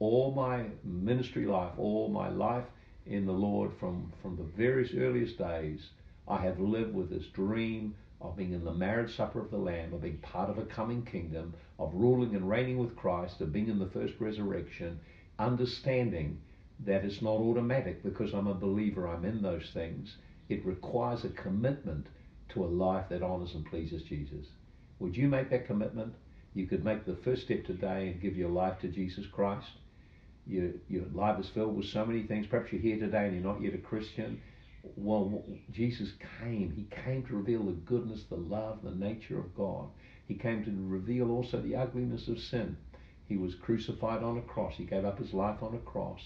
All 0.00 0.32
my 0.32 0.64
ministry 0.82 1.46
life, 1.46 1.72
all 1.78 2.08
my 2.08 2.28
life 2.28 2.64
in 3.06 3.26
the 3.26 3.32
Lord 3.32 3.72
from, 3.78 4.12
from 4.20 4.36
the 4.36 4.42
very 4.42 4.88
earliest 4.98 5.38
days, 5.38 5.90
I 6.28 6.38
have 6.38 6.58
lived 6.58 6.94
with 6.94 7.10
this 7.10 7.26
dream 7.26 7.94
of 8.20 8.36
being 8.36 8.52
in 8.52 8.64
the 8.64 8.72
marriage 8.72 9.14
supper 9.14 9.40
of 9.40 9.50
the 9.50 9.58
Lamb, 9.58 9.92
of 9.92 10.02
being 10.02 10.18
part 10.18 10.50
of 10.50 10.58
a 10.58 10.64
coming 10.64 11.04
kingdom, 11.04 11.54
of 11.78 11.94
ruling 11.94 12.34
and 12.34 12.48
reigning 12.48 12.78
with 12.78 12.96
Christ, 12.96 13.40
of 13.40 13.52
being 13.52 13.68
in 13.68 13.78
the 13.78 13.90
first 13.90 14.14
resurrection, 14.18 14.98
understanding 15.38 16.40
that 16.84 17.04
it's 17.04 17.22
not 17.22 17.40
automatic 17.40 18.02
because 18.02 18.32
I'm 18.32 18.48
a 18.48 18.54
believer, 18.54 19.06
I'm 19.06 19.24
in 19.24 19.42
those 19.42 19.70
things. 19.72 20.16
It 20.48 20.64
requires 20.64 21.24
a 21.24 21.30
commitment 21.30 22.06
to 22.50 22.64
a 22.64 22.66
life 22.66 23.08
that 23.10 23.22
honors 23.22 23.54
and 23.54 23.64
pleases 23.66 24.02
Jesus. 24.02 24.46
Would 24.98 25.16
you 25.16 25.28
make 25.28 25.50
that 25.50 25.66
commitment? 25.66 26.14
You 26.54 26.66
could 26.66 26.84
make 26.84 27.04
the 27.04 27.16
first 27.16 27.42
step 27.42 27.64
today 27.64 28.08
and 28.08 28.20
give 28.20 28.36
your 28.36 28.50
life 28.50 28.80
to 28.80 28.88
Jesus 28.88 29.26
Christ. 29.26 29.68
Your, 30.46 30.70
your 30.88 31.04
life 31.12 31.40
is 31.40 31.48
filled 31.48 31.76
with 31.76 31.86
so 31.86 32.04
many 32.04 32.22
things. 32.22 32.46
Perhaps 32.46 32.72
you're 32.72 32.80
here 32.80 32.98
today 32.98 33.26
and 33.26 33.34
you're 33.34 33.44
not 33.44 33.62
yet 33.62 33.74
a 33.74 33.78
Christian 33.78 34.40
well, 34.94 35.44
Jesus 35.72 36.12
came. 36.40 36.70
He 36.70 36.84
came 36.84 37.24
to 37.24 37.36
reveal 37.36 37.64
the 37.64 37.72
goodness, 37.72 38.24
the 38.24 38.36
love, 38.36 38.82
the 38.82 38.94
nature 38.94 39.38
of 39.38 39.54
God. 39.54 39.88
He 40.26 40.34
came 40.34 40.64
to 40.64 40.70
reveal 40.70 41.30
also 41.30 41.60
the 41.60 41.76
ugliness 41.76 42.28
of 42.28 42.38
sin. 42.38 42.76
He 43.28 43.36
was 43.36 43.54
crucified 43.56 44.22
on 44.22 44.38
a 44.38 44.42
cross. 44.42 44.74
He 44.76 44.84
gave 44.84 45.04
up 45.04 45.18
his 45.18 45.34
life 45.34 45.62
on 45.62 45.74
a 45.74 45.78
cross 45.78 46.20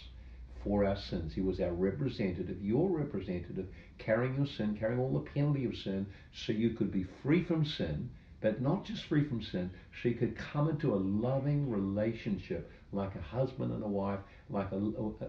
for 0.63 0.85
our 0.85 0.97
sins. 0.97 1.33
He 1.35 1.41
was 1.41 1.61
our 1.61 1.73
representative, 1.73 2.63
your 2.63 2.91
representative, 2.91 3.69
carrying 3.99 4.35
your 4.35 4.47
sin, 4.47 4.77
carrying 4.79 5.01
all 5.01 5.13
the 5.13 5.31
penalty 5.31 5.65
of 5.65 5.77
sin, 5.77 6.07
so 6.33 6.53
you 6.53 6.71
could 6.71 6.93
be 6.93 7.07
free 7.23 7.43
from 7.43 7.65
sin, 7.65 8.11
but 8.43 8.61
not 8.61 8.85
just 8.85 9.07
free 9.07 9.25
from 9.25 9.43
sin, 9.43 9.71
so 10.03 10.11
you 10.11 10.17
could 10.17 10.37
come 10.37 10.69
into 10.69 10.93
a 10.93 10.97
loving 10.97 11.71
relationship 11.71 12.71
like 12.93 13.15
a 13.15 13.21
husband 13.37 13.73
and 13.73 13.83
a 13.83 13.89
wife, 13.89 14.21
like 14.49 14.71
a, 14.73 14.79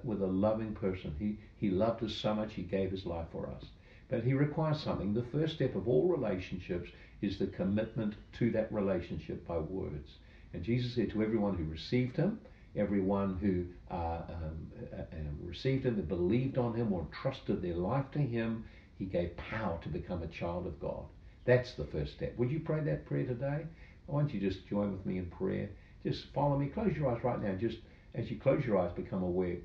with 0.04 0.22
a 0.22 0.28
loving 0.28 0.74
person. 0.74 1.16
He, 1.20 1.38
he 1.58 1.70
loved 1.70 2.04
us 2.04 2.14
so 2.14 2.34
much, 2.34 2.54
he 2.54 2.64
gave 2.64 2.92
his 2.92 3.06
life 3.06 3.28
for 3.32 3.48
us. 3.48 3.66
But 4.10 4.24
he 4.24 4.34
requires 4.34 4.82
something. 4.82 5.14
The 5.14 5.24
first 5.24 5.56
step 5.56 5.76
of 5.76 5.88
all 5.88 6.08
relationships 6.08 6.90
is 7.22 7.38
the 7.38 7.48
commitment 7.48 8.16
to 8.40 8.52
that 8.52 8.72
relationship 8.74 9.48
by 9.48 9.58
words. 9.60 10.10
And 10.54 10.64
Jesus 10.64 10.96
said 10.96 11.12
to 11.12 11.24
everyone 11.24 11.56
who 11.56 11.64
received 11.66 12.18
him, 12.18 12.40
everyone 12.76 13.38
who 13.38 13.66
uh, 13.94 14.22
um, 14.30 14.68
uh, 14.94 15.02
uh, 15.02 15.06
received 15.46 15.86
him, 15.86 15.96
that 15.98 16.08
believed 16.08 16.58
on 16.58 16.74
him 16.74 16.92
or 16.92 17.08
trusted 17.22 17.62
their 17.62 17.76
life 17.76 18.10
to 18.12 18.20
him, 18.20 18.66
he 18.98 19.06
gave 19.06 19.36
power 19.38 19.80
to 19.82 19.90
become 19.90 20.24
a 20.24 20.28
child 20.28 20.68
of 20.68 20.80
God. 20.80 21.04
That's 21.46 21.74
the 21.74 21.86
first 21.86 22.14
step. 22.14 22.38
Would 22.38 22.52
you 22.52 22.60
pray 22.60 22.82
that 22.82 23.06
prayer 23.06 23.26
today? 23.26 23.66
Why 24.06 24.22
don't 24.22 24.34
you 24.34 24.40
just 24.40 24.68
join 24.68 24.92
with 24.92 25.06
me 25.06 25.18
in 25.18 25.26
prayer? 25.28 25.70
Just 26.04 26.26
follow 26.34 26.58
me. 26.58 26.68
Close 26.68 26.96
your 26.96 27.14
eyes 27.14 27.24
right 27.24 27.42
now. 27.42 27.54
Just 27.56 27.78
as 28.16 28.30
you 28.30 28.38
close 28.38 28.66
your 28.66 28.78
eyes, 28.78 28.92
become 28.96 29.24
aware 29.24 29.58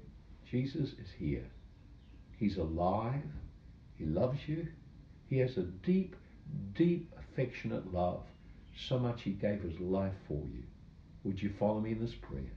Jesus 0.51 0.91
is 0.91 1.11
here. 1.19 1.45
He's 2.39 2.57
alive. 2.59 3.23
He 3.97 4.05
loves 4.05 4.39
you. 4.47 4.69
He 5.29 5.39
has 5.39 5.57
a 5.57 5.63
deep, 5.63 6.15
deep, 6.75 7.13
affectionate 7.19 7.93
love. 7.93 8.23
So 8.89 8.99
much 8.99 9.23
he 9.23 9.31
gave 9.31 9.63
his 9.63 9.81
life 9.81 10.13
for 10.29 10.45
you. 10.53 10.63
Would 11.25 11.43
you 11.43 11.53
follow 11.59 11.81
me 11.81 11.93
in 11.93 12.01
this 12.01 12.15
prayer? 12.15 12.53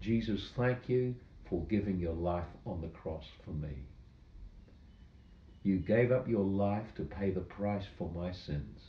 Jesus, 0.00 0.50
thank 0.56 0.88
you 0.88 1.14
for 1.48 1.64
giving 1.64 1.98
your 1.98 2.12
life 2.12 2.44
on 2.66 2.80
the 2.80 2.88
cross 2.88 3.24
for 3.44 3.50
me. 3.50 3.86
You 5.62 5.78
gave 5.78 6.12
up 6.12 6.28
your 6.28 6.44
life 6.44 6.94
to 6.96 7.02
pay 7.02 7.30
the 7.30 7.40
price 7.40 7.86
for 7.98 8.10
my 8.14 8.30
sins. 8.32 8.80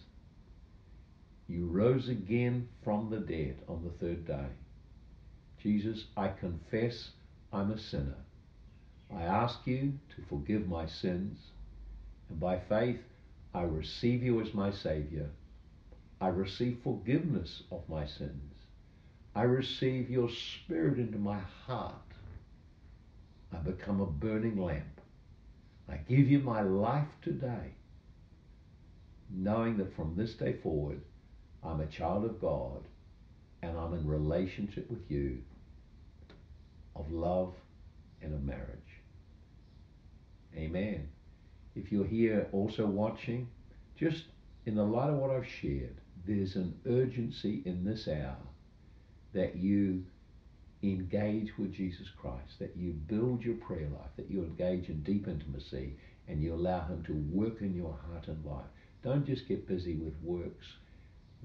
You 1.48 1.68
rose 1.68 2.10
again 2.10 2.70
from 2.84 3.10
the 3.10 3.20
dead 3.20 3.58
on 3.68 3.84
the 3.84 3.92
third 3.92 4.26
day. 4.26 4.48
Jesus, 5.60 6.06
I 6.18 6.30
confess 6.30 7.12
I'm 7.54 7.72
a 7.72 7.78
sinner. 7.78 8.18
I 9.14 9.24
ask 9.24 9.60
you 9.66 9.94
to 10.16 10.22
forgive 10.28 10.68
my 10.68 10.88
sins, 10.88 11.38
and 12.30 12.40
by 12.40 12.60
faith, 12.60 13.00
I 13.54 13.62
receive 13.62 14.24
you 14.24 14.42
as 14.42 14.54
my 14.54 14.72
Savior. 14.72 15.30
I 16.20 16.30
receive 16.30 16.80
forgiveness 16.84 17.64
of 17.72 17.88
my 17.88 18.06
sins. 18.06 18.54
I 19.36 19.44
receive 19.44 20.10
your 20.10 20.30
Spirit 20.30 20.98
into 20.98 21.18
my 21.18 21.40
heart. 21.66 21.94
I 23.54 23.58
become 23.58 24.02
a 24.02 24.06
burning 24.06 24.58
lamp. 24.58 25.02
I 25.88 25.98
give 25.98 26.28
you 26.28 26.40
my 26.40 26.62
life 26.62 27.08
today, 27.22 27.74
knowing 29.30 29.78
that 29.78 29.96
from 29.96 30.16
this 30.16 30.34
day 30.34 30.54
forward, 30.54 31.02
I'm 31.66 31.82
a 31.82 31.88
child 31.88 32.26
of 32.26 32.40
God 32.40 32.84
and 33.62 33.78
I'm 33.78 33.94
in 33.94 34.08
relationship 34.08 34.90
with 34.90 35.10
you 35.10 35.40
of 36.96 37.12
love 37.12 37.54
and 38.22 38.34
of 38.34 38.44
marriage. 38.44 39.02
Amen. 40.56 41.10
If 41.76 41.92
you're 41.92 42.06
here 42.06 42.48
also 42.52 42.86
watching, 42.86 43.48
just 43.98 44.26
in 44.66 44.76
the 44.76 44.84
light 44.84 45.10
of 45.10 45.16
what 45.16 45.32
I've 45.32 45.48
shared, 45.48 45.96
there's 46.26 46.56
an 46.56 46.80
urgency 46.88 47.62
in 47.66 47.84
this 47.84 48.08
hour 48.08 48.38
that 49.34 49.56
you 49.56 50.06
engage 50.84 51.58
with 51.58 51.74
Jesus 51.74 52.08
Christ, 52.16 52.60
that 52.60 52.76
you 52.78 52.92
build 52.92 53.44
your 53.44 53.56
prayer 53.56 53.90
life, 53.92 54.12
that 54.16 54.30
you 54.30 54.44
engage 54.44 54.90
in 54.90 55.04
deep 55.04 55.28
intimacy, 55.28 55.98
and 56.28 56.42
you 56.42 56.54
allow 56.54 56.86
Him 56.86 57.04
to 57.04 57.14
work 57.36 57.62
in 57.62 57.76
your 57.76 57.98
heart 58.08 58.28
and 58.28 58.46
life. 58.46 58.66
Don't 59.04 59.26
just 59.26 59.48
get 59.48 59.68
busy 59.68 59.96
with 59.96 60.14
works 60.24 60.66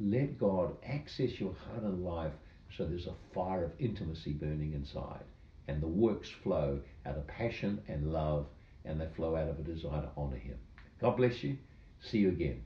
let 0.00 0.38
God 0.38 0.76
access 0.84 1.38
your 1.38 1.54
heart 1.54 1.82
and 1.82 2.04
life 2.04 2.32
so 2.76 2.84
there's 2.86 3.06
a 3.06 3.14
fire 3.34 3.64
of 3.64 3.72
intimacy 3.78 4.32
burning 4.32 4.72
inside. 4.72 5.24
And 5.68 5.82
the 5.82 5.88
works 5.88 6.30
flow 6.42 6.80
out 7.06 7.16
of 7.16 7.26
passion 7.26 7.80
and 7.86 8.12
love, 8.12 8.46
and 8.84 9.00
they 9.00 9.08
flow 9.14 9.36
out 9.36 9.48
of 9.48 9.58
a 9.58 9.62
desire 9.62 10.02
to 10.02 10.10
honor 10.16 10.36
Him. 10.36 10.56
God 11.00 11.16
bless 11.16 11.44
you. 11.44 11.58
See 12.00 12.18
you 12.18 12.30
again. 12.30 12.62